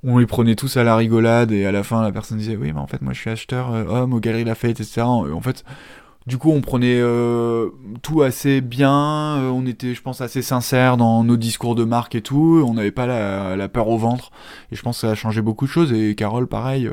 On 0.03 0.19
les 0.19 0.27
prenait 0.27 0.53
tous 0.53 0.77
à 0.77 0.83
la 0.83 0.95
rigolade 0.95 1.51
et 1.51 1.65
à 1.65 1.71
la 1.71 1.81
fin, 1.81 2.03
la 2.03 2.11
personne 2.11 2.37
disait, 2.37 2.55
oui, 2.55 2.73
mais 2.73 2.79
en 2.79 2.85
fait, 2.85 3.01
moi, 3.01 3.13
je 3.13 3.19
suis 3.21 3.31
acheteur 3.31 3.73
euh, 3.73 3.85
homme 3.85 4.13
aux 4.13 4.19
galeries 4.19 4.43
Lafayette, 4.43 4.79
etc. 4.79 5.01
En 5.01 5.41
fait, 5.41 5.63
du 6.27 6.37
coup, 6.37 6.51
on 6.51 6.61
prenait 6.61 7.01
tout 8.03 8.21
assez 8.21 8.61
bien, 8.61 9.39
on 9.51 9.65
était, 9.65 9.95
je 9.95 10.01
pense, 10.01 10.21
assez 10.21 10.41
sincère 10.41 10.97
dans 10.97 11.23
nos 11.23 11.37
discours 11.37 11.73
de 11.73 11.85
marque 11.85 12.15
et 12.15 12.21
tout, 12.21 12.63
on 12.67 12.73
n'avait 12.73 12.91
pas 12.91 13.07
la, 13.07 13.67
peur 13.69 13.87
au 13.87 13.97
ventre, 13.97 14.31
et 14.71 14.75
je 14.75 14.81
pense 14.81 14.97
que 14.97 15.07
ça 15.07 15.11
a 15.11 15.15
changé 15.15 15.41
beaucoup 15.41 15.65
de 15.65 15.71
choses, 15.71 15.93
et 15.93 16.15
Carole, 16.15 16.47
pareil, 16.47 16.91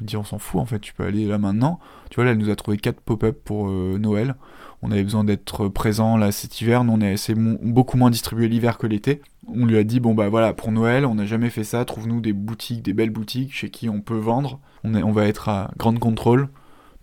on 0.00 0.04
dit 0.04 0.16
on 0.16 0.24
s'en 0.24 0.38
fout 0.38 0.60
en 0.60 0.64
fait, 0.64 0.80
tu 0.80 0.94
peux 0.94 1.04
aller 1.04 1.26
là 1.26 1.38
maintenant. 1.38 1.78
Tu 2.10 2.16
vois 2.16 2.24
là 2.24 2.32
elle 2.32 2.38
nous 2.38 2.50
a 2.50 2.56
trouvé 2.56 2.76
quatre 2.76 3.00
pop-up 3.00 3.38
pour 3.44 3.68
euh, 3.68 3.98
Noël. 3.98 4.34
On 4.82 4.90
avait 4.90 5.02
besoin 5.02 5.24
d'être 5.24 5.68
présent 5.68 6.16
là 6.16 6.32
cet 6.32 6.60
hiver, 6.60 6.84
nous 6.84 6.94
on 6.94 7.00
est 7.00 7.12
assez 7.12 7.34
beaucoup 7.34 7.98
moins 7.98 8.10
distribué 8.10 8.48
l'hiver 8.48 8.78
que 8.78 8.86
l'été. 8.86 9.20
On 9.46 9.66
lui 9.66 9.76
a 9.76 9.84
dit 9.84 10.00
bon 10.00 10.14
bah 10.14 10.28
voilà 10.28 10.54
pour 10.54 10.72
Noël, 10.72 11.04
on 11.04 11.16
n'a 11.16 11.26
jamais 11.26 11.50
fait 11.50 11.64
ça, 11.64 11.84
trouve-nous 11.84 12.20
des 12.20 12.32
boutiques, 12.32 12.82
des 12.82 12.94
belles 12.94 13.10
boutiques 13.10 13.52
chez 13.52 13.68
qui 13.70 13.88
on 13.88 14.00
peut 14.00 14.16
vendre. 14.16 14.58
On, 14.84 14.94
on 14.94 15.12
va 15.12 15.26
être 15.26 15.48
à 15.48 15.70
Grande 15.76 15.98
Control, 15.98 16.48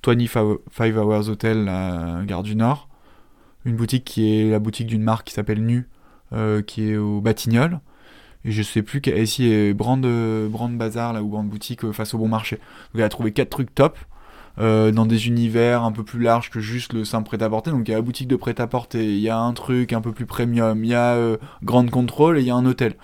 25 0.05 0.95
Hours 0.97 1.29
Hotel 1.29 1.67
à 1.69 2.21
Gare 2.25 2.43
du 2.43 2.55
Nord. 2.55 2.87
Une 3.65 3.75
boutique 3.75 4.05
qui 4.05 4.33
est 4.33 4.51
la 4.51 4.59
boutique 4.59 4.87
d'une 4.87 5.03
marque 5.03 5.27
qui 5.27 5.33
s'appelle 5.33 5.63
Nu, 5.63 5.89
euh, 6.33 6.61
qui 6.61 6.91
est 6.91 6.97
au 6.97 7.21
Batignolles 7.21 7.79
et 8.47 8.51
je 8.51 8.61
sais 8.61 8.81
plus 8.81 9.01
ici 9.15 9.73
Brand 9.73 10.01
Brand 10.49 10.77
Bazar 10.77 11.13
là 11.13 11.21
ou 11.21 11.27
Brand 11.27 11.47
Boutique 11.47 11.83
euh, 11.83 11.91
face 11.91 12.13
au 12.13 12.17
bon 12.17 12.27
marché. 12.27 12.55
Donc 12.57 12.95
elle 12.95 13.03
a 13.03 13.09
trouvé 13.09 13.31
quatre 13.33 13.49
trucs 13.49 13.75
top 13.75 13.97
euh, 14.59 14.91
dans 14.91 15.05
des 15.05 15.27
univers 15.27 15.83
un 15.83 15.91
peu 15.91 16.03
plus 16.03 16.21
larges 16.21 16.49
que 16.49 16.59
juste 16.59 16.93
le 16.93 17.03
simple 17.03 17.27
prêt-à-porter. 17.27 17.71
Donc 17.71 17.87
il 17.87 17.91
y 17.91 17.93
a 17.93 17.97
la 17.97 18.01
boutique 18.01 18.27
de 18.27 18.35
prêt-à-porter, 18.35 19.03
il 19.03 19.19
y 19.19 19.29
a 19.29 19.37
un 19.37 19.53
truc 19.53 19.93
un 19.93 20.01
peu 20.01 20.13
plus 20.13 20.25
premium, 20.25 20.83
il 20.83 20.89
y 20.89 20.95
a 20.95 21.13
euh, 21.15 21.37
Grande 21.63 21.89
Contrôle 21.89 22.37
et 22.37 22.41
il 22.41 22.47
y 22.47 22.51
a 22.51 22.55
un 22.55 22.65
hôtel. 22.65 22.95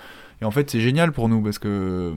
Et 0.41 0.45
en 0.45 0.51
fait 0.51 0.69
c'est 0.69 0.79
génial 0.79 1.11
pour 1.11 1.29
nous 1.29 1.41
parce 1.41 1.59
que 1.59 2.15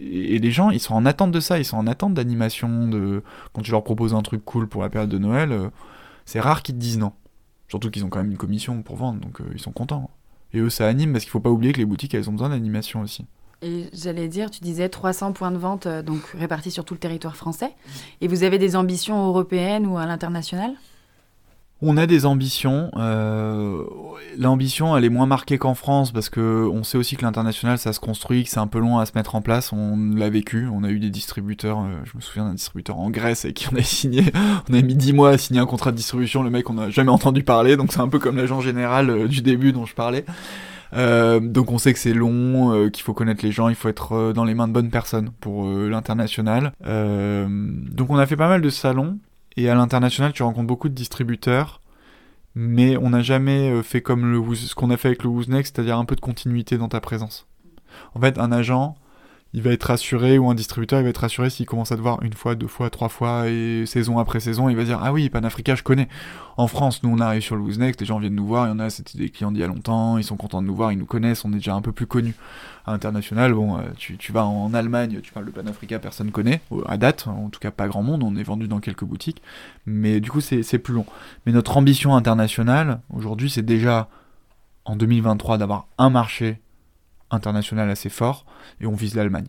et 0.00 0.38
les 0.38 0.50
gens 0.50 0.70
ils 0.70 0.80
sont 0.80 0.94
en 0.94 1.06
attente 1.06 1.32
de 1.32 1.40
ça, 1.40 1.58
ils 1.58 1.64
sont 1.64 1.76
en 1.76 1.86
attente 1.86 2.14
d'animation, 2.14 2.88
de 2.88 3.22
quand 3.52 3.62
tu 3.62 3.70
leur 3.70 3.84
proposes 3.84 4.14
un 4.14 4.22
truc 4.22 4.44
cool 4.44 4.68
pour 4.68 4.82
la 4.82 4.90
période 4.90 5.10
de 5.10 5.18
Noël, 5.18 5.70
c'est 6.24 6.40
rare 6.40 6.62
qu'ils 6.62 6.74
te 6.74 6.80
disent 6.80 6.98
non. 6.98 7.12
Surtout 7.68 7.90
qu'ils 7.90 8.04
ont 8.04 8.08
quand 8.08 8.18
même 8.18 8.32
une 8.32 8.36
commission 8.36 8.82
pour 8.82 8.96
vendre, 8.96 9.20
donc 9.20 9.38
ils 9.52 9.60
sont 9.60 9.72
contents. 9.72 10.10
Et 10.52 10.58
eux, 10.58 10.70
ça 10.70 10.86
anime 10.86 11.12
parce 11.12 11.24
qu'il 11.24 11.30
faut 11.30 11.40
pas 11.40 11.50
oublier 11.50 11.72
que 11.72 11.78
les 11.78 11.84
boutiques, 11.84 12.14
elles 12.14 12.28
ont 12.28 12.32
besoin 12.32 12.48
d'animation 12.48 13.00
aussi. 13.02 13.26
Et 13.62 13.88
j'allais 13.92 14.28
dire, 14.28 14.50
tu 14.50 14.60
disais 14.60 14.88
300 14.88 15.32
points 15.32 15.50
de 15.50 15.58
vente 15.58 15.86
euh, 15.86 16.02
donc 16.02 16.22
répartis 16.38 16.70
sur 16.70 16.84
tout 16.84 16.94
le 16.94 17.00
territoire 17.00 17.36
français. 17.36 17.74
Et 18.20 18.28
vous 18.28 18.42
avez 18.42 18.58
des 18.58 18.74
ambitions 18.74 19.26
européennes 19.26 19.86
ou 19.86 19.98
à 19.98 20.06
l'international? 20.06 20.72
On 21.82 21.96
a 21.96 22.06
des 22.06 22.26
ambitions. 22.26 22.90
Euh, 22.96 23.84
L'ambition, 24.38 24.96
elle 24.96 25.04
est 25.04 25.10
moins 25.10 25.26
marquée 25.26 25.56
qu'en 25.56 25.74
France 25.74 26.12
parce 26.12 26.28
que 26.28 26.68
on 26.70 26.84
sait 26.84 26.98
aussi 26.98 27.16
que 27.16 27.22
l'international, 27.22 27.78
ça 27.78 27.92
se 27.92 28.00
construit, 28.00 28.44
que 28.44 28.50
c'est 28.50 28.60
un 28.60 28.66
peu 28.66 28.78
long 28.78 28.98
à 28.98 29.06
se 29.06 29.12
mettre 29.14 29.34
en 29.34 29.40
place. 29.40 29.72
On 29.72 29.96
l'a 30.14 30.28
vécu. 30.28 30.68
On 30.72 30.84
a 30.84 30.90
eu 30.90 30.98
des 30.98 31.10
distributeurs. 31.10 31.80
Euh, 31.80 31.96
je 32.04 32.16
me 32.16 32.20
souviens 32.20 32.44
d'un 32.44 32.54
distributeur 32.54 32.98
en 32.98 33.10
Grèce 33.10 33.44
avec 33.46 33.56
qui 33.56 33.68
on 33.72 33.76
a 33.76 33.82
signé. 33.82 34.24
On 34.70 34.74
a 34.74 34.82
mis 34.82 34.94
10 34.94 35.14
mois 35.14 35.30
à 35.30 35.38
signer 35.38 35.60
un 35.60 35.66
contrat 35.66 35.90
de 35.90 35.96
distribution. 35.96 36.42
Le 36.42 36.50
mec, 36.50 36.68
on 36.68 36.74
n'a 36.74 36.90
jamais 36.90 37.10
entendu 37.10 37.42
parler. 37.42 37.76
Donc 37.76 37.92
c'est 37.92 38.00
un 38.00 38.08
peu 38.08 38.18
comme 38.18 38.36
l'agent 38.36 38.60
général 38.60 39.10
euh, 39.10 39.26
du 39.26 39.40
début 39.40 39.72
dont 39.72 39.86
je 39.86 39.94
parlais. 39.94 40.24
Donc 40.92 41.70
on 41.70 41.78
sait 41.78 41.92
que 41.92 41.98
c'est 41.98 42.12
long, 42.12 42.90
qu'il 42.90 43.04
faut 43.04 43.14
connaître 43.14 43.44
les 43.44 43.52
gens, 43.52 43.68
il 43.68 43.76
faut 43.76 43.88
être 43.88 44.32
dans 44.32 44.44
les 44.44 44.54
mains 44.54 44.66
de 44.66 44.72
bonnes 44.72 44.90
personnes 44.90 45.30
pour 45.40 45.68
l'international. 45.68 46.72
donc 46.84 48.10
on 48.10 48.16
a 48.16 48.26
fait 48.26 48.36
pas 48.36 48.48
mal 48.48 48.60
de 48.60 48.70
salons 48.70 49.18
et 49.56 49.68
à 49.68 49.74
l'international, 49.74 50.32
tu 50.32 50.42
rencontres 50.42 50.66
beaucoup 50.66 50.88
de 50.88 50.94
distributeurs, 50.94 51.80
mais 52.54 52.96
on 52.96 53.10
n'a 53.10 53.22
jamais 53.22 53.70
euh, 53.70 53.82
fait 53.82 54.02
comme 54.02 54.30
le, 54.30 54.54
ce 54.54 54.74
qu'on 54.74 54.90
a 54.90 54.96
fait 54.96 55.08
avec 55.08 55.22
le 55.22 55.28
Wooznext, 55.28 55.74
c'est-à-dire 55.74 55.98
un 55.98 56.04
peu 56.04 56.16
de 56.16 56.20
continuité 56.20 56.78
dans 56.78 56.88
ta 56.88 57.00
présence. 57.00 57.46
En 58.14 58.20
fait, 58.20 58.38
un 58.38 58.52
agent, 58.52 58.96
il 59.52 59.62
va 59.62 59.72
être 59.72 59.84
rassuré, 59.84 60.38
ou 60.38 60.48
un 60.48 60.54
distributeur, 60.54 61.00
il 61.00 61.02
va 61.02 61.08
être 61.08 61.18
rassuré 61.18 61.50
s'il 61.50 61.66
commence 61.66 61.90
à 61.90 61.96
te 61.96 62.00
voir 62.00 62.22
une 62.22 62.34
fois, 62.34 62.54
deux 62.54 62.68
fois, 62.68 62.88
trois 62.88 63.08
fois, 63.08 63.48
et 63.48 63.84
saison 63.84 64.18
après 64.18 64.38
saison, 64.38 64.68
il 64.68 64.76
va 64.76 64.84
dire 64.84 65.00
Ah 65.02 65.12
oui, 65.12 65.28
Panafrica, 65.28 65.74
je 65.74 65.82
connais. 65.82 66.08
En 66.56 66.68
France, 66.68 67.02
nous, 67.02 67.10
on 67.10 67.18
arrive 67.18 67.42
sur 67.42 67.56
le 67.56 67.62
Wooznext, 67.62 68.00
les 68.00 68.06
gens 68.06 68.20
viennent 68.20 68.36
nous 68.36 68.46
voir, 68.46 68.66
il 68.66 68.70
y 68.70 68.72
en 68.72 68.78
a, 68.78 68.90
c'était 68.90 69.18
des 69.18 69.28
clients 69.28 69.50
d'il 69.50 69.60
y 69.60 69.64
a 69.64 69.66
longtemps, 69.66 70.18
ils 70.18 70.24
sont 70.24 70.36
contents 70.36 70.62
de 70.62 70.68
nous 70.68 70.74
voir, 70.74 70.92
ils 70.92 70.98
nous 70.98 71.06
connaissent, 71.06 71.44
on 71.44 71.50
est 71.50 71.56
déjà 71.56 71.74
un 71.74 71.82
peu 71.82 71.90
plus 71.90 72.06
connus. 72.06 72.36
À 72.86 72.92
l'international, 72.92 73.52
bon, 73.52 73.76
euh, 73.76 73.82
tu, 73.98 74.16
tu, 74.16 74.32
vas 74.32 74.46
en 74.46 74.72
Allemagne, 74.72 75.20
tu 75.20 75.32
parles 75.32 75.46
de 75.46 75.50
Panafrica, 75.50 75.98
personne 75.98 76.30
connaît, 76.30 76.60
à 76.86 76.96
date, 76.96 77.26
en 77.26 77.48
tout 77.48 77.60
cas 77.60 77.72
pas 77.72 77.88
grand 77.88 78.02
monde, 78.02 78.22
on 78.22 78.36
est 78.36 78.42
vendu 78.44 78.68
dans 78.68 78.78
quelques 78.78 79.04
boutiques, 79.04 79.42
mais 79.84 80.20
du 80.20 80.30
coup, 80.30 80.40
c'est 80.40 80.78
plus 80.78 80.94
long. 80.94 81.06
Mais 81.44 81.52
notre 81.52 81.76
ambition 81.76 82.14
internationale, 82.14 83.00
aujourd'hui, 83.12 83.50
c'est 83.50 83.64
déjà, 83.64 84.08
en 84.84 84.94
2023, 84.94 85.58
d'avoir 85.58 85.88
un 85.98 86.10
marché 86.10 86.60
international 87.30 87.90
assez 87.90 88.08
fort 88.08 88.44
et 88.80 88.86
on 88.86 88.94
vise 88.94 89.14
l'Allemagne. 89.14 89.46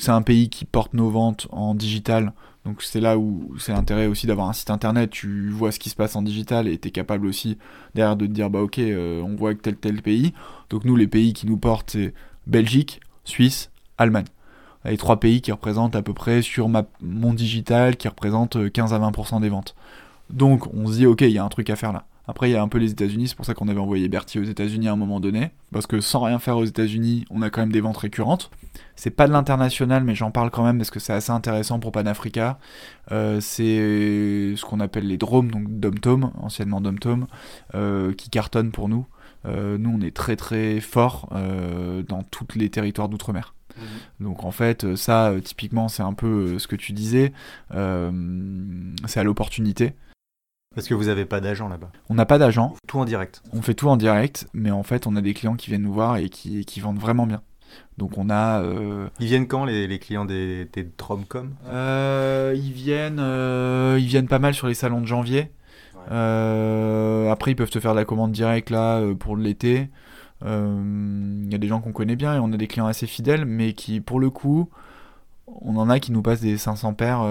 C'est 0.00 0.10
un 0.10 0.22
pays 0.22 0.48
qui 0.48 0.64
porte 0.64 0.94
nos 0.94 1.10
ventes 1.10 1.46
en 1.50 1.74
digital, 1.74 2.32
donc 2.64 2.82
c'est 2.82 3.00
là 3.00 3.18
où 3.18 3.54
c'est 3.58 3.72
l'intérêt 3.72 4.06
aussi 4.06 4.26
d'avoir 4.26 4.48
un 4.48 4.52
site 4.52 4.70
internet, 4.70 5.10
tu 5.10 5.48
vois 5.50 5.72
ce 5.72 5.78
qui 5.78 5.90
se 5.90 5.96
passe 5.96 6.14
en 6.14 6.22
digital 6.22 6.68
et 6.68 6.78
tu 6.78 6.88
es 6.88 6.90
capable 6.90 7.26
aussi 7.26 7.58
derrière 7.94 8.16
de 8.16 8.26
te 8.26 8.32
dire 8.32 8.50
bah 8.50 8.60
ok 8.60 8.78
euh, 8.78 9.22
on 9.22 9.34
voit 9.34 9.54
que 9.54 9.60
tel 9.60 9.76
tel 9.76 10.02
pays. 10.02 10.34
Donc 10.68 10.84
nous 10.84 10.96
les 10.96 11.06
pays 11.06 11.32
qui 11.32 11.46
nous 11.46 11.56
portent 11.56 11.90
c'est 11.90 12.14
Belgique, 12.46 13.00
Suisse, 13.24 13.70
Allemagne. 13.98 14.26
Les 14.84 14.96
trois 14.96 15.20
pays 15.20 15.42
qui 15.42 15.52
représentent 15.52 15.96
à 15.96 16.02
peu 16.02 16.14
près 16.14 16.40
sur 16.42 16.68
mon 16.68 17.34
digital 17.34 17.96
qui 17.96 18.08
représentent 18.08 18.70
15 18.70 18.94
à 18.94 18.98
20% 18.98 19.40
des 19.40 19.50
ventes. 19.50 19.74
Donc 20.30 20.72
on 20.74 20.86
se 20.86 20.94
dit 20.94 21.06
ok 21.06 21.22
il 21.22 21.30
y 21.30 21.38
a 21.38 21.44
un 21.44 21.48
truc 21.48 21.70
à 21.70 21.76
faire 21.76 21.92
là. 21.92 22.06
Après, 22.30 22.48
il 22.48 22.52
y 22.52 22.56
a 22.56 22.62
un 22.62 22.68
peu 22.68 22.78
les 22.78 22.92
États-Unis, 22.92 23.26
c'est 23.26 23.34
pour 23.34 23.44
ça 23.44 23.54
qu'on 23.54 23.66
avait 23.66 23.80
envoyé 23.80 24.08
Bertie 24.08 24.38
aux 24.38 24.44
États-Unis 24.44 24.86
à 24.86 24.92
un 24.92 24.96
moment 24.96 25.18
donné. 25.18 25.50
Parce 25.72 25.88
que 25.88 26.00
sans 26.00 26.20
rien 26.20 26.38
faire 26.38 26.58
aux 26.58 26.64
États-Unis, 26.64 27.24
on 27.28 27.42
a 27.42 27.50
quand 27.50 27.60
même 27.60 27.72
des 27.72 27.80
ventes 27.80 27.96
récurrentes. 27.96 28.52
C'est 28.94 29.10
pas 29.10 29.26
de 29.26 29.32
l'international, 29.32 30.04
mais 30.04 30.14
j'en 30.14 30.30
parle 30.30 30.52
quand 30.52 30.62
même 30.62 30.78
parce 30.78 30.92
que 30.92 31.00
c'est 31.00 31.12
assez 31.12 31.32
intéressant 31.32 31.80
pour 31.80 31.90
Panafrica. 31.90 32.60
Euh, 33.10 33.40
c'est 33.40 34.54
ce 34.54 34.64
qu'on 34.64 34.78
appelle 34.78 35.08
les 35.08 35.16
dromes, 35.16 35.50
donc 35.50 35.66
dom 35.68 36.30
anciennement 36.40 36.80
dom 36.80 37.26
euh, 37.74 38.14
qui 38.14 38.30
cartonnent 38.30 38.70
pour 38.70 38.88
nous. 38.88 39.06
Euh, 39.44 39.76
nous, 39.76 39.90
on 39.90 40.00
est 40.00 40.14
très 40.14 40.36
très 40.36 40.78
fort 40.78 41.30
dans 42.08 42.22
tous 42.30 42.46
les 42.54 42.70
territoires 42.70 43.08
d'outre-mer. 43.08 43.54
Mmh. 43.76 44.24
Donc 44.24 44.44
en 44.44 44.52
fait, 44.52 44.94
ça, 44.94 45.32
typiquement, 45.42 45.88
c'est 45.88 46.04
un 46.04 46.14
peu 46.14 46.60
ce 46.60 46.68
que 46.68 46.76
tu 46.76 46.92
disais. 46.92 47.32
c'est 47.72 49.20
à 49.20 49.24
l'opportunité. 49.24 49.94
Parce 50.72 50.86
que 50.86 50.94
vous 50.94 51.06
n'avez 51.06 51.24
pas 51.24 51.40
d'agent 51.40 51.68
là-bas. 51.68 51.90
On 52.10 52.14
n'a 52.14 52.26
pas 52.26 52.38
d'agent. 52.38 52.76
Tout 52.86 53.00
en 53.00 53.04
direct. 53.04 53.42
On 53.52 53.60
fait 53.60 53.74
tout 53.74 53.88
en 53.88 53.96
direct, 53.96 54.46
mais 54.54 54.70
en 54.70 54.84
fait, 54.84 55.08
on 55.08 55.16
a 55.16 55.20
des 55.20 55.34
clients 55.34 55.56
qui 55.56 55.68
viennent 55.68 55.82
nous 55.82 55.92
voir 55.92 56.16
et 56.16 56.28
qui, 56.28 56.64
qui 56.64 56.78
vendent 56.78 57.00
vraiment 57.00 57.26
bien. 57.26 57.42
Donc 57.98 58.16
on 58.18 58.30
a. 58.30 58.62
Euh, 58.62 59.08
ils 59.18 59.26
viennent 59.26 59.48
quand 59.48 59.64
les, 59.64 59.88
les 59.88 59.98
clients 59.98 60.24
des, 60.24 60.66
des 60.72 60.84
Dromcom 60.96 61.54
euh, 61.66 62.54
Ils 62.56 62.72
viennent, 62.72 63.18
euh, 63.18 63.96
ils 63.98 64.06
viennent 64.06 64.28
pas 64.28 64.38
mal 64.38 64.54
sur 64.54 64.68
les 64.68 64.74
salons 64.74 65.00
de 65.00 65.06
janvier. 65.06 65.50
après, 66.08 67.50
ils 67.50 67.56
peuvent 67.56 67.70
te 67.70 67.80
faire 67.80 67.92
de 67.92 67.98
la 67.98 68.04
commande 68.04 68.30
directe 68.30 68.70
là 68.70 69.02
pour 69.18 69.36
l'été. 69.36 69.90
Il 70.42 71.48
y 71.50 71.54
a 71.54 71.58
des 71.58 71.66
gens 71.66 71.80
qu'on 71.80 71.92
connaît 71.92 72.16
bien 72.16 72.36
et 72.36 72.38
on 72.38 72.52
a 72.52 72.56
des 72.56 72.68
clients 72.68 72.86
assez 72.86 73.08
fidèles, 73.08 73.44
mais 73.44 73.72
qui, 73.72 74.00
pour 74.00 74.20
le 74.20 74.30
coup, 74.30 74.70
on 75.48 75.76
en 75.78 75.90
a 75.90 75.98
qui 75.98 76.12
nous 76.12 76.22
passent 76.22 76.40
des 76.40 76.58
500 76.58 76.94
paires 76.94 77.24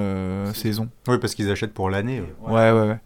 saison. 0.53 0.89
Oui, 1.07 1.17
parce 1.19 1.35
qu'ils 1.35 1.49
achètent 1.49 1.73
pour 1.73 1.89
l'année. 1.89 2.21
ouais, 2.45 2.71
ouais. 2.71 2.87
ouais. 2.87 2.99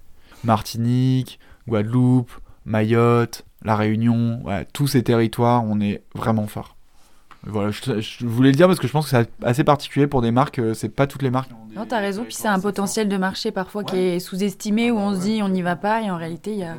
Martinique, 0.44 1.40
Guadeloupe, 1.68 2.32
Mayotte, 2.66 3.46
La 3.64 3.76
Réunion, 3.76 4.44
tous 4.74 4.88
ces 4.88 5.04
territoires, 5.04 5.64
on 5.66 5.80
est 5.80 6.04
vraiment 6.16 6.48
fort. 6.48 6.76
Voilà, 7.46 7.72
je, 7.72 8.26
voulais 8.26 8.52
le 8.52 8.56
dire 8.56 8.68
parce 8.68 8.80
que 8.80 8.88
je 8.88 8.94
pense 8.94 9.10
que 9.10 9.18
c'est 9.18 9.30
assez 9.44 9.66
particulier 9.66 10.08
pour 10.08 10.22
des 10.22 10.32
marques, 10.32 10.60
euh, 10.60 10.74
c'est 10.74 10.88
pas 10.88 11.08
toutes 11.08 11.24
les 11.24 11.30
marques. 11.30 11.52
Non, 11.76 11.86
t'as 11.86 12.00
raison, 12.00 12.24
puis 12.24 12.34
c'est 12.34 12.48
un 12.48 12.60
potentiel 12.60 13.10
de 13.10 13.18
marché 13.18 13.52
parfois 13.52 13.84
qui 13.84 13.98
est 13.98 14.20
sous-estimé, 14.20 14.92
où 14.92 14.98
on 14.98 15.14
se 15.14 15.22
dit 15.22 15.42
on 15.44 15.50
n'y 15.50 15.62
va 15.62 15.76
pas, 15.76 16.02
et 16.02 16.10
en 16.10 16.16
réalité, 16.16 16.54
il 16.54 16.60
y 16.60 16.64
a, 16.64 16.78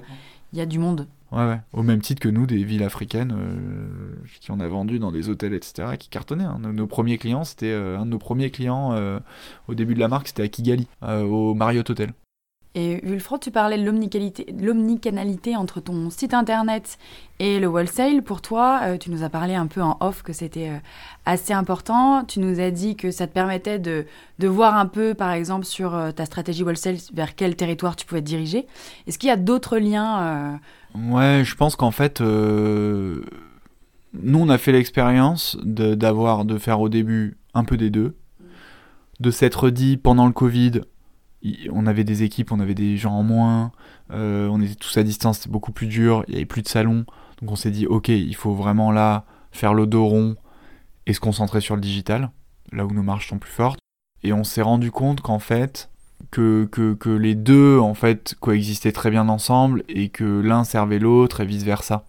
y 0.54 0.60
a, 0.62 0.66
du 0.66 0.78
monde. 0.78 1.06
Ouais, 1.32 1.46
ouais. 1.46 1.60
Au 1.74 1.82
même 1.82 2.00
titre 2.00 2.22
que 2.22 2.30
nous, 2.30 2.46
des 2.46 2.64
villes 2.64 2.82
africaines 2.82 3.34
euh, 3.36 4.14
qui 4.40 4.50
on 4.52 4.60
a 4.60 4.68
vendu 4.68 4.98
dans 4.98 5.12
des 5.12 5.28
hôtels, 5.28 5.52
etc., 5.52 5.98
qui 5.98 6.08
cartonnaient. 6.08 6.44
Hein. 6.44 6.60
Nos, 6.60 6.86
premiers 6.86 7.18
clients, 7.18 7.44
c'était 7.44 7.72
euh, 7.72 7.98
un 7.98 8.06
de 8.06 8.10
nos 8.10 8.18
premiers 8.18 8.50
clients 8.50 8.96
au 9.68 9.74
début 9.74 9.94
de 9.94 10.00
la 10.00 10.08
marque, 10.08 10.28
c'était 10.28 10.44
à 10.44 10.48
Kigali, 10.48 10.88
au 11.02 11.52
Marriott 11.52 11.90
Hotel. 11.90 12.14
Et 12.76 13.00
Vulfran, 13.04 13.38
tu 13.38 13.52
parlais 13.52 13.78
de 13.78 13.84
l'omnicanalité 14.66 15.56
entre 15.56 15.80
ton 15.80 16.10
site 16.10 16.34
internet 16.34 16.98
et 17.38 17.60
le 17.60 17.68
wholesale. 17.68 18.22
Pour 18.22 18.42
toi, 18.42 18.80
euh, 18.82 18.98
tu 18.98 19.10
nous 19.10 19.22
as 19.22 19.28
parlé 19.28 19.54
un 19.54 19.68
peu 19.68 19.80
en 19.80 19.96
off 20.00 20.22
que 20.22 20.32
c'était 20.32 20.70
euh, 20.70 20.78
assez 21.24 21.52
important. 21.52 22.24
Tu 22.24 22.40
nous 22.40 22.58
as 22.58 22.72
dit 22.72 22.96
que 22.96 23.12
ça 23.12 23.28
te 23.28 23.32
permettait 23.32 23.78
de, 23.78 24.06
voir 24.40 24.76
un 24.76 24.86
peu, 24.86 25.14
par 25.14 25.30
exemple, 25.30 25.64
sur 25.64 25.94
euh, 25.94 26.10
ta 26.10 26.26
stratégie 26.26 26.64
wholesale, 26.64 26.96
vers 27.12 27.36
quel 27.36 27.54
territoire 27.54 27.94
tu 27.94 28.06
pouvais 28.06 28.22
te 28.22 28.26
diriger. 28.26 28.66
Est-ce 29.06 29.18
qu'il 29.18 29.28
y 29.28 29.32
a 29.32 29.36
d'autres 29.36 29.78
liens 29.78 30.58
Ouais, 30.96 31.42
je 31.44 31.54
pense 31.54 31.76
qu'en 31.76 31.92
fait, 31.92 32.20
nous, 32.20 33.22
on 34.14 34.48
a 34.48 34.58
fait 34.58 34.72
l'expérience 34.72 35.56
de 35.62 36.58
faire 36.58 36.80
au 36.80 36.88
début 36.88 37.36
un 37.54 37.62
peu 37.62 37.76
des 37.76 37.90
deux, 37.90 38.16
de 39.20 39.30
s'être 39.30 39.70
dit 39.70 39.96
pendant 39.96 40.26
le 40.26 40.32
Covid, 40.32 40.80
on 41.70 41.86
avait 41.86 42.04
des 42.04 42.22
équipes, 42.22 42.52
on 42.52 42.60
avait 42.60 42.74
des 42.74 42.96
gens 42.96 43.12
en 43.12 43.22
moins, 43.22 43.72
euh, 44.12 44.48
on 44.48 44.60
était 44.60 44.74
tous 44.74 44.96
à 44.96 45.02
distance, 45.02 45.38
c'était 45.38 45.50
beaucoup 45.50 45.72
plus 45.72 45.86
dur, 45.86 46.24
il 46.26 46.32
n'y 46.32 46.36
avait 46.36 46.46
plus 46.46 46.62
de 46.62 46.68
salon. 46.68 47.04
Donc 47.40 47.50
on 47.50 47.56
s'est 47.56 47.70
dit, 47.70 47.86
ok, 47.86 48.08
il 48.08 48.34
faut 48.34 48.54
vraiment 48.54 48.92
là 48.92 49.24
faire 49.52 49.74
le 49.74 49.86
dos 49.86 50.06
rond 50.06 50.36
et 51.06 51.12
se 51.12 51.20
concentrer 51.20 51.60
sur 51.60 51.74
le 51.74 51.80
digital, 51.80 52.30
là 52.72 52.86
où 52.86 52.92
nos 52.92 53.02
marges 53.02 53.28
sont 53.28 53.38
plus 53.38 53.52
fortes. 53.52 53.78
Et 54.22 54.32
on 54.32 54.44
s'est 54.44 54.62
rendu 54.62 54.90
compte 54.90 55.20
qu'en 55.20 55.38
fait, 55.38 55.90
que, 56.30 56.64
que, 56.64 57.10
les 57.10 57.34
deux 57.34 57.78
en 57.78 57.94
fait 57.94 58.34
coexistaient 58.40 58.92
très 58.92 59.10
bien 59.10 59.28
ensemble 59.28 59.84
et 59.88 60.08
que 60.08 60.40
l'un 60.40 60.64
servait 60.64 60.98
l'autre 60.98 61.40
et 61.40 61.46
vice 61.46 61.62
versa. 61.62 62.04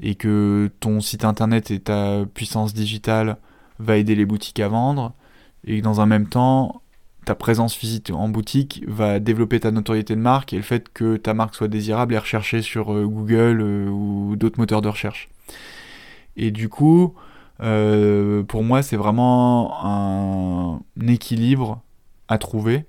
Et 0.00 0.14
que 0.16 0.70
ton 0.80 1.00
site 1.00 1.24
internet 1.24 1.70
et 1.70 1.80
ta 1.80 2.24
puissance 2.34 2.74
digitale 2.74 3.38
va 3.78 3.96
aider 3.96 4.14
les 4.14 4.26
boutiques 4.26 4.60
à 4.60 4.68
vendre 4.68 5.14
et 5.66 5.82
dans 5.82 6.00
un 6.00 6.06
même 6.06 6.28
temps, 6.28 6.80
ta 7.26 7.34
présence 7.34 7.74
physique 7.74 8.12
en 8.14 8.28
boutique 8.28 8.84
va 8.86 9.18
développer 9.18 9.58
ta 9.58 9.72
notoriété 9.72 10.14
de 10.14 10.20
marque 10.20 10.52
et 10.52 10.56
le 10.56 10.62
fait 10.62 10.88
que 10.88 11.16
ta 11.16 11.34
marque 11.34 11.56
soit 11.56 11.66
désirable 11.66 12.14
et 12.14 12.18
recherchée 12.18 12.62
sur 12.62 12.94
euh, 12.94 13.04
Google 13.04 13.60
euh, 13.60 13.88
ou 13.88 14.36
d'autres 14.36 14.60
moteurs 14.60 14.80
de 14.80 14.88
recherche. 14.88 15.28
Et 16.36 16.52
du 16.52 16.68
coup, 16.68 17.14
euh, 17.60 18.44
pour 18.44 18.62
moi, 18.62 18.80
c'est 18.82 18.96
vraiment 18.96 19.74
un, 19.84 20.80
équilibre 21.08 21.82
à 22.28 22.38
trouver 22.38 22.86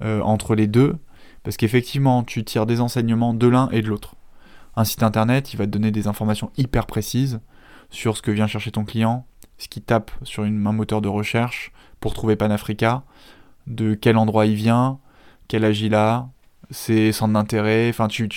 entre 0.00 0.54
les 0.54 0.68
deux, 0.68 0.96
parce 1.42 1.56
qu'effectivement, 1.56 2.22
tu 2.22 2.44
tires 2.44 2.66
des 2.66 2.80
enseignements 2.80 3.34
de 3.34 3.48
l'un 3.48 3.68
et 3.70 3.82
de 3.82 3.88
l'autre. 3.88 4.14
Un 4.76 4.84
site 4.84 5.02
internet, 5.02 5.52
il 5.52 5.56
va 5.56 5.66
te 5.66 5.70
donner 5.70 5.90
des 5.90 6.06
informations 6.06 6.52
hyper 6.56 6.86
précises 6.86 7.40
sur 7.90 8.16
ce 8.16 8.22
que 8.22 8.30
vient 8.30 8.46
chercher 8.46 8.70
ton 8.70 8.84
client, 8.84 9.26
ce 9.58 9.66
qui 9.66 9.82
tape 9.82 10.12
sur 10.22 10.44
une, 10.44 10.64
un 10.64 10.72
moteur 10.72 11.00
de 11.00 11.08
recherche 11.08 11.72
pour 11.98 12.14
trouver 12.14 12.36
Panafrica, 12.36 13.02
de 13.68 13.94
quel 13.94 14.16
endroit 14.16 14.46
il 14.46 14.54
vient, 14.54 14.98
quel 15.46 15.64
âge 15.64 15.80
il 15.80 15.94
a, 15.94 16.28
ses 16.70 17.12
centres 17.12 17.34
d'intérêt. 17.34 17.88
Enfin, 17.88 18.08
tu, 18.08 18.28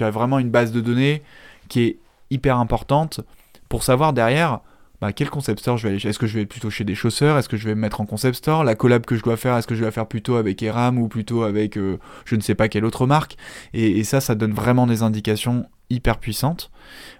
as 0.00 0.10
vraiment 0.10 0.38
une 0.38 0.50
base 0.50 0.72
de 0.72 0.80
données 0.80 1.22
qui 1.68 1.82
est 1.82 1.98
hyper 2.30 2.58
importante 2.58 3.20
pour 3.68 3.82
savoir 3.82 4.12
derrière 4.12 4.60
bah, 5.00 5.12
quel 5.12 5.28
concept 5.28 5.60
store 5.60 5.76
je 5.76 5.82
vais 5.86 5.94
aller. 5.94 6.06
Est-ce 6.06 6.18
que 6.18 6.26
je 6.26 6.38
vais 6.38 6.46
plutôt 6.46 6.70
chez 6.70 6.84
des 6.84 6.94
chausseurs? 6.94 7.36
Est-ce 7.36 7.48
que 7.48 7.56
je 7.56 7.68
vais 7.68 7.74
me 7.74 7.80
mettre 7.80 8.00
en 8.00 8.06
concept 8.06 8.36
store? 8.36 8.64
La 8.64 8.74
collab 8.74 9.04
que 9.04 9.16
je 9.16 9.22
dois 9.22 9.36
faire, 9.36 9.56
est-ce 9.56 9.66
que 9.66 9.74
je 9.74 9.80
vais 9.80 9.86
la 9.86 9.92
faire 9.92 10.06
plutôt 10.06 10.36
avec 10.36 10.62
Eram 10.62 10.98
ou 10.98 11.08
plutôt 11.08 11.42
avec 11.42 11.76
euh, 11.76 11.98
je 12.24 12.36
ne 12.36 12.40
sais 12.40 12.54
pas 12.54 12.68
quelle 12.68 12.84
autre 12.84 13.06
marque? 13.06 13.36
Et, 13.74 14.04
ça, 14.04 14.20
ça 14.20 14.34
donne 14.34 14.52
vraiment 14.52 14.86
des 14.86 15.02
indications 15.02 15.66
hyper 15.90 16.18
puissantes. 16.18 16.70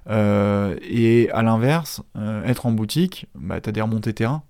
Euh, 0.08 0.76
et 0.88 1.30
à 1.32 1.42
l'inverse, 1.42 2.02
euh, 2.16 2.44
être 2.44 2.66
en 2.66 2.72
boutique, 2.72 3.26
bah, 3.34 3.60
tu 3.60 3.68
as 3.68 3.72
des 3.72 3.82
remontées 3.82 4.14
terrain 4.14 4.42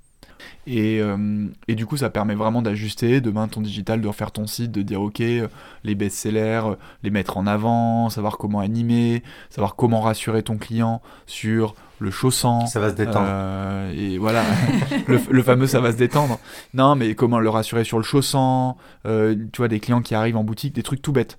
Et, 0.66 1.00
euh, 1.00 1.46
et, 1.68 1.74
du 1.74 1.86
coup, 1.86 1.96
ça 1.96 2.10
permet 2.10 2.34
vraiment 2.34 2.62
d'ajuster 2.62 3.20
demain 3.20 3.48
ton 3.48 3.60
digital, 3.60 4.00
de 4.00 4.08
refaire 4.08 4.32
ton 4.32 4.46
site, 4.46 4.72
de 4.72 4.82
dire 4.82 5.00
ok, 5.00 5.18
les 5.18 5.94
best-sellers, 5.94 6.62
les 7.02 7.10
mettre 7.10 7.36
en 7.36 7.46
avant, 7.46 8.10
savoir 8.10 8.38
comment 8.38 8.60
animer, 8.60 9.22
savoir 9.50 9.76
comment 9.76 10.00
rassurer 10.00 10.42
ton 10.42 10.56
client 10.56 11.02
sur 11.26 11.74
le 11.98 12.10
chaussant. 12.10 12.66
Ça 12.66 12.80
va 12.80 12.90
se 12.90 12.94
détendre. 12.94 13.26
Euh, 13.28 13.92
et 13.92 14.18
voilà, 14.18 14.44
le, 15.06 15.42
fameux 15.42 15.66
ça 15.66 15.80
va 15.80 15.92
se 15.92 15.96
détendre. 15.96 16.38
Non, 16.74 16.96
mais 16.96 17.14
comment 17.14 17.38
le 17.38 17.48
rassurer 17.48 17.84
sur 17.84 17.98
le 17.98 18.04
chaussant, 18.04 18.76
euh, 19.06 19.34
tu 19.52 19.58
vois, 19.58 19.68
des 19.68 19.80
clients 19.80 20.02
qui 20.02 20.14
arrivent 20.14 20.36
en 20.36 20.44
boutique, 20.44 20.74
des 20.74 20.82
trucs 20.82 21.02
tout 21.02 21.12
bêtes. 21.12 21.38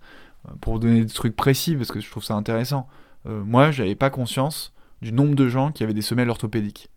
Pour 0.62 0.74
vous 0.74 0.80
donner 0.80 1.04
des 1.04 1.14
trucs 1.14 1.36
précis, 1.36 1.76
parce 1.76 1.91
que 1.91 2.00
je 2.00 2.10
trouve 2.10 2.24
ça 2.24 2.34
intéressant. 2.34 2.88
moi, 3.26 3.72
j'avais 3.72 3.95
pas 3.95 4.10
conscience 4.10 4.72
du 5.02 5.12
nombre 5.12 5.36
de 5.36 5.50
gens 5.50 5.72
qui 5.72 5.84
avaient 5.84 5.93
des 5.93 6.02
semelles 6.02 6.30
orthopédiques. 6.30 6.89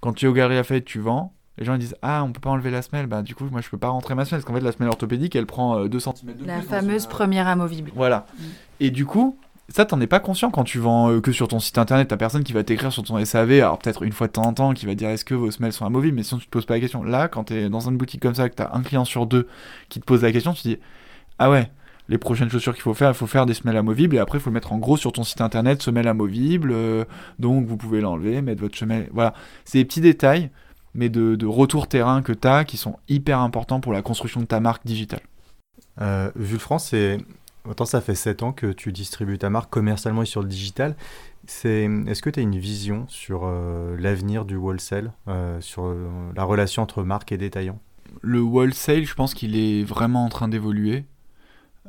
Quand 0.00 0.12
tu 0.12 0.26
es 0.26 0.28
au 0.28 0.34
Lafayette, 0.34 0.84
tu 0.84 0.98
vends, 0.98 1.34
les 1.58 1.64
gens 1.64 1.74
ils 1.74 1.78
disent 1.78 1.96
Ah, 2.02 2.24
on 2.24 2.32
peut 2.32 2.40
pas 2.40 2.50
enlever 2.50 2.70
la 2.70 2.82
semelle. 2.82 3.06
Bah, 3.06 3.22
du 3.22 3.34
coup, 3.34 3.46
moi 3.50 3.60
je 3.60 3.68
peux 3.68 3.78
pas 3.78 3.88
rentrer 3.88 4.14
ma 4.14 4.24
semelle 4.24 4.40
parce 4.40 4.46
qu'en 4.46 4.58
fait, 4.58 4.64
la 4.64 4.72
semelle 4.72 4.88
orthopédique 4.88 5.36
elle 5.36 5.46
prend 5.46 5.84
2 5.84 5.96
euh, 5.96 6.00
cm 6.00 6.36
de 6.36 6.46
La 6.46 6.62
fameuse 6.62 7.06
première 7.06 7.46
amovible. 7.46 7.92
Voilà. 7.94 8.26
Mm. 8.38 8.42
Et 8.80 8.90
du 8.90 9.04
coup, 9.04 9.36
ça, 9.70 9.84
t'en 9.84 10.00
es 10.00 10.08
pas 10.08 10.18
conscient 10.18 10.50
quand 10.50 10.64
tu 10.64 10.78
vends 10.78 11.10
euh, 11.10 11.20
que 11.20 11.30
sur 11.30 11.46
ton 11.46 11.60
site 11.60 11.78
internet. 11.78 12.08
T'as 12.08 12.16
personne 12.16 12.42
qui 12.42 12.52
va 12.52 12.64
t'écrire 12.64 12.92
sur 12.92 13.04
ton 13.04 13.24
SAV, 13.24 13.52
alors 13.52 13.78
peut-être 13.78 14.02
une 14.02 14.12
fois 14.12 14.26
de 14.26 14.32
temps 14.32 14.42
en 14.42 14.52
temps, 14.52 14.74
qui 14.74 14.84
va 14.84 14.94
dire 14.94 15.10
est-ce 15.10 15.24
que 15.24 15.34
vos 15.34 15.50
semelles 15.50 15.72
sont 15.72 15.86
amovibles, 15.86 16.16
mais 16.16 16.24
sinon 16.24 16.40
tu 16.40 16.46
te 16.46 16.50
poses 16.50 16.66
pas 16.66 16.74
la 16.74 16.80
question. 16.80 17.04
Là, 17.04 17.28
quand 17.28 17.44
t'es 17.44 17.68
dans 17.68 17.88
une 17.88 17.96
boutique 17.96 18.20
comme 18.20 18.34
ça, 18.34 18.48
que 18.48 18.54
t'as 18.56 18.70
un 18.72 18.82
client 18.82 19.04
sur 19.04 19.26
deux 19.26 19.46
qui 19.88 20.00
te 20.00 20.04
pose 20.04 20.22
la 20.22 20.32
question, 20.32 20.54
tu 20.54 20.62
te 20.62 20.68
dis 20.68 20.78
ah 21.38 21.50
ouais, 21.50 21.70
les 22.10 22.18
prochaines 22.18 22.50
chaussures 22.50 22.74
qu'il 22.74 22.82
faut 22.82 22.92
faire, 22.92 23.10
il 23.10 23.14
faut 23.14 23.28
faire 23.28 23.46
des 23.46 23.54
semelles 23.54 23.76
amovibles 23.76 24.16
et 24.16 24.18
après 24.18 24.38
il 24.38 24.40
faut 24.40 24.50
le 24.50 24.54
mettre 24.54 24.72
en 24.72 24.78
gros 24.78 24.96
sur 24.96 25.12
ton 25.12 25.22
site 25.22 25.40
internet, 25.40 25.80
semelle 25.80 26.08
amovible, 26.08 26.72
euh, 26.72 27.04
donc 27.38 27.66
vous 27.66 27.76
pouvez 27.76 28.00
l'enlever, 28.00 28.42
mettre 28.42 28.60
votre 28.60 28.76
semelle. 28.76 29.08
Voilà, 29.12 29.32
c'est 29.64 29.78
des 29.78 29.84
petits 29.84 30.00
détails 30.00 30.50
mais 30.92 31.08
de, 31.08 31.46
retour 31.46 31.86
terrain 31.86 32.20
que 32.20 32.32
tu 32.32 32.48
as 32.48 32.64
qui 32.64 32.76
sont 32.76 32.98
hyper 33.08 33.38
importants 33.38 33.78
pour 33.78 33.92
la 33.92 34.02
construction 34.02 34.40
de 34.40 34.46
ta 34.46 34.58
marque 34.58 34.84
digitale. 34.84 35.20
Euh, 36.00 36.32
France, 36.58 36.92
autant 37.64 37.84
ça 37.84 38.00
fait 38.00 38.16
7 38.16 38.42
ans 38.42 38.52
que 38.52 38.72
tu 38.72 38.90
distribues 38.90 39.38
ta 39.38 39.48
marque 39.48 39.70
commercialement 39.70 40.22
et 40.22 40.26
sur 40.26 40.42
le 40.42 40.48
digital. 40.48 40.96
Est-ce 41.46 42.22
que 42.22 42.30
tu 42.30 42.40
as 42.40 42.42
une 42.42 42.58
vision 42.58 43.04
sur 43.06 43.42
euh, 43.44 43.96
l'avenir 44.00 44.44
du 44.44 44.56
wholesale, 44.56 45.12
sur 45.60 45.94
la 46.34 46.42
relation 46.42 46.82
entre 46.82 47.04
marque 47.04 47.30
et 47.30 47.38
détaillant? 47.38 47.78
Le 48.20 48.40
wholesale, 48.40 49.04
je 49.04 49.14
pense 49.14 49.32
qu'il 49.32 49.56
est 49.56 49.84
vraiment 49.84 50.24
en 50.24 50.28
train 50.28 50.48
d'évoluer. 50.48 51.04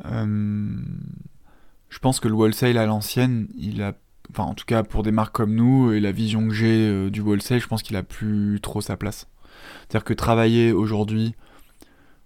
Je 0.04 2.00
pense 2.00 2.20
que 2.20 2.28
le 2.28 2.34
wholesale 2.34 2.78
à 2.78 2.86
l'ancienne, 2.86 3.48
il 3.58 3.82
a 3.84 3.94
enfin 4.32 4.44
en 4.44 4.54
tout 4.54 4.66
cas 4.66 4.84
pour 4.84 5.04
des 5.04 5.12
marques 5.12 5.36
comme 5.36 5.54
nous 5.54 5.92
et 5.92 6.00
la 6.00 6.12
vision 6.12 6.48
que 6.48 6.54
j'ai 6.54 6.88
euh, 6.88 7.10
du 7.10 7.22
wholesale, 7.22 7.60
je 7.60 7.68
pense 7.68 7.84
qu'il 7.84 7.96
a 7.96 8.04
plus 8.04 8.60
trop 8.62 8.82
sa 8.82 8.98
place. 8.98 9.28
C'est-à-dire 9.82 10.06
que 10.06 10.14
travailler 10.14 10.72
aujourd'hui 10.72 11.36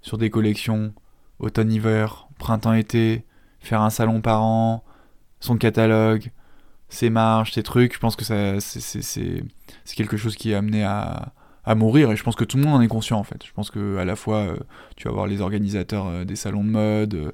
sur 0.02 0.18
des 0.18 0.30
collections 0.30 0.94
automne-hiver, 1.40 2.28
printemps-été, 2.38 3.26
faire 3.60 3.82
un 3.82 3.90
salon 3.90 4.22
par 4.22 4.44
an, 4.44 4.84
son 5.40 5.58
catalogue, 5.58 6.32
ses 6.90 7.10
marges, 7.10 7.54
ses 7.54 7.64
trucs, 7.64 7.94
je 7.94 8.00
pense 8.00 8.16
que 8.16 8.24
ça 8.24 8.60
c'est 8.60 9.44
quelque 9.96 10.18
chose 10.18 10.36
qui 10.36 10.52
est 10.52 10.56
amené 10.56 10.84
à, 10.84 11.34
mourir 11.76 12.12
et 12.12 12.16
je 12.16 12.24
pense 12.24 12.36
que 12.36 12.44
tout 12.44 12.58
le 12.58 12.64
monde 12.64 12.76
en 12.76 12.82
est 12.82 12.88
conscient 12.88 13.18
en 13.18 13.24
fait. 13.24 13.44
Je 13.44 13.52
pense 13.52 13.72
que 13.72 13.98
à 13.98 14.06
la 14.06 14.16
fois 14.16 14.38
euh, 14.38 14.58
tu 14.96 15.08
vas 15.08 15.14
voir 15.16 15.26
les 15.26 15.42
organisateurs 15.42 16.06
euh, 16.06 16.24
des 16.24 16.36
salons 16.36 16.64
de 16.64 16.70
mode 16.70 17.34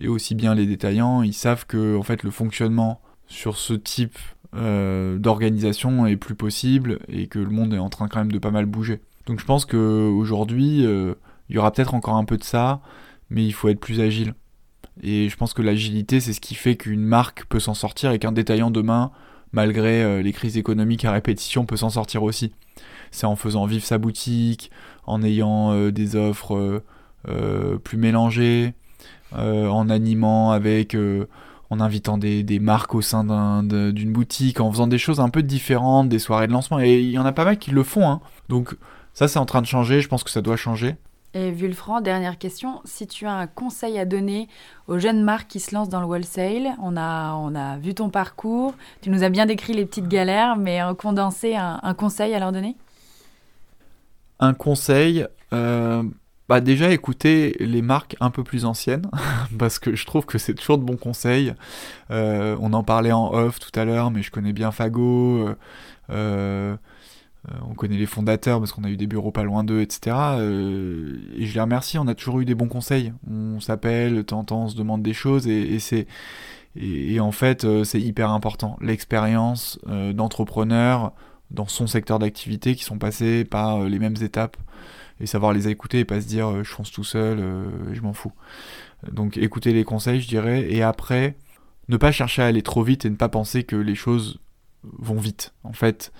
et 0.00 0.08
aussi 0.08 0.34
bien 0.34 0.54
les 0.54 0.66
détaillants, 0.66 1.22
ils 1.22 1.34
savent 1.34 1.66
que 1.66 1.96
en 1.96 2.02
fait 2.02 2.22
le 2.22 2.30
fonctionnement 2.30 3.00
sur 3.26 3.56
ce 3.56 3.74
type 3.74 4.18
euh, 4.56 5.18
d'organisation 5.18 6.06
est 6.06 6.16
plus 6.16 6.34
possible 6.34 6.98
et 7.08 7.28
que 7.28 7.38
le 7.38 7.50
monde 7.50 7.72
est 7.72 7.78
en 7.78 7.88
train 7.88 8.08
quand 8.08 8.18
même 8.18 8.32
de 8.32 8.38
pas 8.38 8.50
mal 8.50 8.66
bouger. 8.66 9.00
Donc 9.26 9.38
je 9.38 9.44
pense 9.44 9.64
qu'aujourd'hui, 9.64 10.84
euh, 10.84 11.14
il 11.48 11.54
y 11.54 11.58
aura 11.58 11.70
peut-être 11.70 11.94
encore 11.94 12.16
un 12.16 12.24
peu 12.24 12.36
de 12.36 12.42
ça, 12.42 12.80
mais 13.28 13.44
il 13.44 13.52
faut 13.52 13.68
être 13.68 13.78
plus 13.78 14.00
agile. 14.00 14.34
Et 15.02 15.28
je 15.28 15.36
pense 15.36 15.54
que 15.54 15.62
l'agilité, 15.62 16.18
c'est 16.18 16.32
ce 16.32 16.40
qui 16.40 16.54
fait 16.54 16.76
qu'une 16.76 17.02
marque 17.02 17.44
peut 17.44 17.60
s'en 17.60 17.74
sortir 17.74 18.10
et 18.10 18.18
qu'un 18.18 18.32
détaillant 18.32 18.70
demain, 18.70 19.12
malgré 19.52 20.02
euh, 20.02 20.22
les 20.22 20.32
crises 20.32 20.56
économiques 20.56 21.04
à 21.04 21.12
répétition, 21.12 21.64
peut 21.64 21.76
s'en 21.76 21.90
sortir 21.90 22.22
aussi. 22.22 22.52
C'est 23.12 23.26
en 23.26 23.36
faisant 23.36 23.66
vivre 23.66 23.84
sa 23.84 23.98
boutique, 23.98 24.70
en 25.04 25.22
ayant 25.22 25.90
des 25.90 26.14
offres 26.14 26.82
plus 27.82 27.98
mélangées, 27.98 28.74
en 29.32 29.88
animant 29.88 30.50
avec 30.50 30.96
en 31.70 31.78
invitant 31.78 32.18
des, 32.18 32.58
marques 32.58 32.94
au 32.94 33.00
sein 33.00 33.62
d'une 33.62 34.12
boutique, 34.12 34.60
en 34.60 34.70
faisant 34.70 34.88
des 34.88 34.98
choses 34.98 35.20
un 35.20 35.28
peu 35.28 35.42
différentes, 35.42 36.08
des 36.08 36.18
soirées 36.18 36.48
de 36.48 36.52
lancement. 36.52 36.80
Et 36.80 37.00
il 37.00 37.10
y 37.10 37.18
en 37.18 37.24
a 37.24 37.32
pas 37.32 37.44
mal 37.44 37.58
qui 37.58 37.70
le 37.70 37.84
font. 37.84 38.08
Hein. 38.08 38.20
Donc 38.48 38.76
ça, 39.14 39.28
c'est 39.28 39.38
en 39.38 39.46
train 39.46 39.62
de 39.62 39.66
changer. 39.66 40.00
Je 40.00 40.08
pense 40.08 40.24
que 40.24 40.30
ça 40.30 40.42
doit 40.42 40.56
changer. 40.56 40.96
Et 41.32 41.52
Vulfran, 41.52 42.00
dernière 42.00 42.38
question, 42.38 42.80
si 42.84 43.06
tu 43.06 43.24
as 43.24 43.32
un 43.32 43.46
conseil 43.46 44.00
à 44.00 44.04
donner 44.04 44.48
aux 44.88 44.98
jeunes 44.98 45.22
marques 45.22 45.46
qui 45.46 45.60
se 45.60 45.72
lancent 45.72 45.88
dans 45.88 46.00
le 46.00 46.06
wholesale, 46.06 46.74
on 46.82 46.96
a, 46.96 47.34
on 47.34 47.54
a 47.54 47.76
vu 47.78 47.94
ton 47.94 48.10
parcours, 48.10 48.74
tu 49.00 49.10
nous 49.10 49.22
as 49.22 49.28
bien 49.28 49.46
décrit 49.46 49.72
les 49.72 49.86
petites 49.86 50.08
galères, 50.08 50.56
mais 50.56 50.80
condensé, 50.98 51.54
un, 51.54 51.78
un 51.84 51.94
conseil 51.94 52.34
à 52.34 52.40
leur 52.40 52.50
donner? 52.50 52.74
Un 54.40 54.54
conseil, 54.54 55.24
euh, 55.52 56.02
bah 56.50 56.60
déjà 56.60 56.90
écouter 56.90 57.54
les 57.60 57.80
marques 57.80 58.16
un 58.18 58.30
peu 58.30 58.42
plus 58.42 58.64
anciennes, 58.64 59.08
parce 59.58 59.78
que 59.78 59.94
je 59.94 60.04
trouve 60.04 60.26
que 60.26 60.36
c'est 60.36 60.54
toujours 60.54 60.78
de 60.78 60.82
bons 60.82 60.96
conseils. 60.96 61.54
Euh, 62.10 62.56
on 62.60 62.72
en 62.72 62.82
parlait 62.82 63.12
en 63.12 63.32
off 63.32 63.60
tout 63.60 63.70
à 63.78 63.84
l'heure, 63.84 64.10
mais 64.10 64.24
je 64.24 64.32
connais 64.32 64.52
bien 64.52 64.72
Fago, 64.72 65.46
euh, 65.46 65.54
euh, 66.10 66.76
on 67.62 67.74
connaît 67.74 67.96
les 67.96 68.06
fondateurs 68.06 68.58
parce 68.58 68.72
qu'on 68.72 68.82
a 68.82 68.90
eu 68.90 68.96
des 68.96 69.06
bureaux 69.06 69.30
pas 69.30 69.44
loin 69.44 69.62
d'eux, 69.62 69.80
etc. 69.80 70.16
et 71.38 71.46
je 71.46 71.54
les 71.54 71.60
remercie, 71.60 71.98
on 71.98 72.08
a 72.08 72.16
toujours 72.16 72.40
eu 72.40 72.44
des 72.44 72.56
bons 72.56 72.66
conseils. 72.66 73.12
On 73.30 73.60
s'appelle, 73.60 74.24
temps 74.24 74.44
on 74.50 74.66
se 74.66 74.74
demande 74.74 75.04
des 75.04 75.14
choses, 75.14 75.46
et, 75.46 75.78
c'est... 75.78 76.08
Et, 76.74 77.20
en 77.20 77.30
fait, 77.30 77.64
c'est 77.84 78.00
hyper 78.00 78.30
important. 78.30 78.76
L'expérience 78.80 79.78
d'entrepreneurs 79.86 81.12
dans 81.52 81.68
son 81.68 81.86
secteur 81.86 82.18
d'activité 82.18 82.74
qui 82.74 82.82
sont 82.82 82.98
passés 82.98 83.44
par 83.44 83.84
les 83.84 84.00
mêmes 84.00 84.16
étapes 84.20 84.56
et 85.20 85.26
savoir 85.26 85.52
les 85.52 85.68
écouter 85.68 86.00
et 86.00 86.04
pas 86.04 86.20
se 86.20 86.26
dire 86.26 86.48
euh, 86.48 86.64
je 86.64 86.70
fonce 86.70 86.90
tout 86.90 87.04
seul, 87.04 87.38
euh, 87.38 87.64
je 87.92 88.00
m'en 88.00 88.12
fous. 88.12 88.32
Donc 89.12 89.36
écouter 89.36 89.72
les 89.72 89.84
conseils, 89.84 90.20
je 90.20 90.28
dirais, 90.28 90.70
et 90.70 90.82
après, 90.82 91.36
ne 91.88 91.96
pas 91.96 92.12
chercher 92.12 92.42
à 92.42 92.46
aller 92.46 92.62
trop 92.62 92.82
vite 92.82 93.04
et 93.04 93.10
ne 93.10 93.16
pas 93.16 93.28
penser 93.28 93.64
que 93.64 93.76
les 93.76 93.94
choses 93.94 94.40
vont 94.82 95.18
vite. 95.18 95.54
En 95.64 95.72
fait, 95.72 96.12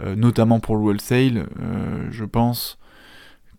euh, 0.00 0.14
notamment 0.14 0.60
pour 0.60 0.76
le 0.76 0.82
wholesale, 0.82 1.48
je 2.10 2.24
pense 2.24 2.78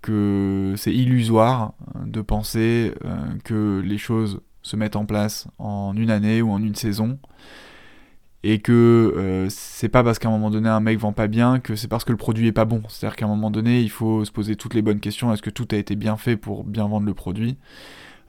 que 0.02 0.76
c'est 0.78 0.94
illusoire 0.94 1.74
de 2.06 2.22
penser 2.22 2.94
que 3.44 3.82
les 3.84 3.98
choses 3.98 4.42
se 4.62 4.76
mettent 4.76 4.96
en 4.96 5.06
place 5.06 5.48
en 5.58 5.96
une 5.96 6.12
année 6.12 6.42
ou 6.42 6.52
en 6.52 6.62
une 6.62 6.76
saison 6.76 7.20
et 8.48 8.60
que 8.60 8.72
euh, 9.18 9.48
c'est 9.50 9.90
pas 9.90 10.04
parce 10.04 10.20
qu'à 10.20 10.28
un 10.28 10.32
moment 10.32 10.52
donné 10.52 10.70
un 10.70 10.80
mec 10.80 11.00
vend 11.00 11.14
pas 11.14 11.26
bien 11.26 11.60
que 11.60 11.76
c'est 11.76 11.88
parce 11.88 12.04
que 12.04 12.12
le 12.12 12.18
produit 12.18 12.48
est 12.48 12.52
pas 12.52 12.66
bon. 12.66 12.84
C'est-à-dire 12.90 13.16
qu'à 13.16 13.26
un 13.26 13.28
moment 13.28 13.50
donné, 13.50 13.82
il 13.82 13.90
faut 13.90 14.24
se 14.24 14.32
poser 14.32 14.56
toutes 14.56 14.76
les 14.76 14.84
bonnes 14.84 15.00
questions. 15.00 15.34
Est-ce 15.34 15.42
que 15.42 15.50
tout 15.50 15.68
a 15.72 15.78
été 15.78 15.96
bien 15.96 16.16
fait 16.16 16.38
pour 16.38 16.64
bien 16.64 16.88
vendre 16.88 17.08
le 17.08 17.16
produit? 17.16 17.58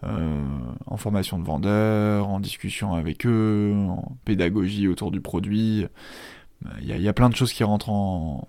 Euh, 0.04 0.42
En 0.86 0.96
formation 0.96 1.38
de 1.38 1.44
vendeurs, 1.44 2.28
en 2.28 2.40
discussion 2.40 2.94
avec 2.94 3.26
eux, 3.26 3.74
en 3.76 4.16
pédagogie 4.24 4.88
autour 4.88 5.10
du 5.10 5.20
produit. 5.20 5.86
Il 6.80 6.86
y, 6.86 7.08
a 7.08 7.12
plein 7.12 7.28
de 7.28 7.36
choses 7.36 7.52
qui 7.52 7.64
rentrent 7.64 7.90
en, 7.90 8.48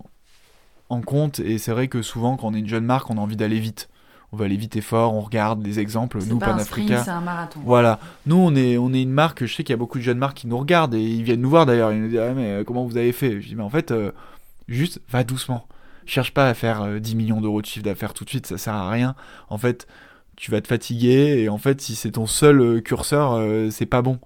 en 0.88 1.02
compte 1.02 1.42
et 1.42 1.58
c'est 1.58 1.72
vrai 1.72 1.90
que 1.90 2.02
souvent 2.02 2.38
quand 2.38 2.48
on 2.48 2.54
est 2.54 2.60
une 2.60 2.68
jeune 2.68 2.86
marque, 2.86 3.10
on 3.10 3.18
a 3.18 3.22
envie 3.22 3.36
d'aller 3.36 3.60
vite 3.60 3.90
on 4.34 4.38
va 4.38 4.46
aller 4.46 4.58
vite 4.58 4.76
et 4.76 4.82
fort, 4.82 5.14
on 5.14 5.22
regarde 5.22 5.62
des 5.62 5.80
exemples. 5.80 6.20
Nous, 6.28 6.38
pas 6.38 6.48
Panafrica. 6.48 7.04
C'est 7.04 7.12
un 7.12 7.22
marathon. 7.22 7.62
Voilà. 7.64 8.00
Nous, 8.26 8.36
on 8.36 8.54
est, 8.56 8.78
on 8.78 8.94
est 8.94 9.02
une 9.02 9.12
marque, 9.12 9.46
je 9.46 9.54
sais 9.54 9.64
qu'il 9.64 9.72
y 9.72 9.74
a 9.74 9.78
beaucoup 9.78 10.00
de 10.00 10.04
jeunes 10.04 10.18
marques 10.18 10.38
qui 10.38 10.48
nous 10.48 10.58
regardent 10.58 10.96
et 10.96 11.02
ils 11.02 11.24
viennent 11.24 11.42
nous 11.42 11.50
voir 11.50 11.66
d'ailleurs. 11.66 11.94
Ils 11.94 12.02
nous 12.02 12.10
disent, 12.10 12.20
ah, 12.20 12.34
mais 12.34 12.52
euh, 12.52 12.64
comment 12.66 12.84
vous 12.86 12.98
avez 12.98 13.14
fait? 13.14 13.40
Je 13.42 13.48
dis, 13.48 13.56
mais 13.56 13.64
en 13.64 13.70
fait, 13.70 13.92
euh, 13.92 14.12
juste 14.68 15.00
va 15.10 15.24
doucement. 15.24 15.66
Cherche 16.06 16.34
pas 16.34 16.50
à 16.50 16.54
faire 16.54 17.00
10 17.00 17.14
euh, 17.14 17.18
millions 17.18 17.42
d'euros 17.42 17.62
de 17.62 17.66
chiffre 17.66 17.86
d'affaires 17.86 18.14
tout 18.14 18.26
de 18.26 18.30
suite, 18.30 18.48
ça 18.48 18.58
sert 18.58 18.74
à 18.74 18.90
rien. 18.90 19.16
En 19.50 19.58
fait, 19.58 19.88
tu 20.36 20.52
vas 20.52 20.60
te 20.60 20.68
fatiguer 20.68 21.42
et 21.42 21.50
en 21.50 21.58
fait, 21.58 21.80
si 21.80 21.96
c'est 21.96 22.12
ton 22.12 22.28
seul 22.28 22.82
curseur, 22.82 23.42
c'est 23.72 23.86
pas 23.86 24.02
bon. 24.02 24.20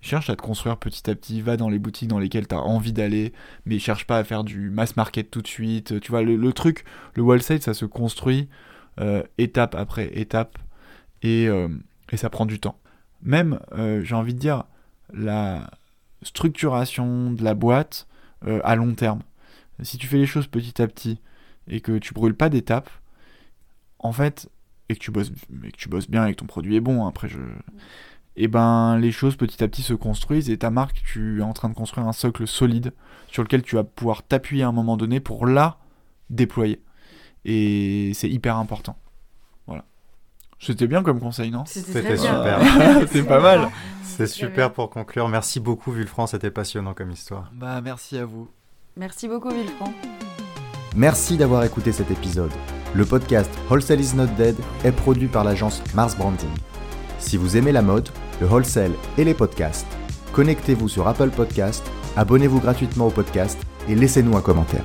Cherche 0.00 0.28
à 0.28 0.36
te 0.36 0.42
construire 0.42 0.76
petit 0.76 1.08
à 1.08 1.14
petit, 1.14 1.40
va 1.40 1.56
dans 1.56 1.70
les 1.70 1.78
boutiques 1.78 2.08
dans 2.08 2.18
lesquelles 2.18 2.46
tu 2.46 2.54
as 2.54 2.60
envie 2.60 2.92
d'aller, 2.92 3.32
mais 3.64 3.78
cherche 3.78 4.06
pas 4.06 4.18
à 4.18 4.24
faire 4.24 4.44
du 4.44 4.68
mass 4.68 4.96
market 4.96 5.30
tout 5.30 5.40
de 5.40 5.46
suite. 5.46 5.98
Tu 6.00 6.10
vois, 6.10 6.22
le, 6.22 6.36
le 6.36 6.52
truc, 6.52 6.84
le 7.14 7.22
wholesale, 7.22 7.62
ça 7.62 7.72
se 7.72 7.86
construit 7.86 8.40
euh, 8.42 8.46
étape 9.38 9.74
après 9.74 10.10
étape, 10.18 10.58
et, 11.22 11.48
euh, 11.48 11.68
et, 12.12 12.16
ça 12.16 12.30
prend 12.30 12.46
du 12.46 12.60
temps. 12.60 12.78
Même, 13.22 13.58
euh, 13.72 14.02
j'ai 14.04 14.14
envie 14.14 14.34
de 14.34 14.38
dire, 14.38 14.64
la 15.12 15.70
structuration 16.22 17.32
de 17.32 17.42
la 17.42 17.54
boîte 17.54 18.06
à 18.62 18.76
long 18.76 18.94
terme. 18.94 19.22
Si 19.82 19.96
tu 19.96 20.06
fais 20.06 20.18
les 20.18 20.26
choses 20.26 20.48
petit 20.48 20.82
à 20.82 20.86
petit 20.86 21.18
et 21.66 21.80
que 21.80 21.96
tu 21.96 22.12
brûles 22.12 22.34
pas 22.34 22.50
d'étapes, 22.50 22.90
en 23.98 24.12
fait, 24.12 24.50
et 24.90 24.94
que 24.94 25.00
tu 25.00 25.10
bosses, 25.10 26.10
bien 26.10 26.26
et 26.26 26.32
que 26.32 26.40
ton 26.40 26.46
produit 26.46 26.76
est 26.76 26.80
bon, 26.80 27.06
après 27.06 27.28
je 27.28 27.38
et 28.36 28.44
eh 28.44 28.48
ben 28.48 28.98
les 28.98 29.12
choses 29.12 29.36
petit 29.36 29.62
à 29.62 29.68
petit 29.68 29.82
se 29.82 29.94
construisent 29.94 30.50
et 30.50 30.58
ta 30.58 30.70
marque, 30.70 31.00
tu 31.04 31.38
es 31.38 31.42
en 31.42 31.52
train 31.52 31.68
de 31.68 31.74
construire 31.74 32.08
un 32.08 32.12
socle 32.12 32.48
solide 32.48 32.92
sur 33.28 33.44
lequel 33.44 33.62
tu 33.62 33.76
vas 33.76 33.84
pouvoir 33.84 34.24
t'appuyer 34.24 34.64
à 34.64 34.68
un 34.68 34.72
moment 34.72 34.96
donné 34.96 35.20
pour 35.20 35.46
là 35.46 35.78
déployer. 36.30 36.82
Et 37.44 38.12
c'est 38.14 38.28
hyper 38.28 38.56
important. 38.56 38.96
Voilà. 39.66 39.84
C'était 40.58 40.86
bien 40.86 41.02
comme 41.02 41.20
conseil, 41.20 41.50
non? 41.50 41.64
C'était 41.66 42.16
super. 42.16 42.60
C'est 43.12 43.24
pas 43.24 43.40
mal. 43.40 43.68
C'est 44.02 44.26
super 44.26 44.72
pour 44.72 44.90
conclure. 44.90 45.28
Merci 45.28 45.60
beaucoup, 45.60 45.90
Vulfran, 45.90 46.26
c'était 46.26 46.50
passionnant 46.50 46.94
comme 46.94 47.10
histoire. 47.10 47.50
Bah, 47.52 47.80
merci 47.80 48.16
à 48.16 48.24
vous. 48.24 48.48
Merci 48.96 49.26
beaucoup, 49.26 49.50
Villefranc. 49.50 49.92
Merci 50.94 51.36
d'avoir 51.36 51.64
écouté 51.64 51.90
cet 51.90 52.12
épisode. 52.12 52.52
Le 52.94 53.04
podcast 53.04 53.50
Wholesale 53.68 54.00
is 54.00 54.14
not 54.14 54.26
dead 54.38 54.54
est 54.84 54.92
produit 54.92 55.26
par 55.26 55.42
l'agence 55.42 55.82
Mars 55.94 56.16
Branding. 56.16 56.48
Si 57.18 57.36
vous 57.36 57.56
aimez 57.56 57.72
la 57.72 57.82
mode, 57.82 58.08
le 58.40 58.46
wholesale 58.46 58.92
et 59.18 59.24
les 59.24 59.34
podcasts, 59.34 59.88
connectez-vous 60.32 60.88
sur 60.88 61.08
Apple 61.08 61.30
Podcast, 61.30 61.84
abonnez-vous 62.16 62.60
gratuitement 62.60 63.08
au 63.08 63.10
podcast 63.10 63.58
et 63.88 63.96
laissez-nous 63.96 64.36
un 64.36 64.42
commentaire. 64.42 64.84